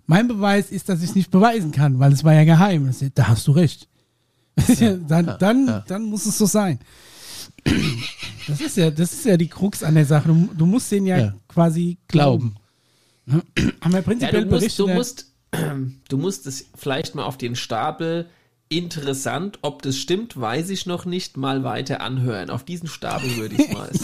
[0.05, 2.89] mein Beweis ist, dass ich es nicht beweisen kann, weil es war ja geheim.
[3.15, 3.87] Da hast du recht.
[5.07, 5.83] dann, dann, ja.
[5.87, 6.79] dann muss es so sein.
[8.47, 10.29] Das ist ja, das ist ja die Krux an der Sache.
[10.29, 11.33] Du, du musst den ja, Ja.
[11.47, 12.55] quasi glauben.
[13.25, 13.43] Glauben.
[13.55, 15.25] Wir ja, prinzipiell du musst, du ja- musst,
[16.09, 18.27] du musst es vielleicht mal auf den Stapel
[18.69, 22.49] interessant, ob das stimmt, weiß ich noch nicht, mal weiter anhören.
[22.49, 23.89] Auf diesen Stapel würde ich mal.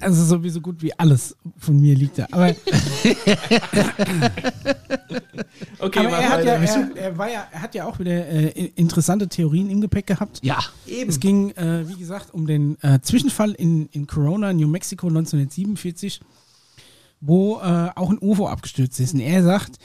[0.00, 2.26] Also sowieso gut wie alles von mir liegt da.
[2.30, 2.48] Aber,
[5.78, 8.70] Okay, aber er, hat ja, er, er, war ja, er hat ja auch wieder äh,
[8.76, 10.40] interessante Theorien im Gepäck gehabt.
[10.42, 10.58] Ja.
[10.86, 16.20] Es ging, äh, wie gesagt, um den äh, Zwischenfall in, in Corona, New Mexico 1947,
[17.22, 19.14] wo äh, auch ein UFO abgestürzt ist.
[19.14, 19.78] Und er sagt,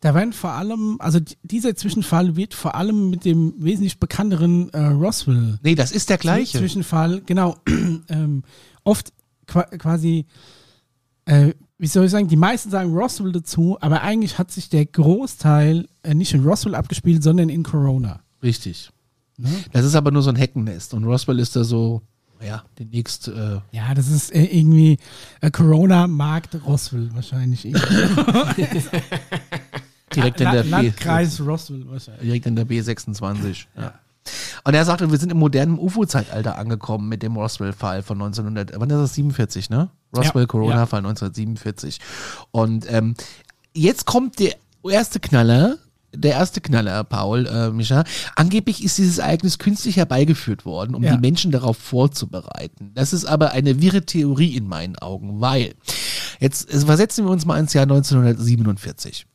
[0.00, 4.78] da werden vor allem, also dieser Zwischenfall wird vor allem mit dem wesentlich bekannteren äh,
[4.78, 6.58] Roswell Nee, das ist der gleiche.
[6.58, 7.56] Zwischenfall, genau,
[8.08, 8.42] ähm,
[8.84, 9.12] oft
[9.46, 10.26] qua quasi,
[11.24, 14.84] äh, wie soll ich sagen, die meisten sagen Roswell dazu, aber eigentlich hat sich der
[14.84, 18.20] Großteil äh, nicht in Roswell abgespielt, sondern in Corona.
[18.42, 18.90] Richtig.
[19.38, 19.48] Ne?
[19.72, 20.92] Das ist aber nur so ein Heckennest.
[20.92, 22.02] Und Roswell ist da so,
[22.44, 23.28] ja, demnächst.
[23.28, 24.98] Äh, Ja, das ist äh, irgendwie
[25.40, 27.62] äh, Corona-Markt Roswell wahrscheinlich.
[30.14, 30.68] direkt in der B.
[30.68, 32.22] Landkreis Roswell wahrscheinlich.
[32.24, 33.66] Direkt in der B26.
[33.76, 33.94] Ja.
[34.64, 38.88] Und er sagte, wir sind im modernen UFO-Zeitalter angekommen mit dem Roswell-Fall von 1900, wann
[38.88, 39.90] ist das 47, ne?
[40.16, 41.98] Roswell-Corona-Fall 1947.
[42.50, 43.14] Und ähm,
[43.74, 44.54] jetzt kommt der
[44.88, 45.76] erste Knaller,
[46.14, 48.04] der erste Knaller, Paul, äh, Micha.
[48.36, 51.14] Angeblich ist dieses Ereignis künstlich herbeigeführt worden, um Ja.
[51.14, 52.92] die Menschen darauf vorzubereiten.
[52.94, 55.74] Das ist aber eine wirre Theorie in meinen Augen, weil
[56.40, 59.26] jetzt äh, versetzen wir uns mal ins Jahr 1947.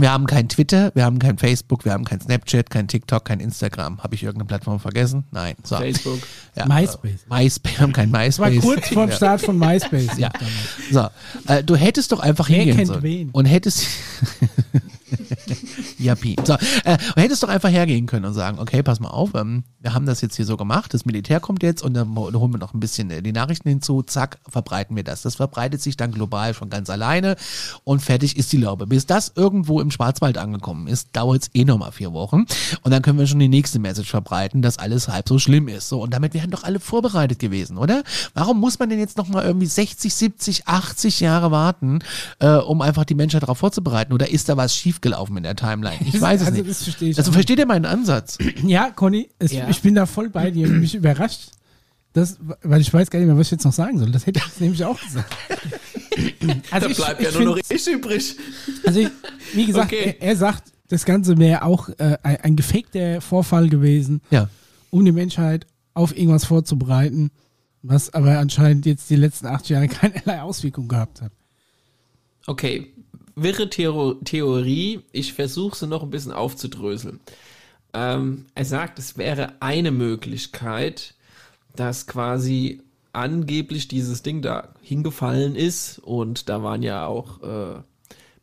[0.00, 3.40] Wir haben kein Twitter, wir haben kein Facebook, wir haben kein Snapchat, kein TikTok, kein
[3.40, 3.98] Instagram.
[4.00, 5.24] Habe ich irgendeine Plattform vergessen?
[5.32, 5.56] Nein.
[5.64, 5.74] So.
[5.76, 6.20] Facebook.
[6.54, 7.26] Ja, MySpace.
[7.28, 8.64] MySpace, wir haben kein Das war MySpace.
[8.64, 10.16] kurz vorm Start von MySpace.
[10.16, 10.30] Ja.
[10.92, 11.08] So,
[11.48, 13.02] äh, du hättest doch einfach Wer hingehen kennt sollen.
[13.02, 13.30] wen?
[13.30, 13.86] Und hättest.
[15.98, 16.36] Jappi.
[16.44, 16.54] So,
[16.84, 20.06] äh, hättest doch einfach hergehen können und sagen, okay, pass mal auf, ähm, wir haben
[20.06, 22.74] das jetzt hier so gemacht, das Militär kommt jetzt und dann ho- holen wir noch
[22.74, 25.22] ein bisschen äh, die Nachrichten hinzu, zack, verbreiten wir das.
[25.22, 27.36] Das verbreitet sich dann global schon ganz alleine
[27.84, 28.86] und fertig ist die Laube.
[28.86, 32.44] Bis das irgendwo im Schwarzwald angekommen ist, dauert es eh nochmal vier Wochen
[32.82, 35.88] und dann können wir schon die nächste Message verbreiten, dass alles halb so schlimm ist.
[35.88, 38.02] So, und damit wären doch alle vorbereitet gewesen, oder?
[38.34, 42.00] Warum muss man denn jetzt nochmal irgendwie 60, 70, 80 Jahre warten,
[42.40, 44.12] äh, um einfach die Menschheit darauf vorzubereiten?
[44.12, 45.98] Oder ist da was schiefgelaufen in der Timeline?
[46.04, 46.68] Ich weiß es also nicht.
[46.70, 47.18] Das verstehe ich.
[47.18, 48.38] Also versteht ihr meinen Ansatz?
[48.64, 49.68] Ja, Conny, es, Ja.
[49.68, 50.68] ich bin da voll bei dir.
[50.68, 51.50] Mich überrascht,
[52.12, 54.10] das, weil ich weiß gar nicht mehr, was ich jetzt noch sagen soll.
[54.10, 55.34] Das hätte ich jetzt nämlich auch gesagt.
[56.72, 58.34] Also Da ich- bleibt ich ja nur noch ich übrig.
[58.84, 59.08] Also ich,
[59.54, 60.16] wie gesagt, Okay.
[60.18, 64.48] er, er sagt, das Ganze wäre auch äh, ein, ein gefakter Vorfall gewesen, Ja.
[64.90, 67.30] um die Menschheit auf irgendwas vorzubereiten,
[67.82, 71.30] was aber anscheinend jetzt die letzten acht Jahre keinerlei Auswirkung gehabt hat.
[72.48, 72.88] Okay,
[73.42, 75.00] wirre Theor Theorie.
[75.12, 77.20] Ich versuche sie noch ein bisschen aufzudröseln.
[77.92, 81.14] Ähm, er sagt, es wäre eine Möglichkeit,
[81.74, 82.82] dass quasi
[83.12, 87.82] angeblich dieses Ding da hingefallen ist und da waren ja auch äh,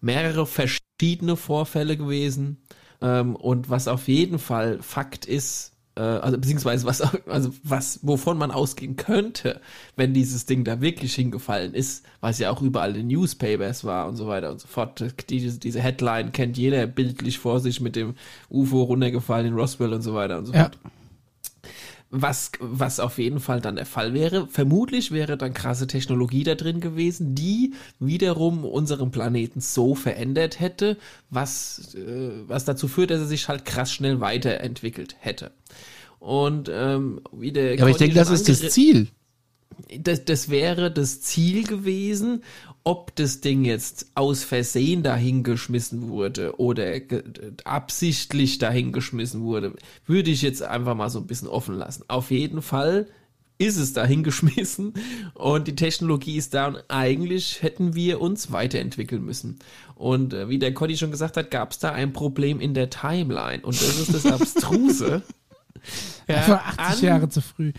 [0.01, 2.57] mehrere verschiedene Vorfälle gewesen
[3.01, 8.37] ähm, und was auf jeden Fall Fakt ist, äh, also beziehungsweise was, also was, wovon
[8.37, 9.61] man ausgehen könnte,
[9.95, 14.15] wenn dieses Ding da wirklich hingefallen ist, was ja auch überall in Newspapers war und
[14.15, 15.03] so weiter und so fort.
[15.29, 18.15] Diese, diese Headline kennt jeder bildlich vor sich mit dem
[18.49, 20.63] UFO runtergefallen in Roswell und so weiter und so Ja.
[20.63, 20.77] fort.
[22.11, 24.47] Was, was auf jeden Fall dann der Fall wäre.
[24.47, 30.97] Vermutlich wäre dann krasse Technologie da drin gewesen, die wiederum unseren Planeten so verändert hätte,
[31.29, 35.51] was, äh, was dazu führt, dass er sich halt krass schnell weiterentwickelt hätte.
[36.19, 39.09] Und ähm, wie der Ja, aber ich denke, das ist das Ziel.
[39.99, 42.43] das, das wäre das Ziel gewesen,
[42.85, 47.01] ob das Ding jetzt aus Versehen dahingeschmissen wurde oder
[47.63, 49.73] absichtlich dahingeschmissen wurde,
[50.05, 52.05] würde ich jetzt einfach mal so ein bisschen offen lassen.
[52.07, 53.07] Auf jeden Fall
[53.57, 54.93] ist es dahingeschmissen
[55.33, 59.57] und die Technologie ist da und eigentlich hätten wir uns weiterentwickeln müssen.
[59.95, 62.91] Und äh, wie der Conny schon gesagt hat, gab es da ein Problem in der
[62.91, 65.23] Timeline und das ist das Abstruse.
[66.27, 67.73] Das war 80 an- Jahre zu früh.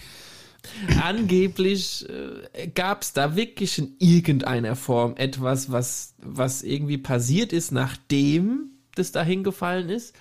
[1.03, 7.73] Angeblich äh, gab es da wirklich in irgendeiner Form etwas, was, was irgendwie passiert ist,
[7.73, 10.15] nachdem das dahin gefallen ist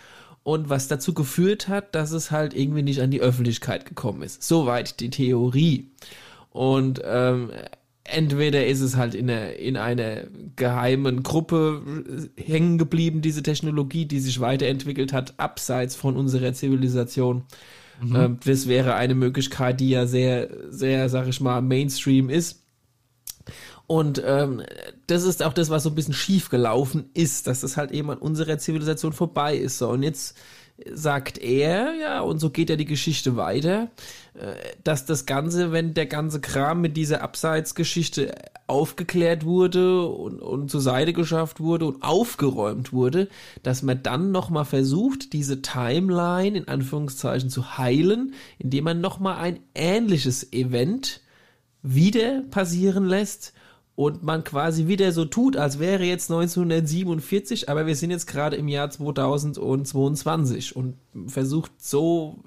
[0.43, 4.43] und was dazu geführt hat, dass es halt irgendwie nicht an die Öffentlichkeit gekommen ist.
[4.43, 5.89] Soweit die Theorie.
[6.52, 7.52] Und ähm,
[8.04, 10.24] entweder ist es halt in einer, in einer
[10.56, 17.43] geheimen Gruppe äh, hängen geblieben, diese Technologie, die sich weiterentwickelt hat, abseits von unserer Zivilisation.
[18.02, 22.64] Ähm, das wäre eine Möglichkeit, die ja sehr, sehr, sag ich mal, Mainstream ist.
[23.88, 24.64] Und ähm,
[25.08, 28.10] das ist auch das, was so ein bisschen schief gelaufen ist, dass das halt eben
[28.10, 29.78] an unserer Zivilisation vorbei ist.
[29.78, 30.36] So, und jetzt
[30.92, 33.90] sagt er, ja, und so geht ja die Geschichte weiter,
[34.34, 34.54] äh,
[34.84, 38.36] dass das Ganze, wenn der ganze Kram mit dieser Abseitsgeschichte
[38.68, 43.30] aufgeklärt wurde und, und zur Seite geschafft wurde und aufgeräumt wurde,
[43.64, 49.60] dass man dann nochmal versucht, diese Timeline in Anführungszeichen zu heilen, indem man nochmal ein
[49.76, 51.22] ähnliches Event
[51.82, 53.54] wieder passieren lässt
[53.96, 58.58] und man quasi wieder so tut, als wäre jetzt 1947, aber wir sind jetzt gerade
[58.58, 60.96] im Jahr 2022 und
[61.28, 62.39] versucht so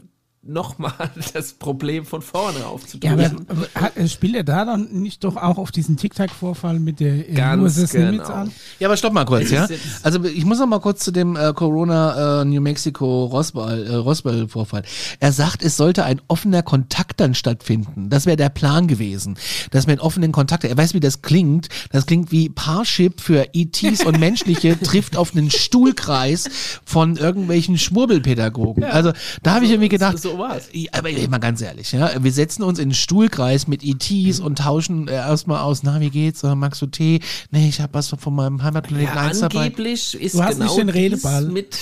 [0.49, 0.92] nochmal
[1.34, 3.46] das Problem von vorne Ja, aufzudrücken.
[3.49, 7.28] aber, aber hat, spielt er da dann nicht doch auch auf diesen Tic-Tac-Vorfall mit der
[7.28, 8.25] äh, Ganz genau.
[8.25, 8.50] an?
[8.79, 9.68] Ja, aber stopp mal kurz, ja.
[10.03, 13.95] Also ich muss noch mal kurz zu dem äh, Corona äh, New Mexico Roswell äh,
[13.95, 14.83] Roswell Vorfall.
[15.20, 18.08] Er sagt, es sollte ein offener Kontakt dann stattfinden.
[18.11, 19.37] Das wäre der Plan gewesen,
[19.70, 20.64] dass man einen offenen Kontakt.
[20.64, 21.68] Er weiß, wie das klingt.
[21.91, 26.49] Das klingt wie Parship für ETs und Menschliche trifft auf einen Stuhlkreis
[26.84, 28.84] von irgendwelchen Schwurbelpädagogen.
[28.84, 29.12] Also
[29.42, 30.68] da habe ich irgendwie gedacht, so so war's.
[30.72, 34.58] Ja, aber mal ganz ehrlich, ja, wir setzen uns in den Stuhlkreis mit ETs und
[34.58, 36.42] tauschen äh, erstmal aus, na, wie geht's?
[36.42, 37.20] Magst du Tee?
[37.50, 39.58] Nee, ich habe was von meinem Heimatplaneten Ja, 1 dabei.
[39.64, 41.44] angeblich ist Du hast genau nicht den Redeball.
[41.46, 41.76] mit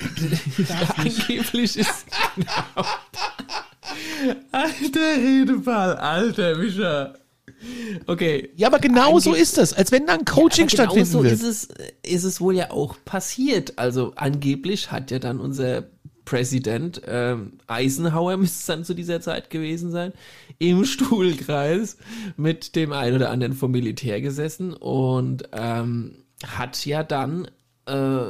[0.96, 2.04] angeblich ist
[2.36, 2.86] genau
[4.52, 7.14] alter Redeball, alter Mischa.
[8.06, 8.50] Okay.
[8.56, 11.10] Ja, aber genau so Ange- ist das, als wenn da ein Coaching Aber genau stattfinden
[11.10, 11.34] so wird.
[11.34, 11.68] ist es,
[12.02, 13.78] ist es wohl ja auch passiert.
[13.78, 15.84] Also angeblich hat ja dann unser
[16.30, 20.12] Präsident ähm, Eisenhower, müsste es dann zu dieser Zeit gewesen sein,
[20.58, 21.96] im Stuhlkreis
[22.36, 27.48] mit dem einen oder anderen vom Militär gesessen und ähm, hat ja dann
[27.86, 28.26] äh,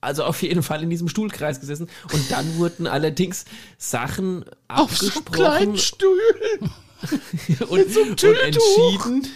[0.00, 3.44] also auf jeden Fall in diesem Stuhlkreis gesessen und dann wurden allerdings
[3.78, 6.72] Sachen Auf so abgesprochen kleinen Stühlen.
[7.68, 9.28] und, so und entschieden.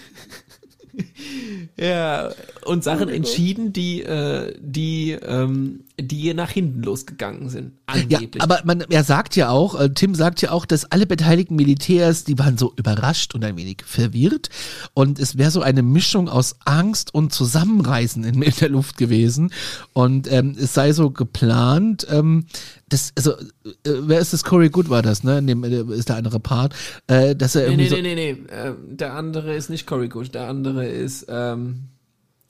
[1.77, 2.33] ja,
[2.65, 7.78] und Sachen entschieden, die, äh, die, ähm, die nach hinten losgegangen sind.
[7.89, 8.43] Ja, Angeblich.
[8.43, 12.25] aber man, er sagt ja auch, äh, Tim sagt ja auch, dass alle beteiligten Militärs,
[12.25, 14.51] die waren so überrascht und ein wenig verwirrt
[14.93, 19.53] und es wäre so eine Mischung aus Angst und Zusammenreißen in, in der Luft gewesen
[19.95, 22.45] und ähm, es sei so geplant, ähm,
[22.89, 23.45] das, also, äh,
[23.85, 24.45] wer ist das?
[24.45, 25.43] Corey Good war das, ne?
[25.43, 26.75] Dem, äh, ist der andere Part,
[27.07, 28.45] äh, dass er nee, irgendwie nee, so, nee, nee, nee.
[28.51, 31.89] Ähm, der andere ist nicht Cory Good, der andere ist, ähm,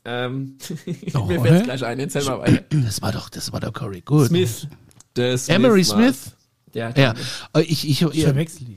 [0.05, 0.57] ähm,
[1.15, 1.65] Oh, mir fällt's hä?
[1.65, 2.65] gleich ein, erzähl mal weiter.
[2.71, 4.29] das war doch, das war doch Corey Good.
[4.29, 4.67] Smith.
[5.19, 5.85] Smith Emery.
[5.85, 6.33] Smith?
[6.75, 7.15] Ja, Ja,
[7.55, 8.27] äh, ich, ich, ich,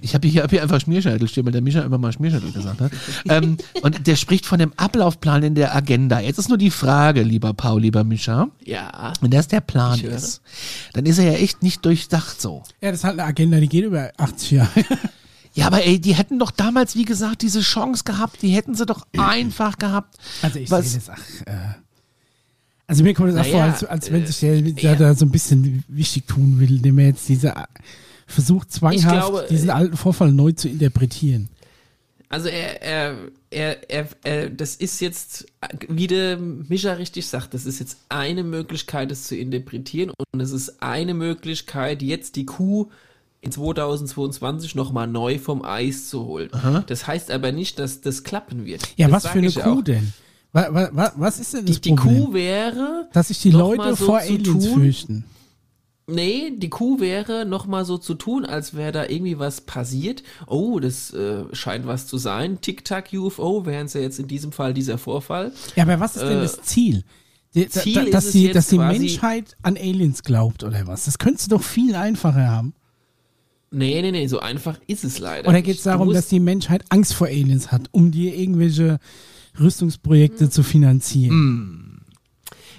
[0.01, 2.79] ich habe hier, hab hier einfach Schmierscheitel stehen, weil der Mischa immer mal Schmierscheitel gesagt
[2.79, 2.91] hat.
[3.29, 6.19] ähm, und der spricht von dem Ablaufplan in der Agenda.
[6.19, 9.13] Jetzt ist nur die Frage, lieber Paul, lieber Mischa, ja.
[9.21, 10.41] wenn das der Plan ist,
[10.93, 12.63] dann ist er ja echt nicht durchdacht so.
[12.81, 14.69] Ja, das ist halt eine Agenda, die geht über 80 Jahre.
[15.53, 18.85] Ja, aber ey, die hätten doch damals, wie gesagt, diese Chance gehabt, die hätten sie
[18.85, 20.15] doch einfach gehabt.
[20.41, 21.51] Also ich sehe Was- das, ach, äh,
[22.91, 24.95] also mir kommt das auch Naja, vor, als, als wenn äh, sich der, der ja.
[24.95, 27.53] da so ein bisschen wichtig tun will, indem er jetzt diese
[28.27, 31.47] versucht zwanghaft glaube, diesen äh, alten Vorfall neu zu interpretieren.
[32.27, 33.15] Also er, er,
[33.49, 35.45] er, er, er, das ist jetzt,
[35.87, 40.51] wie der Mischa richtig sagt, das ist jetzt eine Möglichkeit, es zu interpretieren und es
[40.51, 42.89] ist eine Möglichkeit, jetzt die Kuh
[43.39, 46.49] in 2022 nochmal neu vom Eis zu holen.
[46.87, 48.81] Das heißt aber nicht, dass das klappen wird.
[48.97, 49.81] Ja, das was für eine Kuh auch.
[49.81, 50.11] denn?
[50.53, 52.25] Wa, wa, wa, was ist denn das Die, die Problem?
[52.25, 55.25] Kuh wäre, Dass sich die Leute so vor Aliens tun, fürchten.
[56.07, 60.23] Nee, die Kuh wäre nochmal so zu tun, als wäre da irgendwie was passiert.
[60.47, 62.59] Oh, das äh, scheint was zu sein.
[62.59, 65.53] Tic-Tac UFO wären es ja jetzt in diesem Fall dieser Vorfall.
[65.75, 67.03] Ja, aber was ist denn Äh, das Ziel?
[67.53, 70.85] Die, da, Ziel da, ist dass, die, jetzt dass die Menschheit an Aliens glaubt oder
[70.87, 71.05] was?
[71.05, 72.73] Das könntest du doch viel einfacher haben.
[73.71, 75.47] Nee, nee, nee, so einfach ist es leider.
[75.47, 78.99] Oder geht es darum, dass die Menschheit Angst vor Aliens hat, um dir irgendwelche
[79.59, 81.91] Rüstungsprojekte zu finanzieren?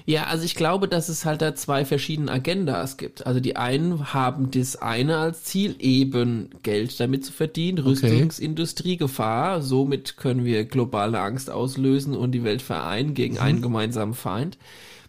[0.05, 3.25] Ja, also ich glaube, dass es halt da zwei verschiedene Agendas gibt.
[3.27, 9.63] Also die einen haben das eine als Ziel, eben Geld damit zu verdienen, Rüstungsindustrie, Gefahr.
[9.63, 14.59] Somit können wir globale Angst auslösen und die Welt vereinen gegen einen gemeinsamen Feind.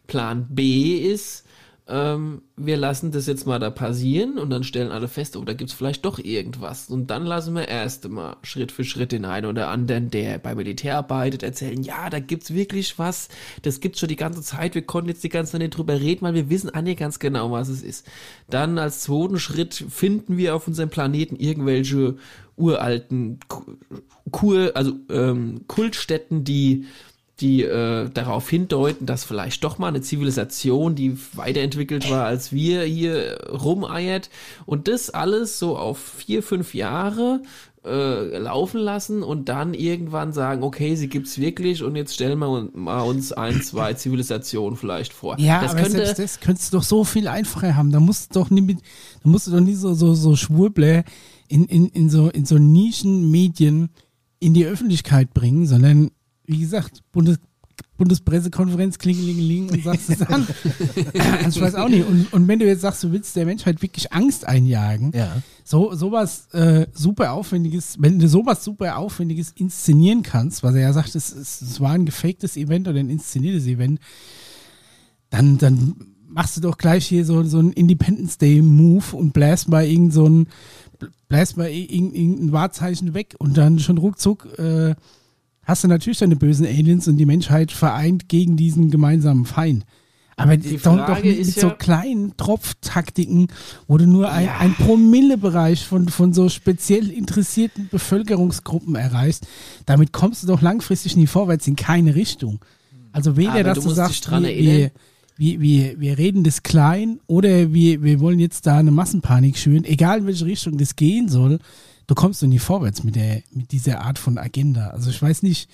[0.05, 1.45] Plan B ist,
[1.85, 5.53] ähm, wir lassen das jetzt mal da passieren und dann stellen alle fest, oh, da
[5.53, 6.89] gibt's vielleicht doch irgendwas.
[6.89, 10.57] Und dann lassen wir erst mal Schritt für Schritt den einen oder anderen, der beim
[10.57, 13.27] Militär arbeitet, erzählen, ja, da gibt's wirklich was,
[13.63, 16.21] das gibt's schon die ganze Zeit, wir konnten jetzt die ganze Zeit nicht drüber reden,
[16.21, 18.07] weil wir wissen alle ganz genau, was es ist.
[18.49, 22.15] Dann als zweiten Schritt finden wir auf unserem Planeten irgendwelche
[22.55, 23.75] uralten Ku-
[24.31, 26.85] Kur, also ähm, Kultstätten, die
[27.39, 32.83] die äh, darauf hindeuten, dass vielleicht doch mal eine Zivilisation, die weiterentwickelt war als wir,
[32.83, 34.29] hier rumeiert
[34.65, 37.41] und das alles so auf vier, fünf Jahre
[37.85, 42.47] äh, laufen lassen und dann irgendwann sagen, okay, sie gibt's wirklich und jetzt stellen wir
[42.47, 45.37] uns mal uns ein, zwei Zivilisationen vielleicht vor.
[45.39, 47.91] Ja, das aber könnte, selbst das könntest du doch so viel einfacher haben.
[47.91, 48.79] Da musst du doch nicht mit,
[49.23, 51.03] da musst du doch nicht so, so, so Schwurbler
[51.47, 53.89] in, in, in so, in so Nischenmedien
[54.39, 56.11] in die Öffentlichkeit bringen, sondern,
[56.45, 57.39] wie gesagt, Bundes,
[57.97, 60.47] Bundespressekonferenz, klingelingeling und sagst es an.
[61.47, 62.05] ich weiß auch nicht.
[62.07, 65.41] Und, und wenn du jetzt sagst, du willst der Menschheit wirklich Angst einjagen, Ja.
[65.63, 70.93] so sowas äh, super aufwendiges, wenn du sowas super aufwendiges inszenieren kannst, was er ja
[70.93, 73.99] sagt, es, es, es war ein gefaktes Event oder ein inszeniertes Event,
[75.29, 75.95] dann, dann
[76.27, 80.13] machst du doch gleich hier so, so einen Independence Day Move und bläst mal irgend
[80.13, 80.47] so ein,
[81.27, 84.95] bläst mal irgendein, irgendein Wahrzeichen weg und dann schon ruckzuck äh,
[85.63, 89.85] hast du natürlich deine bösen Aliens und die Menschheit vereint gegen diesen gemeinsamen Feind.
[90.35, 93.47] Aber Die doch, doch Frage mit, ist mit so ja- kleinen Tropftaktiken,
[93.87, 99.45] wo du nur ein, ein Promillebereich von, von so speziell interessierten Bevölkerungsgruppen erreichst,
[99.85, 102.59] damit kommst du doch langfristig nie vorwärts in keine Richtung.
[103.11, 104.91] Also weder, Aber dass du du, sagst, wir,
[105.37, 109.83] wir, wir, wir reden das klein oder wir, wir wollen jetzt da eine Massenpanik schüren,
[109.83, 111.59] egal in welche Richtung das gehen soll,
[112.13, 114.89] du kommst du nie vorwärts mit, der, mit dieser Art von Agenda.
[114.89, 115.67] Also ich weiß nicht,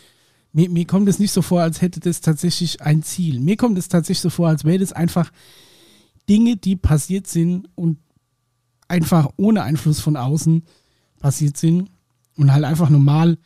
[0.54, 3.42] mir, mir kommt es nicht so vor, als hätte das tatsächlich ein Ziel.
[3.42, 5.34] Mir kommt es tatsächlich so vor, als wäre das einfach
[6.30, 7.98] Dinge, die passiert sind und
[8.88, 10.64] einfach ohne Einfluss von außen
[11.20, 11.90] passiert sind
[12.38, 13.38] und halt einfach normal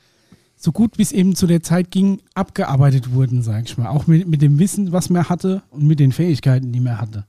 [0.55, 3.87] so gut wie es eben zu der Zeit ging, abgearbeitet wurden, sag ich mal.
[3.87, 7.25] Auch mit, mit dem Wissen, was man hatte und mit den Fähigkeiten, die man hatte.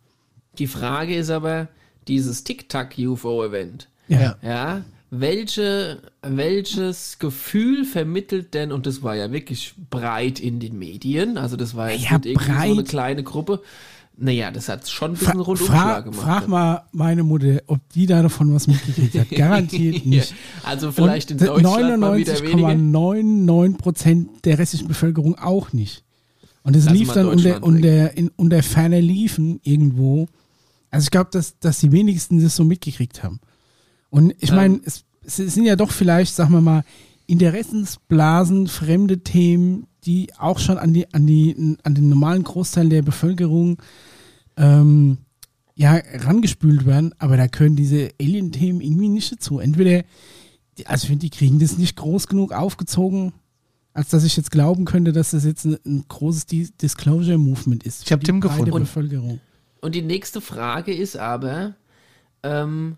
[0.58, 1.68] Die Frage ist aber,
[2.06, 4.36] dieses Tic-Tac-UFO-Event, Ja.
[4.42, 4.84] ja,
[5.20, 11.56] welche, welches Gefühl vermittelt denn, und das war ja wirklich breit in den Medien, also
[11.56, 13.62] das war jetzt Ja, nicht irgendwie so eine kleine Gruppe,
[14.16, 16.20] naja, das hat schon ein bisschen Fra Rundumschlag gemacht.
[16.20, 19.28] frag mal meine Mutter, ob die da davon was mitgekriegt hat.
[19.36, 20.34] Garantiert nicht.
[20.62, 22.68] Also vielleicht in Und Deutschland wieder weniger.
[22.68, 26.04] 99,99 Prozent der restlichen Bevölkerung auch nicht.
[26.62, 30.28] Und es lief dann unter, Deutschland unter, in, unter ferner Liefen irgendwo.
[30.90, 33.40] Also ich glaube, dass, dass die wenigsten das so mitgekriegt haben.
[34.14, 34.56] Und ich Ähm.
[34.56, 36.84] meine, es, es sind ja doch vielleicht, sagen wir mal,
[37.26, 43.02] Interessensblasen, fremde Themen, die auch schon an, die, an, die, an den normalen Großteil der
[43.02, 43.78] Bevölkerung
[44.56, 45.18] ähm,
[45.74, 49.58] ja, rangespült werden, aber da können diese Alien-Themen irgendwie nicht dazu.
[49.58, 50.04] Entweder,
[50.78, 53.32] die- also ich finde, die kriegen das nicht groß genug aufgezogen,
[53.94, 58.04] als dass ich jetzt glauben könnte, dass das jetzt ein, ein großes Di- Disclosure-Movement ist.
[58.04, 58.70] Ich hab für die Tim gefunden.
[58.70, 59.40] Bevölkerung.
[59.80, 61.74] Und die nächste Frage ist aber,
[62.42, 62.96] ähm,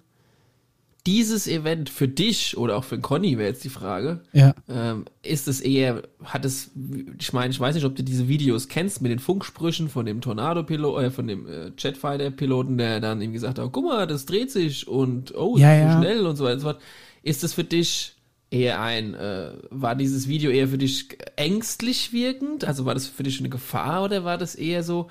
[1.07, 4.55] dieses Event für dich oder auch für Conny wäre jetzt die Frage, Ja.
[4.69, 6.71] ähm, ist es eher, hat es,
[7.19, 10.21] ich meine, ich weiß nicht, ob du diese Videos kennst mit den Funksprüchen von dem
[10.21, 14.51] Tornado-Pilot, äh, von dem äh, Jetfighter-Piloten, der dann ihm gesagt hat, guck mal, das dreht
[14.51, 15.99] sich und oh, Ja, ist so ja.
[16.03, 16.81] schnell und so weiter und so fort.
[17.23, 18.15] Ist es für dich
[18.51, 22.65] eher ein, äh, war dieses Video eher für dich ängstlich wirkend?
[22.65, 25.09] Also war das für dich eine Gefahr oder war das eher so,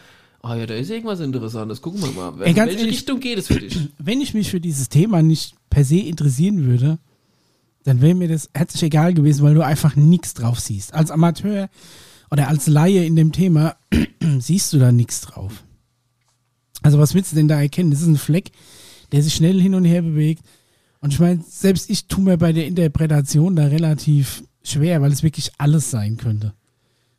[0.48, 2.42] oh ja, da ist irgendwas Interessantes, gucken wir mal.
[2.44, 3.78] Ey, In welche ehrlich- Richtung geht es für dich?
[3.98, 7.00] Wenn ich mich für dieses Thema nicht per se interessieren würde,
[7.84, 10.94] dann wäre mir das herzlich egal gewesen, weil du einfach nichts drauf siehst.
[10.94, 11.70] Als Amateur
[12.32, 13.76] oder als Laie in dem Thema
[14.40, 15.64] siehst du da nichts drauf.
[16.82, 17.92] Also was willst du denn da erkennen?
[17.92, 18.52] Das ist ein Fleck,
[19.12, 20.44] der sich schnell hin und her bewegt.
[21.02, 25.22] Und ich meine, selbst ich tue mir bei der Interpretation da relativ schwer, weil es
[25.24, 26.54] wirklich alles sein könnte.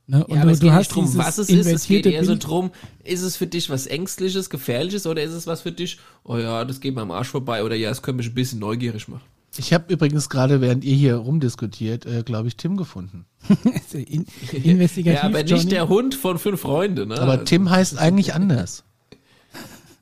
[0.08, 0.24] Ne?
[0.28, 2.70] Ja, aber es geht nicht drum, was es ist, es geht eher so drum,
[3.02, 6.64] ist es für dich was Ängstliches, Gefährliches oder ist es was für dich, oh ja,
[6.64, 9.24] das geht mir am Arsch vorbei oder ja, es könnte mich ein bisschen neugierig machen.
[9.58, 13.24] Ich habe übrigens gerade, während ihr hier rumdiskutiert, äh, glaube ich, Tim gefunden.
[13.92, 15.22] In, investigativ.
[15.22, 15.70] Ja, aber nicht Johnny.
[15.70, 17.18] der Hund von fünf Freunden, ne?
[17.18, 18.84] Aber Also, Tim heißt eigentlich anders.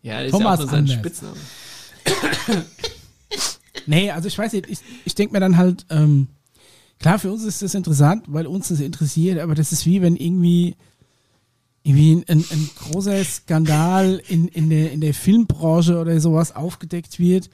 [0.02, 0.98] ja, das Thomas ist ja auch nur sein.
[0.98, 1.36] Spitzname.
[3.86, 6.28] Nee, also ich weiß nicht, ich, ich denke mir dann halt, ähm,
[6.98, 10.16] klar, für uns ist das interessant, weil uns das interessiert, aber das ist wie wenn
[10.16, 10.76] irgendwie,
[11.82, 17.50] irgendwie ein, ein großer Skandal in, in, der, in der Filmbranche oder sowas aufgedeckt wird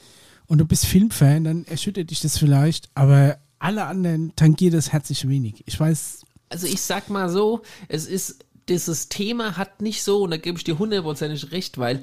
[0.47, 5.29] und du bist Filmfan, dann erschüttert dich das vielleicht, aber alle anderen tangiert das herzlich
[5.29, 5.63] wenig.
[5.67, 10.31] Ich weiß, Also ich sag mal so, es ist, dieses Thema hat nicht so, und
[10.31, 12.03] da gebe ich dir hundertprozentig recht, weil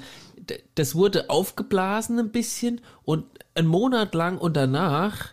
[0.76, 5.30] das wurde aufgeblasen ein bisschen und einen Monat lang und danach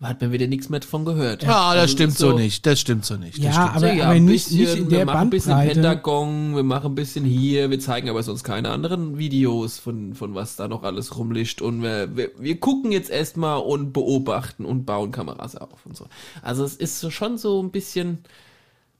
[0.00, 1.42] hat man wieder nichts mehr davon gehört.
[1.48, 2.64] Ah, das Also stimmt ist so nicht.
[2.64, 3.38] Das stimmt so nicht.
[3.38, 5.74] Ja, aber- ja, aber ein nicht- bisschen, nicht in der wir machen ein bisschen Bandbreite.
[5.80, 10.36] Pentagon, wir machen ein bisschen hier, wir zeigen aber sonst keine anderen Videos von, von
[10.36, 14.86] was da noch alles rumliegt und wir, wir, wir gucken jetzt erstmal und beobachten und
[14.86, 16.06] bauen Kameras auf und so.
[16.42, 18.18] Also es ist so schon so ein bisschen,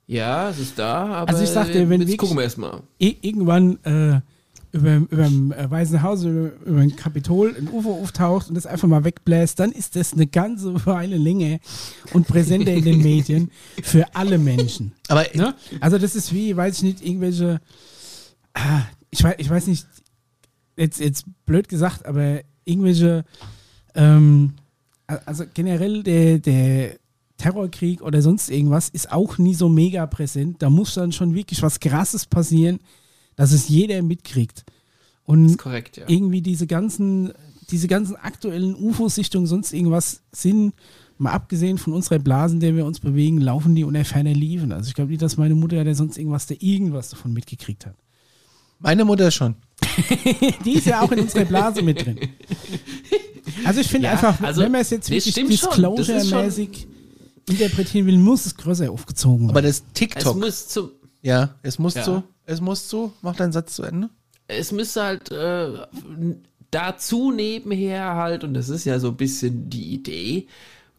[0.09, 2.81] ja, es ist da, aber Also ich sag dir, wenn jetzt wirklich- gucken wir erstmal.
[2.99, 4.21] irgendwann äh,
[4.73, 8.67] über, über dem äh, Weißen Haus, über, über dem Kapitol ein UFO auftaucht und das
[8.67, 11.59] einfach mal wegbläst, dann ist das eine ganze Weile länger
[12.13, 13.51] und präsenter in den Medien
[13.83, 14.93] für alle Menschen.
[15.09, 15.55] Aber Ne?
[15.81, 17.61] Also das ist wie, weiß ich nicht, irgendwelche,
[18.55, 19.87] ah, ich weiß, ich weiß nicht,
[20.77, 23.25] jetzt, jetzt blöd gesagt, aber irgendwelche,
[23.95, 24.55] ähm,
[25.07, 26.99] also generell der, der
[27.39, 30.61] Terrorkrieg oder sonst irgendwas ist auch nie so mega präsent.
[30.61, 32.81] Da muss dann schon wirklich was Krasses passieren,
[33.39, 34.65] dass es jeder mitkriegt.
[35.25, 36.05] Und Das ist korrekt, ja.
[36.09, 37.33] irgendwie diese ganzen,
[37.71, 40.75] diese ganzen aktuellen UFO-Sichtungen, sonst irgendwas sind,
[41.19, 44.73] mal abgesehen von unserer Blase, in der wir uns bewegen, laufen die unter ferner Liefen.
[44.73, 47.95] Also ich glaube nicht, dass meine Mutter oder sonst irgendwas, der irgendwas davon mitgekriegt hat.
[48.81, 49.55] meine Mutter schon.
[50.65, 52.19] Die ist ja auch in unserer Blase mit drin.
[53.65, 56.87] Also ich finde Ja, einfach, also, wenn man es jetzt wirklich Disclosure-mäßig
[57.49, 59.51] interpretieren will, muss es größer aufgezogen werden.
[59.51, 60.91] Aber das Es TikTok, muss zum,
[61.23, 62.05] ja, es muss Ja.
[62.05, 63.13] so, es muss so.
[63.23, 64.09] Mach deinen Satz zu Ende.
[64.47, 65.87] es müsste halt äh,
[66.71, 70.47] dazu nebenher halt, und das ist ja so ein bisschen die Idee,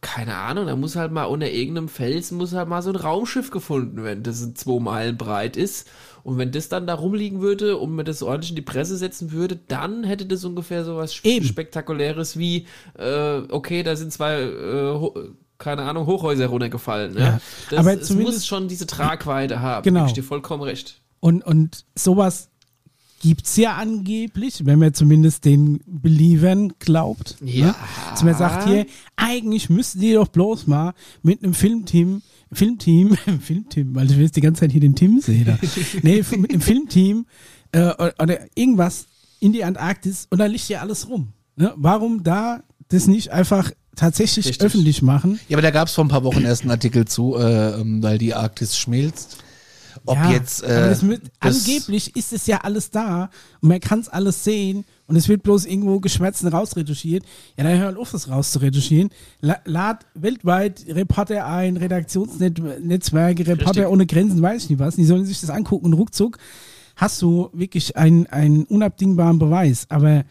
[0.01, 3.51] keine Ahnung, da muss halt mal unter irgendeinem Felsen muss halt mal so ein Raumschiff
[3.51, 5.89] gefunden werden, das zwei Meilen breit ist.
[6.23, 9.31] Und wenn das dann da rumliegen würde und man das ordentlich in die Presse setzen
[9.33, 11.45] würde, dann hätte das ungefähr so was Eben.
[11.45, 12.65] Spektakuläres wie,
[12.97, 15.09] äh, okay, da sind zwei, äh,
[15.59, 17.13] keine Ahnung, Hochhäuser runtergefallen.
[17.13, 17.19] Ne?
[17.19, 19.83] Ja, Das, aber es zumindest- muss schon diese Tragweite haben.
[19.83, 20.05] Genau.
[20.07, 21.01] Ich dir vollkommen recht.
[21.19, 22.49] Und, und sowas
[23.21, 27.35] gibt's ja angeblich, wenn man zumindest den Believern glaubt.
[27.43, 27.67] Ja.
[27.67, 27.75] Ne?
[28.11, 28.85] Dass man sagt hier,
[29.17, 32.21] eigentlich müssten die doch bloß mal mit einem Filmteam,
[32.51, 35.45] Filmteam, Filmteam, weil ich will jetzt die ganze Zeit hier den Tim sehen.
[35.45, 35.57] Da.
[36.01, 37.25] nee, mit einem Filmteam
[37.73, 37.91] äh,
[38.21, 39.07] oder irgendwas
[39.41, 41.33] in die Antarktis und da liegt ja alles rum.
[41.57, 41.73] Ne?
[41.75, 44.65] Warum da das nicht einfach tatsächlich Richtig.
[44.65, 45.39] öffentlich machen?
[45.47, 48.01] Ja, aber da gab es vor ein paar Wochen erst einen Artikel zu, äh, ähm,
[48.01, 49.37] weil die Arktis schmilzt.
[50.05, 50.63] Ob Ja, jetzt.
[50.63, 53.29] Äh, mit, angeblich ist es ja alles da
[53.61, 57.23] und man kann es alles sehen und es wird bloß irgendwo geschwärzt und rausretuschiert.
[57.57, 59.09] Ja, dann hör auf, das rauszuretuschieren.
[59.41, 63.87] La lad weltweit Reporter ein, Redaktionsnetzwerke, Reporter Richtig.
[63.87, 64.95] ohne Grenzen, weiß ich nicht was.
[64.95, 66.37] Die sollen sich das angucken und ruckzuck
[66.95, 69.85] hast du wirklich einen, einen unabdingbaren Beweis.
[69.89, 70.25] Aber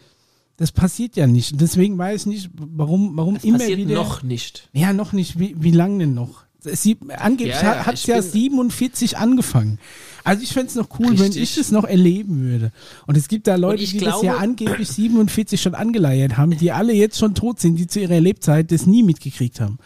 [0.59, 1.53] das passiert ja nicht.
[1.53, 3.95] Und deswegen weiß ich nicht, warum, warum Das immer passiert wieder.
[3.95, 4.69] noch nicht.
[4.73, 5.39] Ja, noch nicht.
[5.39, 6.43] Wie, wie lange denn noch?
[6.63, 9.79] Es, sieht, angeblich Ja, ja, hat es ja bin- 47 angefangen.
[10.25, 11.41] Also ich fände es noch cool, wenn Richtig.
[11.43, 12.73] ich das noch erleben würde.
[13.07, 16.57] Und es gibt da Leute, ich die das ja glaube- angeblich 47 schon angeleiert haben,
[16.57, 19.77] die alle jetzt schon tot sind, die zu ihrer Lebzeit das nie mitgekriegt haben.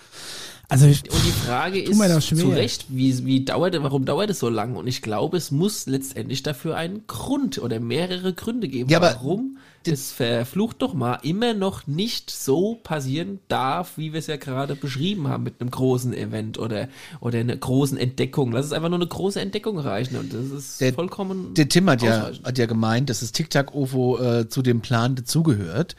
[0.69, 1.95] Also ich, Und die Frage ist
[2.25, 2.37] schwer.
[2.39, 4.79] zu Recht, wie, wie dauert, warum dauert es so lange?
[4.79, 9.13] Und ich glaube, es muss letztendlich dafür einen Grund oder mehrere Gründe geben, Ja, aber
[9.17, 14.37] warum das verflucht doch mal immer noch nicht so passieren darf, wie wir es ja
[14.37, 16.87] gerade beschrieben haben mit einem großen Event oder,
[17.19, 18.51] oder einer großen Entdeckung.
[18.51, 21.89] Lass es einfach nur eine große Entdeckung reichen und das ist Der- vollkommen Der Tim
[21.89, 25.95] hat ja, hat ja gemeint, dass das TikTok-OFO äh, zu dem Plan dazugehört.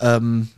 [0.00, 0.48] Ähm,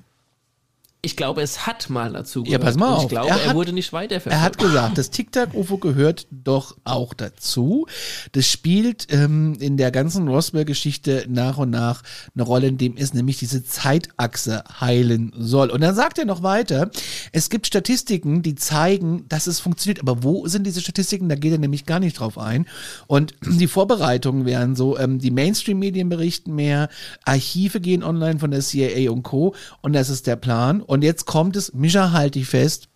[1.04, 3.02] Ich glaube, es hat mal dazu Ja, pass mal und auf.
[3.04, 4.34] ich glaube, Er er, hat- wurde nicht weiterverfolgt.
[4.36, 7.86] er hat gesagt, das TikTok-OFO gehört doch auch dazu.
[8.32, 12.02] Das spielt ähm, in der ganzen Roswell-Geschichte nach und nach
[12.34, 15.70] eine Rolle, in dem es nämlich diese Zeitachse heilen soll.
[15.70, 16.90] Und dann sagt er noch weiter,
[17.32, 20.00] es gibt Statistiken, die zeigen, dass es funktioniert.
[20.00, 21.28] Aber wo sind diese Statistiken?
[21.28, 22.66] Da geht er nämlich gar nicht drauf ein.
[23.06, 26.88] Und die Vorbereitungen wären so, ähm, die Mainstream-Medien berichten mehr,
[27.24, 29.54] Archive gehen online von der CIA und Co.
[29.82, 30.80] Und das ist der Plan.
[30.80, 32.88] Und jetzt kommt es, Mischa, halt dich fest,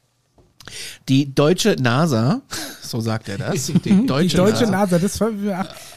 [1.09, 2.43] die deutsche NASA,
[2.83, 5.31] so sagt er das, die deutsche, die deutsche NASA, NASA, das war,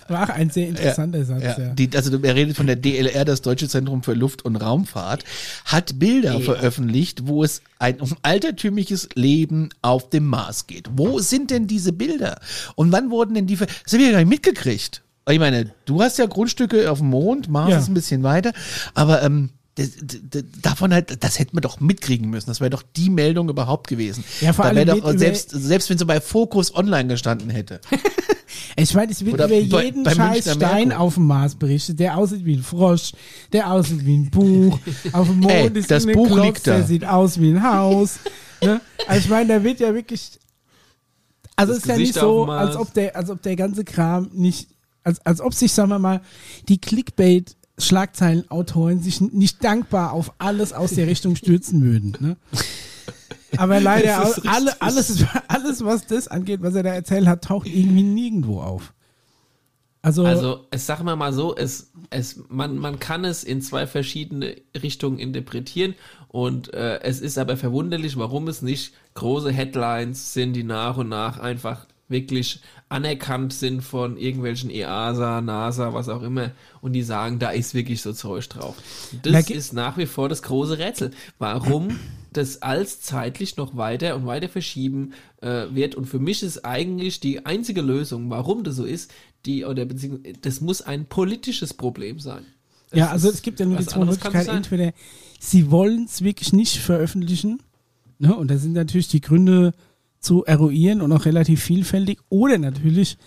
[0.08, 1.44] war auch ein sehr interessanter Satz.
[1.44, 1.74] ja, Ja.
[1.74, 5.26] Die, also er redet von der DLR, das Deutsche Zentrum für Luft- und Raumfahrt,
[5.66, 10.88] hat Bilder veröffentlicht, wo es ein um altertümliches Leben auf dem Mars geht.
[10.96, 12.40] Wo sind denn diese Bilder?
[12.76, 15.02] Und wann wurden denn die, das habe ich ja gar nicht mitgekriegt.
[15.30, 17.78] Ich meine, du hast ja Grundstücke auf dem Mond, Mars Ja.
[17.80, 18.54] ist ein bisschen weiter,
[18.96, 19.90] aber ähm, das,
[20.30, 22.50] das, davon halt, das hätten wir doch mitkriegen müssen.
[22.50, 24.24] Das wäre doch die Meldung überhaupt gewesen.
[24.42, 27.80] Ja, vor da allem wäre doch, selbst, selbst wenn sie bei Focus online gestanden hätte.
[28.76, 31.04] Ich meine, es wird Oder über bei- jeden bei scheiß Münchner Stein Merkur.
[31.06, 33.12] auf dem Mars berichtet, der aussieht wie ein Frosch,
[33.54, 34.78] der aussieht wie ein Buch,
[35.14, 36.76] auf dem Mond Ey, ist das eine Buch Klotz, liegt da.
[36.78, 38.20] der sieht aus wie ein Haus.
[38.62, 38.80] ne?
[39.08, 40.40] Also ich meine, da wird ja wirklich,
[41.56, 43.84] also Das es ist ja nicht Gesicht so, als ob der, als ob der ganze
[43.84, 44.70] Kram nicht,
[45.04, 46.22] als, als ob sich, sagen wir mal,
[46.68, 47.56] die Clickbait
[47.86, 52.18] Schlagzeilenautoren sich nicht dankbar auf alles aus der Richtung stürzen würden.
[52.20, 52.38] Ne?
[53.58, 57.68] Aber leider, ist alle, alles, alles, was das angeht, was er da erzählt hat, taucht
[57.68, 58.94] irgendwie nirgendwo auf.
[60.04, 63.86] Also, Also, es sagen wir mal so, es, es, man, man kann es in zwei
[63.86, 65.94] verschiedene Richtungen interpretieren
[66.28, 71.10] und äh, es ist aber verwunderlich, warum es nicht große Headlines sind, die nach und
[71.10, 72.62] nach einfach wirklich
[72.92, 76.52] anerkannt sind von irgendwelchen EASA, NASA, was auch immer,
[76.82, 78.76] und die sagen, da ist wirklich so Zeug drauf.
[79.24, 81.12] Da Das ge- ist nach wie vor das große Rätsel.
[81.40, 81.98] Warum
[82.34, 85.96] das als zeitlich noch weiter und weiter verschieben äh, wird.
[85.96, 89.12] Und für mich ist eigentlich die einzige Lösung, warum das so ist,
[89.46, 92.46] die, oder beziehungsweise, das muss ein politisches Problem sein.
[92.90, 94.50] Das ja, also es gibt ja nur die zwei Möglichkeiten.
[94.50, 94.94] Entweder
[95.40, 97.62] sie wollen es wirklich nicht veröffentlichen,
[98.20, 99.74] ne, und da sind natürlich die Gründe
[100.22, 103.18] zu eruieren und auch relativ vielfältig, oder natürlich,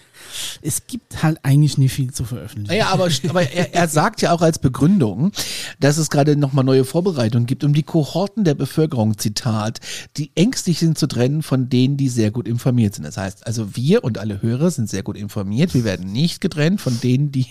[0.63, 2.69] es gibt halt eigentlich nicht viel zu veröffentlichen.
[2.69, 5.33] Naja, aber, aber er, er sagt ja auch als Begründung,
[5.81, 9.81] dass es gerade nochmal neue Vorbereitungen gibt, um die Kohorten der Bevölkerung, Zitat,
[10.17, 13.05] die ängstlich sind zu trennen von denen, die sehr gut informiert sind.
[13.05, 15.75] Das heißt, also wir und alle Hörer sind sehr gut informiert.
[15.75, 17.47] Wir werden nicht getrennt von denen, die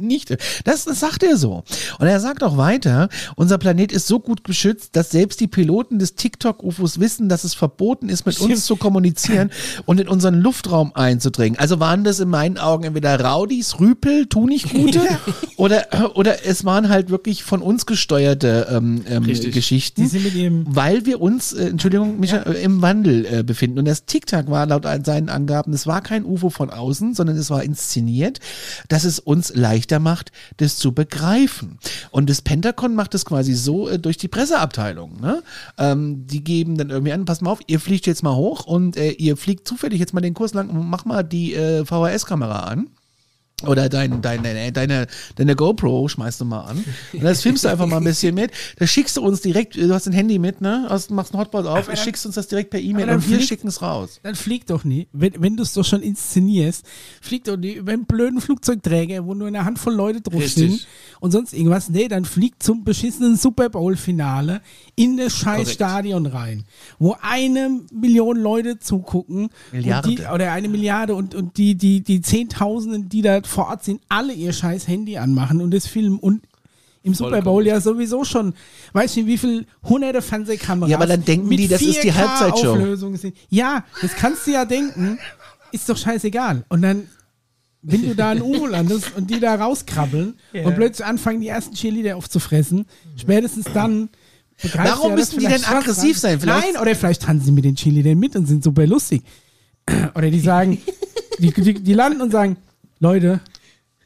[0.00, 0.36] nicht.
[0.64, 1.64] Das, das sagt er so.
[1.98, 5.98] Und er sagt auch weiter, unser Planet ist so gut geschützt, dass selbst die Piloten
[5.98, 9.50] des TikTok-UFOs wissen, dass es verboten ist, mit uns zu kommunizieren
[9.86, 11.58] und in unseren Luftraum einzudringen.
[11.58, 15.00] Also waren das in meinen Augen entweder Raudis, Rüpel, Tunichtgute
[15.56, 19.24] oder, oder es waren halt wirklich von uns gesteuerte ähm, ähm.
[19.24, 23.78] Geschichten, weil wir uns, äh, Entschuldigung, Micha, äh, im Wandel äh, befinden.
[23.78, 27.50] Und das TikTok war laut seinen Angaben, es war kein UFO von außen, sondern es
[27.50, 28.40] war inszeniert,
[28.88, 29.54] dass es uns
[29.90, 31.78] leichter macht, das zu begreifen.
[32.10, 35.20] Und das Pentagon macht das quasi so äh, durch die Presseabteilung.
[35.20, 35.42] Ne?
[35.78, 38.96] Ähm, die geben dann irgendwie an, pass mal auf, ihr fliegt jetzt mal hoch und
[38.96, 42.60] äh, ihr fliegt zufällig jetzt mal den Kurs lang und mach mal die äh, VHS-Kamera
[42.60, 42.88] an.
[43.66, 45.06] Oder dein, deine, deine,
[45.36, 46.84] deine GoPro schmeißt du mal an.
[47.12, 48.52] Und das filmst du einfach mal ein bisschen mit.
[48.78, 50.86] Das schickst du uns direkt, du hast ein Handy mit, ne?
[50.88, 53.68] Hast, machst einen Hotspot auf, schickst uns das direkt per E-Mail dann und wir schicken
[53.68, 54.20] es raus.
[54.22, 55.08] Dann flieg doch nie.
[55.12, 56.86] Wenn, wenn du es doch schon inszenierst,
[57.20, 60.70] flieg doch nie über einen blöden Flugzeugträger, wo nur eine Handvoll Leute drauf Richtig.
[60.70, 60.86] sind
[61.20, 61.90] und sonst irgendwas.
[61.90, 64.62] Nee, dann flieg zum beschissenen Super Bowl-Finale
[65.00, 65.70] in das scheiß Korrekt.
[65.70, 66.64] Stadion rein,
[66.98, 69.48] wo eine Million Leute zugucken.
[69.72, 70.08] Milliarde.
[70.08, 74.02] Die, oder eine Milliarde und, und die, die, die Zehntausenden, die da vor Ort sind,
[74.10, 76.42] alle ihr scheiß Handy anmachen und das filmen und
[77.02, 78.52] im Super Bowl ja sowieso schon,
[78.92, 80.90] weiß nicht, wie viel hunderte Fernsehkameras.
[80.90, 83.16] Ja, aber dann denken die, das ist die 4K Halbzeitshow.
[83.16, 83.34] Sind.
[83.48, 85.18] Ja, das kannst du ja denken.
[85.72, 86.66] Ist doch scheißegal.
[86.68, 87.08] Und dann,
[87.80, 91.74] wenn du da ein UFO landest und die da rauskrabbeln und plötzlich anfangen, die ersten
[91.74, 92.84] Cheerleader aufzufressen,
[93.16, 94.10] spätestens dann.
[94.74, 96.40] Warum ja, müssen die denn aggressiv sein?
[96.40, 99.22] Vielleicht- Nein, oder vielleicht tanzen sie mit den Cheerleadern mit und sind super lustig.
[100.14, 100.78] Oder die sagen,
[101.38, 102.56] die, die, die landen und sagen,
[102.98, 103.40] Leute,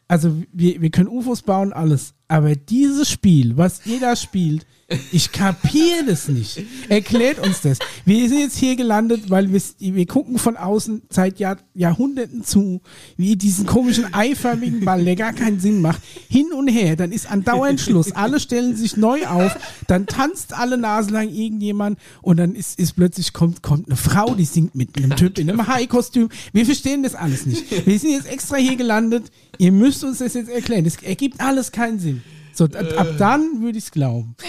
[0.07, 2.15] also wir, wir können UFOs bauen, alles.
[2.29, 4.67] Aber dieses Spiel, was ihr da spielt,
[5.13, 6.63] ich kapiere das nicht.
[6.89, 7.79] Erklärt uns das.
[8.05, 12.83] Wir sind jetzt hier gelandet, weil wir, wir gucken von außen seit Jahr, Jahrhunderten zu,
[13.17, 16.97] wie diesen komischen eiförmigen Ball, der gar keinen Sinn macht, hin und her.
[16.97, 18.13] Dann ist andauernd Schluss.
[18.13, 19.57] Alle stellen sich neu auf.
[19.87, 24.35] Dann tanzt alle Nase lang irgendjemand und dann ist, ist plötzlich kommt, kommt eine Frau,
[24.35, 26.29] die singt mit einem Typ in einem High-Kostüm.
[26.53, 27.87] Wir verstehen das alles nicht.
[27.87, 29.31] Wir sind jetzt extra hier gelandet.
[29.59, 30.85] Ihr müsst uns das jetzt erklären.
[30.85, 32.23] Das ergibt alles keinen Sinn.
[32.55, 34.37] So, ab, ab dann würde ich es glauben.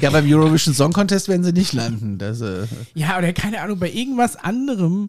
[0.00, 2.18] Ja, beim Eurovision Song Contest werden sie nicht landen.
[2.18, 5.08] Das, äh, Ja, oder keine Ahnung, bei irgendwas anderem,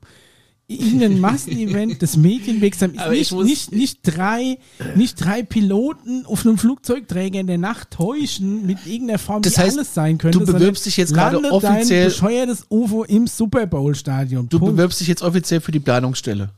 [0.67, 4.59] irgendein Massenevent des Medienwegs, ist nicht, nicht, nicht, drei,
[4.93, 9.61] nicht drei Piloten auf einem Flugzeugträger in der Nacht täuschen mit irgendeiner Form, Das die
[9.61, 10.37] heißt, alles sein könnte.
[10.37, 14.47] du bewirbst dich jetzt gerade offiziell- Dein bescheuertes UFO im Super Bowl-Stadion.
[14.47, 14.75] du Punkt.
[14.75, 16.49] bewirbst dich jetzt offiziell für die Planungsstelle.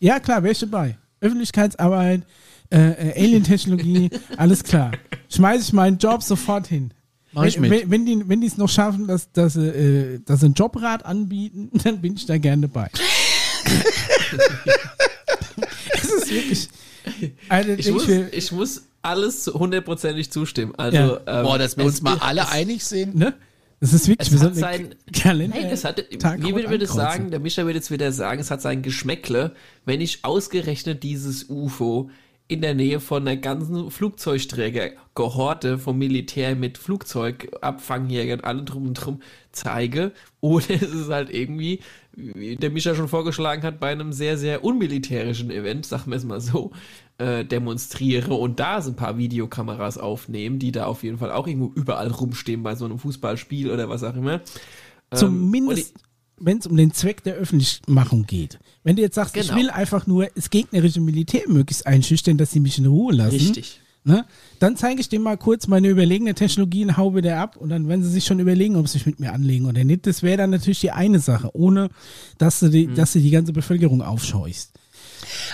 [0.00, 0.96] Ja, klar, wäre ich dabei.
[1.20, 2.22] Öffentlichkeitsarbeit,
[2.70, 4.92] äh, äh, Alien-Technologie, alles klar.
[5.30, 6.92] Schmeiße ich meinen Job sofort hin.
[7.32, 7.80] Mach ich wenn, mit.
[7.82, 10.54] wenn, wenn die wenn die es noch schaffen, dass, dass, sie, äh, dass sie ein
[10.54, 12.90] Jobrat anbieten, dann bin ich da gerne dabei.
[15.94, 16.68] es ist wirklich.
[17.48, 20.74] Also, Ich ich muss, will, ich muss alles hundertprozentig zustimmen.
[20.76, 21.20] Also, Ja.
[21.26, 23.16] ähm, Boah, dass wir uns mal alle einig sehen.
[23.16, 23.34] ne?
[23.78, 25.56] Das ist wirklich Es hat sein- Kalender.
[25.60, 28.62] Nein, es hat, wie würde das sagen, der Mischa würde jetzt wieder sagen, es hat
[28.62, 29.52] sein Geschmäckle,
[29.84, 32.10] wenn ich ausgerechnet dieses UFO
[32.48, 39.20] in der Nähe von einer ganzen Flugzeugträger-Kohorte vom Militär mit Flugzeugabfangjägern, allem drum und drum
[39.50, 40.12] zeige.
[40.40, 41.80] Oder es ist halt irgendwie,
[42.12, 46.24] wie der Mischa schon vorgeschlagen hat, bei einem sehr, sehr unmilitärischen Event, sagen wir es
[46.24, 46.70] mal so,
[47.18, 51.48] äh, demonstriere und da so ein paar Videokameras aufnehmen, die da auf jeden Fall auch
[51.48, 54.34] irgendwo überall rumstehen bei so einem Fußballspiel oder was auch immer.
[55.10, 55.94] Ähm, Zumindest,
[56.38, 58.58] wenn es um den Zweck der Öffentlichmachung geht.
[58.86, 59.58] Wenn du jetzt sagst, ich Genau.
[59.58, 63.32] will einfach nur das gegnerische Militär möglichst einschüchtern, dass sie mich in Ruhe lassen.
[63.36, 63.80] Richtig.
[64.04, 64.24] Ne?
[64.60, 67.88] Dann zeige ich dir mal kurz meine überlegene Technologie und hau wieder ab und dann
[67.88, 70.06] werden sie sich schon überlegen, ob sie sich mit mir anlegen oder nicht.
[70.06, 71.88] Das wäre dann natürlich die eine Sache, ohne
[72.38, 72.70] dass du Mhm.
[72.70, 74.70] die, dass du die ganze Bevölkerung aufscheust.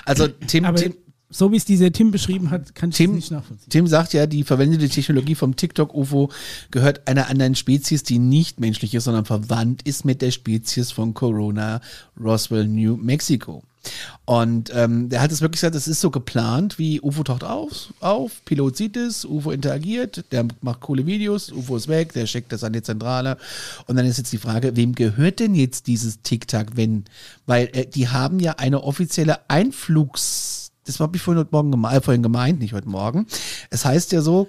[0.05, 0.93] Also Tim, Aber Tim,
[1.33, 3.71] so wie es dieser Tim beschrieben hat, kann ich Tim, nicht nachvollziehen.
[3.71, 6.31] Tim sagt ja, die verwendete Technologie vom TikTok-UFO
[6.71, 11.15] gehört einer anderen Spezies, die nicht menschlich ist, sondern verwandt ist mit der Spezies von
[11.15, 11.81] Corona
[12.21, 13.65] Roswell, New Mexico.
[14.25, 17.93] Und ähm, der hat es wirklich gesagt, es ist so geplant, wie UFO taucht auf,
[18.01, 22.53] auf, Pilot sieht es, UFO interagiert, der macht coole Videos, UFO ist weg, der schickt
[22.53, 23.37] das an die Zentrale.
[23.87, 27.05] Und dann ist jetzt die Frage, wem gehört denn jetzt dieses TikTok, wenn?
[27.47, 31.93] Weil äh, die haben ja eine offizielle Einflugs das habe ich vorhin heute Morgen geme
[31.93, 33.27] äh, vorhin gemeint, nicht heute Morgen.
[33.71, 34.49] Es heißt ja so,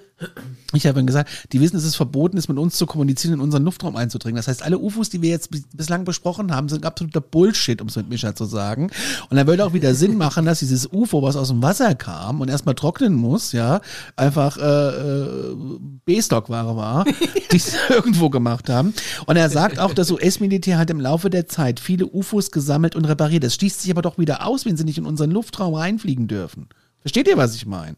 [0.72, 3.40] ich habe ihnen gesagt, die wissen, dass es verboten ist, mit uns zu kommunizieren, in
[3.40, 4.36] unseren Luftraum einzudringen.
[4.36, 7.88] Das heißt, alle UFOs, die wir jetzt bis- bislang besprochen haben, sind absoluter Bullshit, um
[7.88, 8.90] es mit Mischa zu sagen.
[9.28, 12.40] Und dann würde auch wieder Sinn machen, dass dieses UFO, was aus dem Wasser kam
[12.40, 13.80] und erstmal trocknen muss, ja,
[14.16, 15.56] einfach äh, äh,
[16.04, 17.04] B-Stock-Ware war,
[17.52, 18.94] die sie irgendwo gemacht haben.
[19.26, 23.04] Und er sagt auch, das US-Militär hat im Laufe der Zeit viele UFOs gesammelt und
[23.04, 23.44] repariert.
[23.44, 26.68] Das schließt sich aber doch wieder aus, wenn sie nicht in unseren Luftraum reinfliegen dürfen.
[27.00, 27.96] Versteht ihr, was ich meine?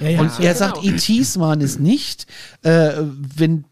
[0.00, 0.20] Ja, ja.
[0.20, 0.54] Und er genau.
[0.54, 2.26] sagt, ETs waren es nicht.
[2.62, 2.92] Äh,
[3.36, 3.64] wenn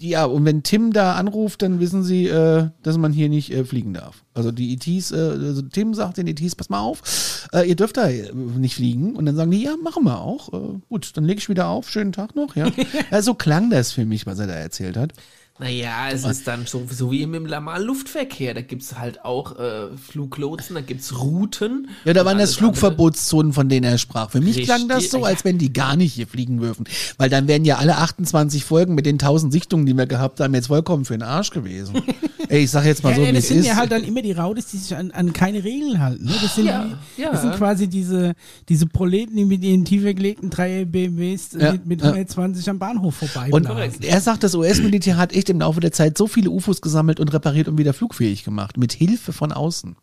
[0.00, 3.64] ja, und wenn Tim da anruft, dann wissen sie, äh, dass man hier nicht äh,
[3.64, 4.24] fliegen darf.
[4.32, 7.96] Also die ETs, äh, also Tim sagt den ETs, pass mal auf, äh, ihr dürft
[7.96, 9.16] da äh, nicht fliegen.
[9.16, 10.52] Und dann sagen die, ja, machen wir auch.
[10.52, 12.70] Äh, gut, dann lege ich wieder auf, schönen Tag noch, ja.
[13.10, 13.22] ja.
[13.22, 15.14] So klang das für mich, was er da erzählt hat.
[15.60, 18.54] Naja, es ist dann so, so wie im normalen Luftverkehr.
[18.54, 21.88] Da gibt's halt auch äh, Fluglotsen, da gibt's Routen.
[22.04, 22.54] Ja, da waren das.
[22.56, 24.30] Flugverbotszonen, von denen er sprach.
[24.30, 26.84] Für mich Richtig, klang das so, als wenn die gar nicht hier fliegen dürfen.
[27.16, 30.54] Weil dann wären ja alle 28 Folgen mit den 1000 Sichtungen, die wir gehabt haben,
[30.54, 32.02] jetzt vollkommen für den Arsch gewesen.
[32.48, 33.66] Ey, ich sag jetzt mal Ja, so, ja, wie das es sind ist.
[33.66, 36.24] ja halt dann immer die Raudes, die sich an, an keine Regeln halten.
[36.24, 36.32] Ne?
[36.40, 36.86] Das, sind Ja,
[37.16, 37.30] die, ja.
[37.32, 38.32] das sind quasi diese,
[38.70, 42.06] diese Proleten, die mit ihren tiefer gelegten 3 BMWs Ja, mit, mit ja.
[42.06, 43.50] 120 am Bahnhof vorbei.
[43.52, 43.68] Und
[44.02, 47.32] er sagt, das US-Militär hat echt im Laufe der Zeit so viele UFOs gesammelt und
[47.32, 48.76] repariert und wieder flugfähig gemacht.
[48.76, 49.96] Mit Hilfe von außen.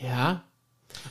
[0.00, 0.44] Ja.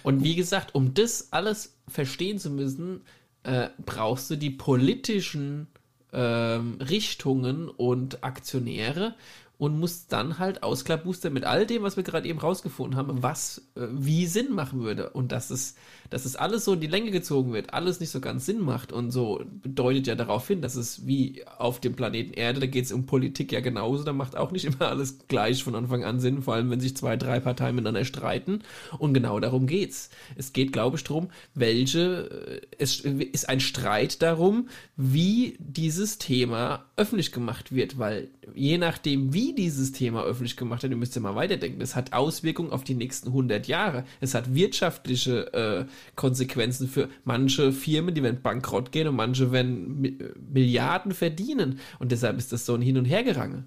[0.04, 3.02] Und wie gesagt, um das alles verstehen zu müssen,
[3.44, 5.68] äh, brauchst du die politischen
[6.12, 9.16] ähm, Richtungen und Aktionäre
[9.58, 13.70] und musst dann halt ausklabustern mit all dem, was wir gerade eben rausgefunden haben, was
[13.76, 15.10] äh, wie Sinn machen würde.
[15.12, 15.76] Und dass es,
[16.10, 18.92] dass es alles so in die Länge gezogen wird, alles nicht so ganz Sinn macht
[18.92, 22.86] und so bedeutet ja darauf hin, dass es wie auf dem Planeten Erde, da geht
[22.86, 26.20] es um Politik ja genauso, da macht auch nicht immer alles gleich von Anfang an
[26.20, 28.62] Sinn, vor allem wenn sich zwei, drei Parteien miteinander streiten.
[28.98, 30.10] Und genau darum geht's.
[30.36, 36.86] Es geht, glaube ich, darum, welche, äh, es ist ein Streit darum, wie dieses Thema
[36.96, 41.22] öffentlich gemacht wird, weil je nachdem, wie dieses Thema öffentlich gemacht wird, ihr müsst ja
[41.22, 44.06] mal weiterdenken, es hat Auswirkungen auf die nächsten 100 Jahre.
[44.20, 50.00] Es hat wirtschaftliche äh, Konsequenzen für manche Firmen, die werden bankrott gehen und manche werden
[50.02, 50.18] Mi
[50.52, 51.80] Milliarden verdienen.
[52.00, 53.64] Und deshalb ist das so ein Hin- und Hergerange.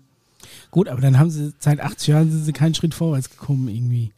[0.71, 4.13] Gut, aber dann haben sie seit 80 Jahren sind sie keinen Schritt vorwärts gekommen irgendwie.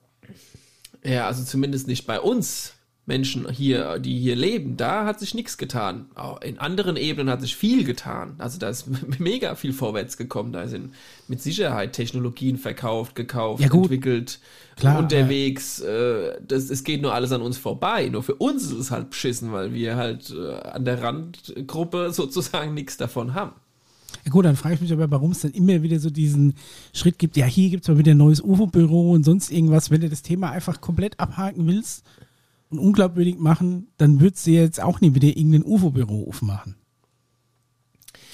[1.05, 2.75] Ja, also zumindest nicht bei uns
[3.07, 4.79] Menschen hier, die hier leben.
[4.79, 6.07] Da hat sich nichts getan.
[6.15, 8.35] Auch in anderen Ebenen hat sich viel getan.
[8.39, 8.87] Also da ist
[9.19, 10.53] mega viel vorwärts gekommen.
[10.53, 10.95] Da sind
[11.29, 14.41] mit Sicherheit Technologien verkauft, gekauft, Ja, entwickelt,
[14.77, 15.81] Klar, unterwegs.
[15.81, 18.09] Äh, das, es geht nur alles an uns vorbei.
[18.09, 22.73] Nur für uns ist es halt beschissen, weil wir halt äh, an der Randgruppe sozusagen
[22.73, 23.53] nichts davon haben.
[24.25, 26.55] Ja gut, dann frage ich mich aber, warum es dann immer wieder so diesen
[26.95, 29.91] Schritt gibt, ja, hier gibt es mal wieder ein neues UFO-Büro und sonst irgendwas.
[29.91, 32.05] Wenn du das Thema einfach komplett abhaken willst
[32.79, 36.77] und unglaubwürdig machen, dann würdest du jetzt auch nie wieder irgendein UFO-Büro aufmachen.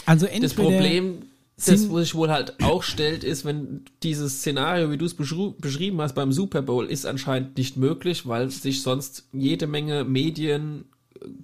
[0.07, 1.19] Also entweder, Das Problem,
[1.57, 6.01] das wo sich wohl halt auch stellt, ist, wenn dieses Szenario, wie du es beschrieben
[6.01, 10.87] hast beim Super Bowl, ist anscheinend nicht möglich, weil sich sonst jede Menge Medien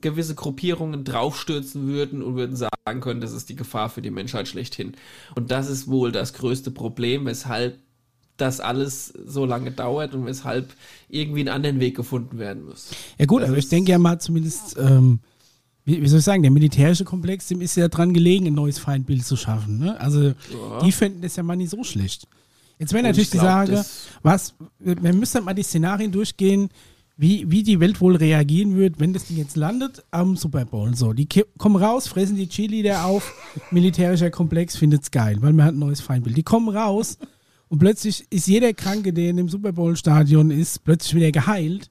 [0.00, 4.48] gewisse Gruppierungen draufstürzen würden und würden sagen können, das ist die Gefahr für die Menschheit
[4.48, 4.92] schlechthin.
[5.34, 7.78] Und das ist wohl das größte Problem, weshalb
[8.36, 10.72] das alles so lange dauert und weshalb
[11.08, 12.90] irgendwie einen anderen Weg gefunden werden muss.
[13.18, 15.20] Ja gut, Das aber ich denke ja mal zumindest, ähm,
[15.84, 18.78] wie, wie soll ich sagen, der militärische Komplex, dem ist ja dran gelegen, ein neues
[18.78, 19.78] Feindbild zu schaffen.
[19.78, 19.98] Ne?
[20.00, 20.32] Also
[20.84, 22.26] die fänden das ja mal nicht so schlecht.
[22.78, 23.84] Jetzt wäre natürlich ich die Frage,
[24.22, 26.68] was, wir müssen mal die Szenarien durchgehen,
[27.16, 30.94] wie, wie die Welt wohl reagieren wird, wenn das Ding jetzt landet am Super Bowl.
[30.94, 31.26] So, die
[31.56, 33.32] kommen raus, fressen die Cheerleader auf,
[33.70, 36.36] militärischer Komplex findet's geil, weil man hat ein neues Feindbild.
[36.36, 37.16] Die kommen raus
[37.68, 41.90] und plötzlich ist jeder Kranke, der in dem Super Bowl Stadion ist, plötzlich wieder geheilt.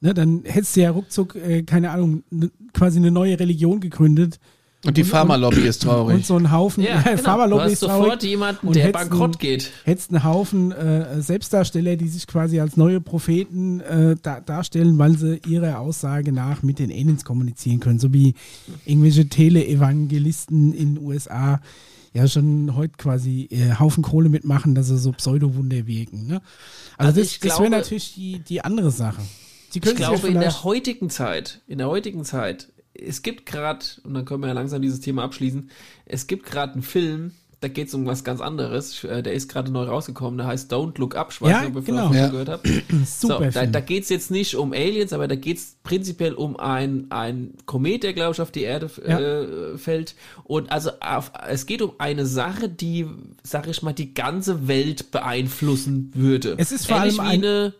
[0.00, 4.38] Ne, dann hättest du ja ruckzuck, äh, keine Ahnung, ne, quasi eine neue Religion gegründet.
[4.86, 6.26] Und die Pharmalobby ist Und traurig.
[6.26, 7.16] so einen Haufen Ja, genau.
[7.22, 8.22] Pharmalobby du hast ist sofort traurig.
[8.24, 9.72] jemanden, Und der hättest bankrott geht.
[9.84, 15.16] Hättest einen Haufen äh, Selbstdarsteller, die sich quasi als neue Propheten äh, da, darstellen, weil
[15.16, 17.98] sie ihrer Aussage nach mit den Aliens kommunizieren können.
[17.98, 18.34] So wie
[18.84, 21.60] irgendwelche Tele-Evangelisten in den USA
[22.14, 26.26] ja schon heute quasi äh, Haufen Kohle mitmachen, dass sie so Pseudo-Wunder wirken.
[26.26, 26.40] Ne?
[26.96, 29.20] Also, Also das, das wäre natürlich die, die andere Sache.
[29.70, 33.22] Sie Ich können sich ja glaube, in der heutigen Zeit, in der heutigen Zeit, es
[33.22, 35.68] gibt gerade, und dann können wir ja langsam dieses Thema abschließen,
[36.06, 37.32] es gibt gerade einen Film,
[37.64, 39.02] da geht es um was ganz anderes.
[39.04, 41.28] Äh, Der ist gerade neu rausgekommen, der heißt Don't Look Up.
[41.32, 42.12] Ich weiß Ja, nicht, ob ihr genau.
[42.12, 42.28] Ja.
[42.28, 42.68] gehört habt.
[43.06, 46.34] Super so, da, da geht es jetzt nicht um Aliens, aber da geht es prinzipiell
[46.34, 49.18] um ein, ein Komet, der, glaube ich, auf die Erde Ja.
[49.18, 50.14] äh, fällt.
[50.44, 53.06] Und also auf, es geht um eine Sache, die,
[53.42, 56.54] sag ich mal, die ganze Welt beeinflussen würde.
[56.58, 57.74] Es ist vor Ähnlich allem eine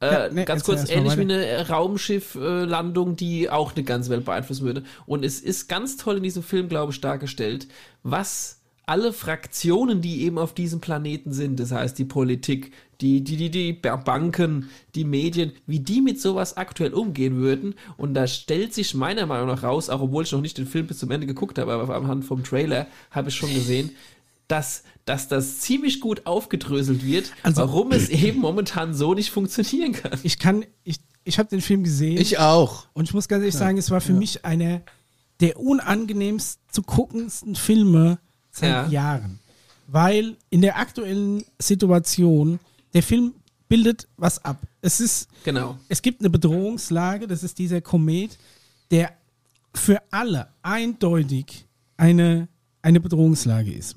[0.00, 4.64] äh, Ja, nee, ganz kurz, ähnlich wie eine Raumschifflandung, die auch eine ganze Welt beeinflussen
[4.64, 4.82] würde.
[5.06, 7.68] Und es ist ganz toll in diesem Film, glaube ich, dargestellt,
[8.02, 8.59] was
[8.90, 13.48] alle Fraktionen, die eben auf diesem Planeten sind, das heißt die Politik, die, die, die,
[13.48, 17.76] die Banken, die Medien, wie die mit sowas aktuell umgehen würden.
[17.96, 20.88] Und da stellt sich meiner Meinung nach raus, auch obwohl ich noch nicht den Film
[20.88, 23.92] bis zum Ende geguckt habe, aber anhand vom Trailer habe ich schon gesehen,
[24.48, 29.92] dass, dass das ziemlich gut aufgedröselt wird, Also- warum es eben momentan so nicht funktionieren
[29.92, 30.18] kann.
[30.24, 32.18] ich kann, ich, ich habe den Film gesehen.
[32.18, 32.86] Ich auch.
[32.92, 34.82] Und ich muss ganz ehrlich sagen, es war für mich einer
[35.38, 38.18] der unangenehmst zu guckendsten Filme
[38.50, 38.86] seit Ja.
[38.88, 39.38] Jahren.
[39.86, 42.60] Weil in der aktuellen Situation,
[42.94, 43.34] der Film
[43.68, 44.58] bildet was ab.
[44.82, 45.78] Es ist, Genau.
[45.88, 48.38] es gibt eine Bedrohungslage, das ist dieser Komet,
[48.90, 49.12] der
[49.74, 51.66] für alle eindeutig
[51.96, 52.48] eine,
[52.82, 53.94] eine Bedrohungslage ist.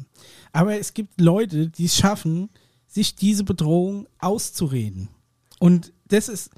[0.52, 2.50] Aber es gibt Leute, die es schaffen,
[2.88, 5.08] sich diese Bedrohung auszureden.
[5.60, 6.52] Und das ist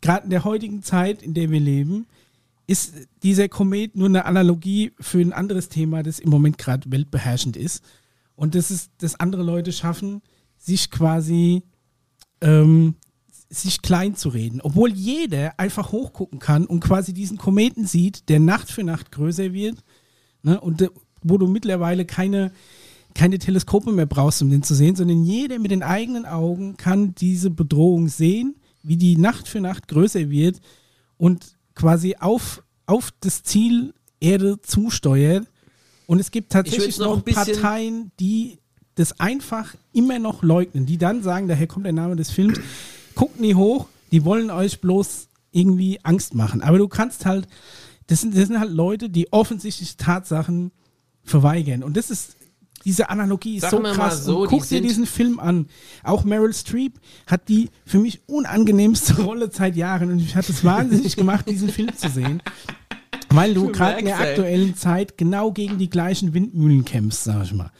[0.00, 2.06] gerade in der heutigen Zeit, in der wir leben,
[2.66, 7.56] ist dieser Komet nur eine Analogie für ein anderes Thema, das im Moment gerade weltbeherrschend
[7.56, 7.82] ist.
[8.36, 10.22] Und das ist, dass andere Leute schaffen,
[10.58, 11.62] sich quasi
[12.40, 12.94] ähm,
[13.52, 14.60] sich klein zu reden.
[14.62, 19.52] Obwohl jeder einfach hochgucken kann und quasi diesen Kometen sieht, der Nacht für Nacht größer
[19.52, 19.84] wird.
[20.42, 20.60] Ne?
[20.60, 20.90] Und
[21.22, 22.52] wo du mittlerweile keine,
[23.14, 27.14] keine Teleskope mehr brauchst, um den zu sehen, sondern jeder mit den eigenen Augen kann
[27.14, 30.60] diese Bedrohung sehen, wie die Nacht für Nacht größer wird
[31.18, 35.48] und quasi auf, auf das Ziel Erde zusteuert.
[36.06, 38.58] Und es gibt tatsächlich noch noch Parteien, die
[38.94, 42.60] das einfach immer noch leugnen, die dann sagen, daher kommt der Name des Films,
[43.16, 46.62] guckt nie hoch, die wollen euch bloß irgendwie Angst machen.
[46.62, 47.48] Aber du kannst halt,
[48.06, 50.70] das sind, das sind halt Leute, die offensichtlich Tatsachen
[51.24, 51.82] verweigern.
[51.82, 52.36] Und das ist,
[52.84, 54.24] diese Analogie ist Sagen so krass.
[54.24, 55.66] so, guck die dir diesen Film an.
[56.02, 60.64] Auch Meryl Streep hat die für mich unangenehmste Rolle seit Jahren und mich hat es
[60.64, 62.42] wahnsinnig gemacht, diesen Film zu sehen.
[63.30, 67.52] Weil du gerade in der aktuellen Zeit genau gegen die gleichen Windmühlen kämpfst, sag ich
[67.54, 67.70] mal.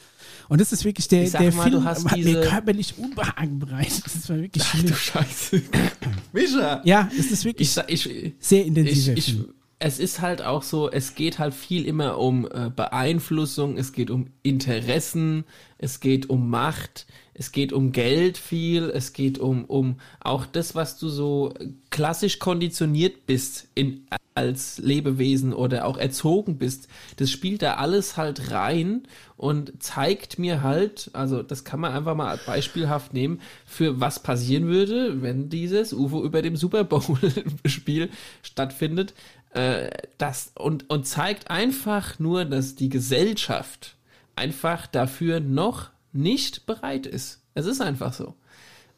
[0.48, 4.04] Und das ist wirklich der, Ich sag der mal, Film, hat mir körperlich Unbehagen bereitet.
[4.04, 4.86] Das war wirklich Ach schlimm.
[4.86, 5.62] du Scheiße.
[6.32, 6.80] Mischa.
[6.84, 9.54] Ja, es ist wirklich Ich, ich, sehr ich, intensiver ich, Film.
[9.82, 14.10] Es ist halt auch so, es geht halt viel immer um äh, Beeinflussung, es geht
[14.10, 15.44] um Interessen,
[15.78, 20.76] es geht um Macht, es geht um Geld viel, es geht um, um auch das,
[20.76, 21.52] was du so
[21.90, 26.88] klassisch konditioniert bist in, als Lebewesen oder auch erzogen bist.
[27.16, 29.02] Das spielt da alles halt rein
[29.36, 34.66] und zeigt mir halt, also das kann man einfach mal beispielhaft nehmen, für was passieren
[34.66, 38.10] würde, wenn dieses UFO über dem Super Bowl-Spiel
[38.42, 39.14] stattfindet.
[39.52, 43.96] Äh, das, und, und zeigt einfach nur, dass die Gesellschaft
[44.34, 47.42] einfach dafür noch nicht bereit ist.
[47.54, 48.34] Es ist einfach so.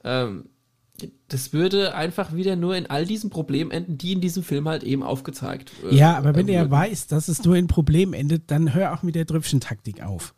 [0.05, 0.47] Ähm,
[1.26, 4.85] das würde einfach wieder nur in all diesen Problemen enden, die in diesem Film halt
[4.85, 8.51] eben aufgezeigt äh, Ja, aber wenn äh, er weiß, dass es nur in Problem endet,
[8.52, 10.35] dann hör auch mit der Tröpfchentaktik auf.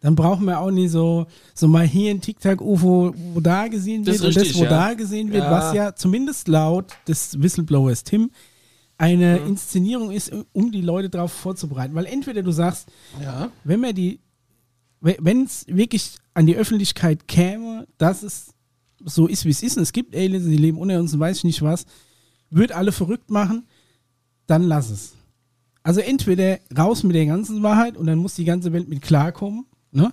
[0.00, 4.14] Dann brauchen wir auch nicht so, so mal hier ein Tic-Tac-UFO, wo da gesehen Das
[4.14, 4.70] wird und richtig, das, wo ja.
[4.70, 5.50] da gesehen wird, Ja.
[5.50, 8.30] was ja zumindest laut des Whistleblowers Tim
[9.00, 9.46] eine Mhm.
[9.48, 11.94] Inszenierung ist, um die Leute darauf vorzubereiten.
[11.94, 12.88] Weil entweder du sagst,
[13.20, 13.50] Ja.
[13.64, 14.20] wenn wir die,
[15.00, 18.52] wenn es wirklich an die Öffentlichkeit käme, dass es
[19.02, 21.38] so ist, wie es ist, und es gibt Aliens, die leben unter uns und weiß
[21.38, 21.86] ich nicht was,
[22.50, 23.66] wird alle verrückt machen,
[24.46, 25.14] dann lass es.
[25.82, 29.64] Also entweder raus mit der ganzen Wahrheit und dann muss die ganze Welt mit klarkommen.
[29.92, 30.12] Ne?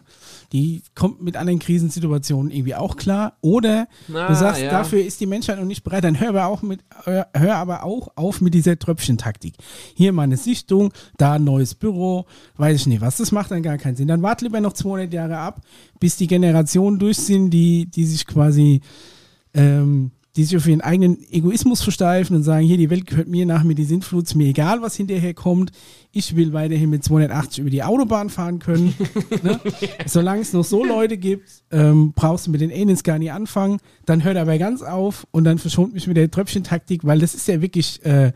[0.54, 3.38] Die kommt mit anderen Krisensituationen irgendwie auch klar.
[3.42, 4.72] Oder Na, du sagst, ja.
[4.72, 6.04] dafür ist die Menschheit noch nicht bereit.
[6.04, 9.54] Dann hör aber auch, mit, hör, hör aber auch auf mit dieser Tröpfchentaktik.
[9.94, 12.26] Hier mal eine Sichtung, da ein neues Büro,
[12.56, 13.18] weiß ich nicht was.
[13.18, 14.08] Das macht dann gar keinen Sinn.
[14.08, 15.62] Dann wart lieber noch 200 Jahre ab,
[16.00, 18.82] bis die Generationen durch sind, die, die sich quasi
[19.54, 23.48] ähm, die sich auf ihren eigenen Egoismus versteifen und sagen, hier, die Welt gehört mir
[23.48, 25.72] nach mir, die Sintflut, mir egal, was hinterher kommt.
[26.12, 28.94] Ich will weiterhin mit 280 über die Autobahn fahren können.
[29.44, 29.60] ne?
[30.06, 33.80] Solange es noch so Leute gibt, ähm, brauchst du mit den Aliens gar nicht anfangen.
[34.06, 37.48] Dann hört aber ganz auf und dann verschont mich mit der Tröpfchentaktik, weil das ist
[37.48, 38.32] ja wirklich, äh,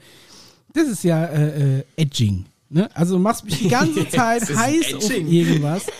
[0.73, 2.45] das ist ja äh, äh, Edging.
[2.69, 2.89] Ne?
[2.95, 5.85] Also du machst mich die ganze Zeit heiß auf irgendwas.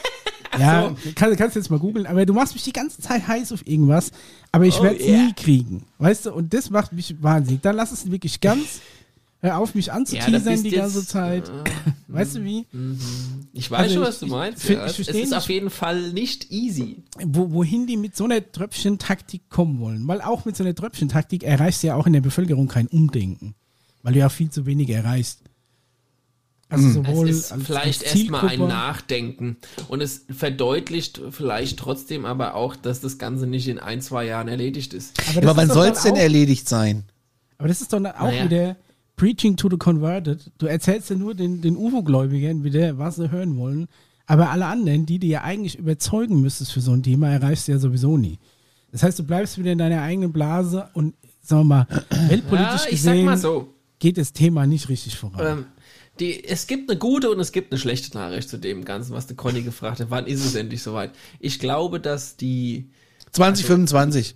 [0.60, 3.66] Ja, kann, kannst jetzt mal googeln, aber du machst mich die ganze Zeit heiß auf
[3.68, 4.12] irgendwas,
[4.52, 5.26] aber ich Oh, werde es yeah.
[5.26, 5.86] nie kriegen.
[5.98, 7.62] Weißt du, und das macht mich wahnsinnig.
[7.62, 8.82] Dann lass es wirklich ganz,
[9.40, 11.50] hör auf, mich Ja, anzuteasern bist die ganze Zeit.
[12.10, 12.66] weißt du wie?
[13.54, 14.64] Ich weiß Also schon, ich- was du ich meinst.
[14.64, 14.86] find- ja.
[14.86, 16.98] ich Es versteh ist nicht- auf jeden Fall nicht easy.
[17.26, 20.08] Wo, wohin die mit so einer Tröpfchentaktik kommen wollen.
[20.08, 23.56] Weil auch mit so einer Tröpfchentaktik erreichst du ja auch in der Bevölkerung kein Umdenken.
[24.04, 25.40] Weil du ja viel zu wenig erreichst.
[26.72, 29.58] Also sowohl es ist als- vielleicht erstmal ein Nachdenken
[29.90, 34.48] und es verdeutlicht vielleicht trotzdem aber auch, dass das Ganze nicht in ein, zwei Jahren
[34.48, 35.18] erledigt ist.
[35.18, 37.04] das Aber wann soll es denn auch- erledigt sein?
[37.58, 38.46] Aber das ist doch dann auch Naja.
[38.46, 38.78] wieder
[39.18, 40.50] Preaching to the Converted.
[40.58, 43.88] Du erzählst ja nur den, den UFO-Gläubigern wieder, was sie hören wollen.
[44.26, 47.74] Aber alle anderen, die du ja eigentlich überzeugen müsstest für so ein Thema, erreichst du
[47.74, 48.40] ja sowieso nie.
[48.92, 51.88] Das heißt, du bleibst wieder in deiner eigenen Blase und, sagen wir mal,
[52.30, 53.68] weltpolitisch Ja, ich sag gesehen mal so.
[54.00, 55.46] geht das Thema nicht richtig voran.
[55.60, 55.66] Ähm,
[56.20, 59.28] die, es gibt eine gute und es gibt eine schlechte Nachricht zu dem Ganzen, was
[59.28, 60.10] der Conny gefragt hat.
[60.12, 61.12] Wann ist es endlich soweit?
[61.40, 62.90] Ich glaube, dass die
[63.32, 64.36] 2025.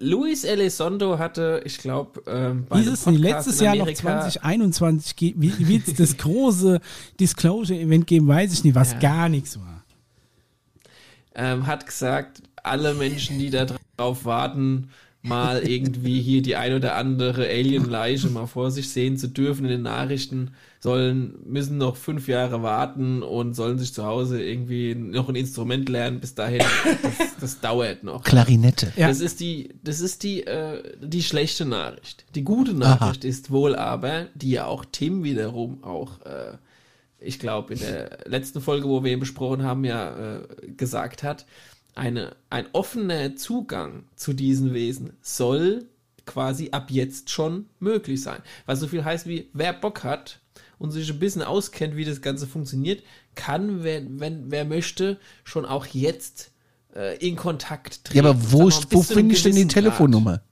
[0.00, 4.20] Luis Elizondo hatte, ich glaube, ähm, bei Dieses einem nee, Podcast letztes Jahr noch Amerika-
[4.20, 6.80] 2021 ge- wie- wird es das große
[7.20, 8.98] Disclosure-Event geben, weiß ich nicht, was Ja.
[8.98, 9.82] gar nichts war.
[11.34, 14.90] ähm, hat gesagt, alle Menschen, die da drauf warten,
[15.22, 19.70] mal irgendwie hier die ein oder andere Alien-Leiche mal vor sich sehen zu dürfen in
[19.70, 20.52] den Nachrichten,
[20.86, 25.88] sollen, müssen noch fünf Jahre warten und sollen sich zu Hause irgendwie noch ein Instrument
[25.88, 26.20] lernen.
[26.20, 26.62] Bis dahin,
[27.02, 28.22] das, das dauert noch.
[28.22, 28.92] Klarinette.
[28.94, 29.08] Ja.
[29.08, 32.24] Das ist die, das ist die, äh, die schlechte Nachricht.
[32.36, 36.56] Die gute Nachricht ist wohl aber, die ja auch Tim wiederum auch, äh,
[37.18, 41.46] ich glaube, in der letzten Folge, wo wir ihn besprochen haben, ja äh, gesagt hat,
[41.96, 45.88] eine, ein offener Zugang zu diesen Wesen soll
[46.26, 48.38] quasi ab jetzt schon möglich sein.
[48.66, 50.38] Was so viel heißt wie, wer Bock hat
[50.78, 53.02] und sich ein bisschen auskennt, wie das Ganze funktioniert,
[53.34, 56.52] kann, wenn, wenn wer möchte, schon auch jetzt
[56.94, 58.24] äh, in Kontakt treten.
[58.24, 59.66] Ja, aber wo, wo finde ich denn die.
[59.66, 60.42] Telefonnummer?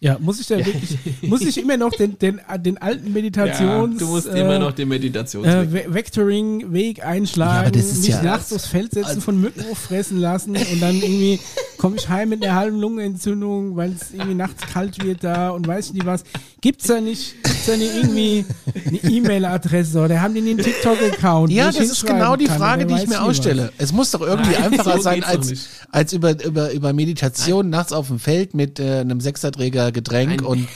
[0.00, 3.60] Ja, muss ich da wirklich, muss ich immer noch den, den, den alten Meditations...
[4.00, 5.52] Ja, du musst äh, immer noch den Meditationsweg.
[5.54, 9.40] äh, Ve- Vectoring-Weg einschlagen, Ja, aber das ist mich ja- nachts aufs Feld setzen, von
[9.40, 11.40] Mücken auffressen lassen und dann irgendwie
[11.78, 15.66] komme ich heim mit einer halben Lungenentzündung, weil es irgendwie nachts kalt wird da und
[15.66, 16.22] weiß ich nicht was.
[16.60, 18.44] Gibt's da nicht, gibt's da nicht irgendwie
[18.86, 21.52] eine E-Mail-Adresse oder haben die einen TikTok-Account?
[21.52, 23.28] Ja, das ist genau die kann Frage, oder die ich mir nicht was?
[23.28, 23.72] ausstelle.
[23.78, 27.92] Es muss doch irgendwie Nein, einfacher so sein, als, als über, über, über Meditation nachts
[27.92, 30.46] auf dem Feld mit äh, einem Sechserträger Getränk Nein.
[30.46, 30.68] und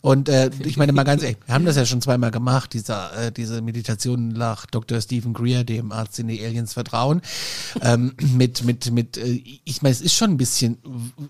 [0.00, 3.26] und äh, ich meine mal ganz ehrlich, wir haben das ja schon zweimal gemacht, dieser,
[3.26, 5.00] äh, diese Meditation nach Dr.
[5.00, 7.20] Stephen Greer, dem Arzt in die Aliens vertrauen,
[7.82, 10.78] ähm, mit, mit, mit, äh, ich meine, es ist schon ein bisschen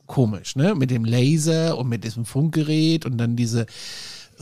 [0.07, 3.65] komisch, ne, mit dem Laser und mit diesem Funkgerät und dann diese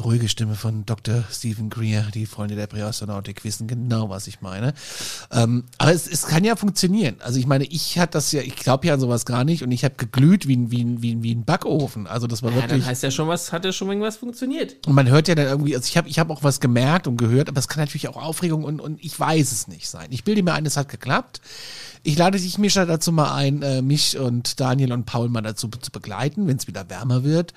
[0.02, 1.24] ruhige Stimme von Dr.
[1.30, 4.74] Stephen Greer, die Freunde der Präastronautik wissen genau, was ich meine.
[5.32, 7.16] Ähm, aber es, es kann ja funktionieren.
[7.20, 9.72] Also ich meine, ich hatte das ja, ich glaube ja an sowas gar nicht und
[9.72, 12.06] ich habe geglüht wie ein, wie, wie, wie ein Backofen.
[12.06, 12.86] Also das war ja, dann wirklich.
[12.86, 14.86] heißt ja schon was, hat ja schon irgendwas funktioniert.
[14.86, 17.16] Und man hört ja dann irgendwie, also ich habe ich hab auch was gemerkt und
[17.16, 20.08] gehört, aber es kann natürlich auch Aufregung und, und ich weiß es nicht sein.
[20.10, 21.40] Ich bilde mir ein, es hat geklappt.
[22.06, 25.68] Ich lade dich, Mischa, dazu mal ein, äh, mich und Daniel und Paul mal dazu
[25.68, 27.52] zu begleiten, wenn es wieder wärmer wird.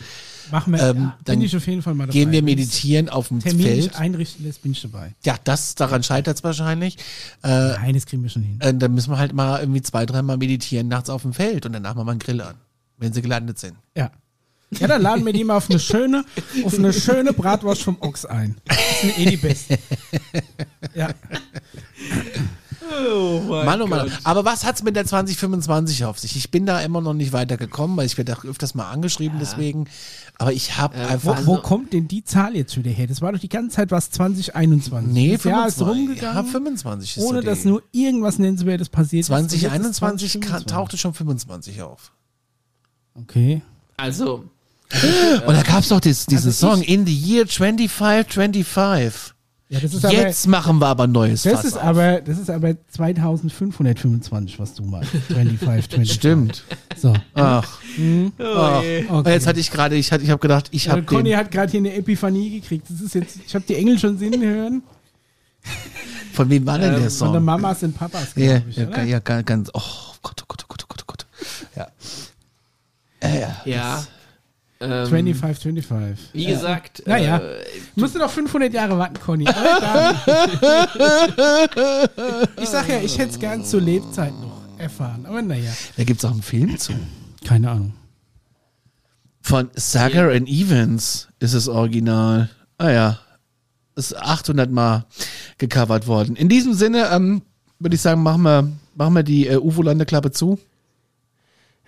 [0.51, 2.13] Machen wir, Ähm, ja, dann bin ich auf jeden Fall mal dabei.
[2.19, 3.95] Gehen wir meditieren auf dem Terminlich Feld.
[3.99, 5.13] einrichten lässt, bin ich dabei.
[5.23, 6.97] Ja, das, daran scheitert es wahrscheinlich.
[7.43, 8.59] Äh, Nein, das kriegen wir schon hin.
[8.61, 11.73] äh, dann müssen wir halt mal irgendwie zwei, dreimal meditieren nachts auf dem Feld und
[11.73, 12.55] danach machen wir einen Grill an,
[12.97, 13.75] wenn sie gelandet sind.
[13.95, 14.09] Ja.
[14.71, 16.23] Ja, dann laden wir die mal auf eine schöne,
[16.63, 18.55] auf eine schöne Bratwurst vom Ochs ein.
[18.65, 19.77] Das sind eh die besten.
[20.93, 21.09] Ja.
[22.91, 24.11] Oh mein Mann, oh Mann.
[24.23, 26.35] Aber was hat's mit der 2025 auf sich?
[26.35, 29.85] Ich bin da immer noch nicht weitergekommen, weil ich werde auch öfters mal angeschrieben deswegen.
[30.37, 31.41] Aber ich habe Äh, einfach.
[31.41, 33.07] Wo, wo Also- kommt denn die Zahl jetzt wieder her?
[33.07, 35.11] Das war doch die ganze Zeit was 2021.
[35.13, 36.07] nee, das Jahr ist 25.
[36.07, 39.29] rumgegangen, Ja, 25 ist ohne so dass nur irgendwas Nennenswertes passiert ist.
[39.29, 40.65] Und jetzt ist 2021 ka- 2025.
[40.73, 42.11] tauchte schon 25 auf.
[43.15, 43.61] Okay.
[43.97, 44.45] Also,
[45.45, 49.33] Und da gab's doch dies, diesen Also Song In the Year 2525.
[49.71, 51.83] Ja, das ist Jetzt machen wir aber ein neues aber, das Fass ist auf.
[51.83, 55.11] aber, das ist aber 2525, was du meinst.
[55.27, 56.11] 25, 25.
[56.11, 56.63] Stimmt.
[56.97, 57.13] So.
[57.35, 58.79] Ach, ach.
[58.79, 59.31] Okay.
[59.31, 61.51] Jetzt hatte ich gerade, ich hatte, ich habe gedacht, ich Also habe Conny den, hat
[61.51, 62.89] gerade hier eine Epiphanie gekriegt.
[62.89, 64.81] Das ist jetzt, ich habe die Engel schon singen hören.
[66.33, 67.45] von wem war denn der Ähm, Von der Song?
[67.45, 68.75] Mamas und Papas, Ja, glaube ich.
[68.77, 69.03] ja, oder?
[69.03, 69.81] ja, ganz, oh
[70.23, 71.25] Gott, oh Gott, oh Gott, oh Gott, oh Gott.
[71.75, 71.87] Ja.
[73.19, 73.61] Äh, ja.
[73.65, 74.03] ja.
[74.81, 76.29] Ähm, 25, 25.
[76.33, 77.37] Wie gesagt, Naja.
[77.39, 77.63] äh,
[77.95, 79.43] Musst du noch 500 Jahre warten, Conny.
[82.61, 85.25] Ich sag ja, ich hätte es gern zur Lebzeit noch erfahren.
[85.25, 86.93] Aber naja, Da gibt's auch einen Film zu.
[87.45, 87.93] keine Ahnung.
[89.41, 92.49] Von Sager and Evans ist das Original.
[92.77, 93.19] Ah ja.
[93.95, 95.05] Ist 800 Mal
[95.57, 96.35] gecovert worden.
[96.35, 97.41] In diesem Sinne, ähm,
[97.79, 100.59] würde ich sagen, machen wir, machen wir die äh, UFO-Landeklappe zu.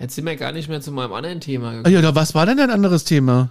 [0.01, 1.95] Jetzt sind wir gar nicht mehr zu meinem anderen Thema Ah, gekommen.
[1.95, 3.49] ja, da, was war denn ein anderes Thema?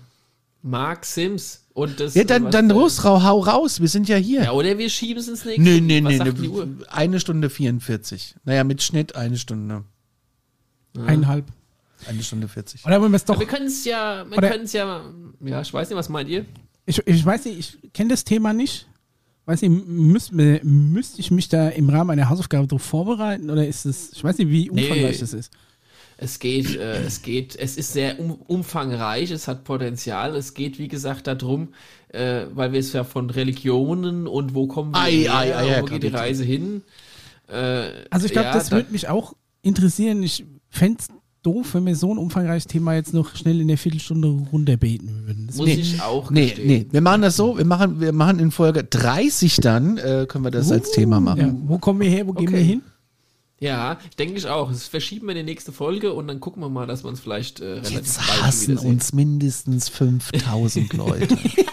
[0.63, 2.15] Mark Sims und das.
[2.15, 4.43] Ja, dann, dann der- los, rau, hau raus, wir sind ja hier.
[4.45, 5.63] Ja, oder wir schieben es ins nächste.
[5.63, 6.69] nee, nee, was nee, sagt die nee, Uhr?
[6.91, 8.35] eine Stunde 44.
[8.45, 9.85] Naja, mit Schnitt eine Stunde.
[10.97, 11.47] Eineinhalb.
[12.07, 12.85] Eine Stunde 40.
[12.87, 13.39] Oder wollen wir es doch.
[13.39, 15.03] Wir können es ja, wir können es ja,
[15.45, 16.47] ja, ich weiß nicht, was meint ihr?
[16.87, 18.87] Ich, ich weiß nicht, ich kenne das Thema nicht.
[19.47, 23.85] Weiß nicht, müsste müsst ich mich da im Rahmen einer Hausaufgabe darauf vorbereiten oder ist
[23.85, 25.53] es, ich weiß nicht, wie umfangreich das ist.
[26.23, 30.37] Es geht, äh, es geht, es ist sehr um, umfangreich, es hat Potenzial.
[30.37, 31.69] Es geht, wie gesagt, darum,
[32.09, 35.69] äh, weil wir es ja von Religionen und wo kommen wir Ei, her, ei, ei,
[35.71, 36.83] ja, wo geht die Reise hin.
[37.49, 39.33] Äh, Also ich glaube, ja, das da- würde mich auch
[39.63, 40.23] interessieren.
[40.23, 41.09] Ich fände es
[41.43, 45.47] doof, wenn wir so ein umfangreiches Thema jetzt noch schnell in der Viertelstunde runterbeten würden.
[45.47, 45.75] Das muss Nee.
[45.75, 46.67] ich auch Nee, gestehen.
[46.67, 50.45] nee, wir machen das so, wir machen, wir machen in Folge 30 dann, äh, können
[50.45, 51.41] wir das als Thema machen.
[51.41, 52.57] ja, wo kommen wir her, wo gehen Okay.
[52.59, 52.83] wir hin?
[53.61, 54.71] Ja, denke ich auch.
[54.71, 57.21] Das verschieben wir in die nächste Folge und dann gucken wir mal, dass wir uns
[57.21, 61.37] vielleicht äh, relativ Jetzt hassen uns mindestens 5000 Leute.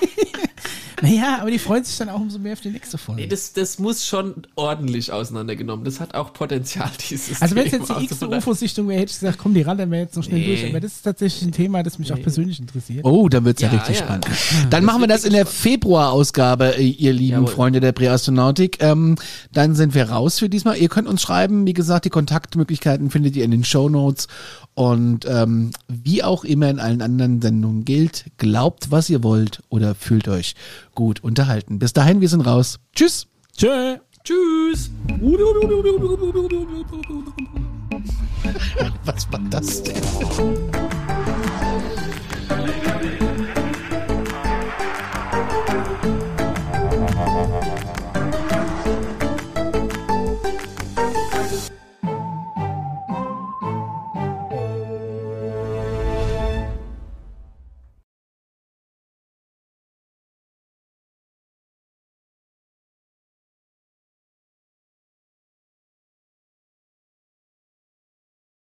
[1.01, 3.21] Naja, aber die freuen sich dann auch umso mehr auf die nächste Folge.
[3.21, 5.85] Nee, das, das muss schon ordentlich auseinandergenommen.
[5.85, 9.19] Das hat auch Potenzial, dieses also wenn es jetzt die x UFO-Sichtung wäre, hätte ich
[9.19, 10.47] gesagt, komm, die rattern wir jetzt noch schnell Nee.
[10.47, 10.65] durch.
[10.69, 13.05] Aber das ist tatsächlich ein Thema, das mich auch persönlich interessiert.
[13.05, 14.05] Oh, dann wird's ja, Ja, richtig ja.
[14.05, 14.27] spannend.
[14.69, 17.47] Dann machen wir das in der Februarausgabe, äh, ihr lieben Jawohl.
[17.47, 18.81] Freunde der Präastronautik.
[18.81, 19.15] Ähm,
[19.51, 20.77] dann sind wir raus für diesmal.
[20.77, 21.65] Ihr könnt uns schreiben.
[21.67, 24.27] Wie gesagt, die Kontaktmöglichkeiten findet ihr in den Show Notes.
[24.73, 29.95] Und ähm, wie auch immer in allen anderen Sendungen gilt, glaubt, was ihr wollt oder
[29.95, 30.53] fühlt euch
[30.97, 31.79] gut unterhalten.
[31.79, 32.79] Bis dahin, wir sind raus.
[32.93, 33.27] Tschüss.
[33.55, 33.97] Tschö.
[34.23, 34.89] Tschüss.
[39.05, 40.01] Was war das denn?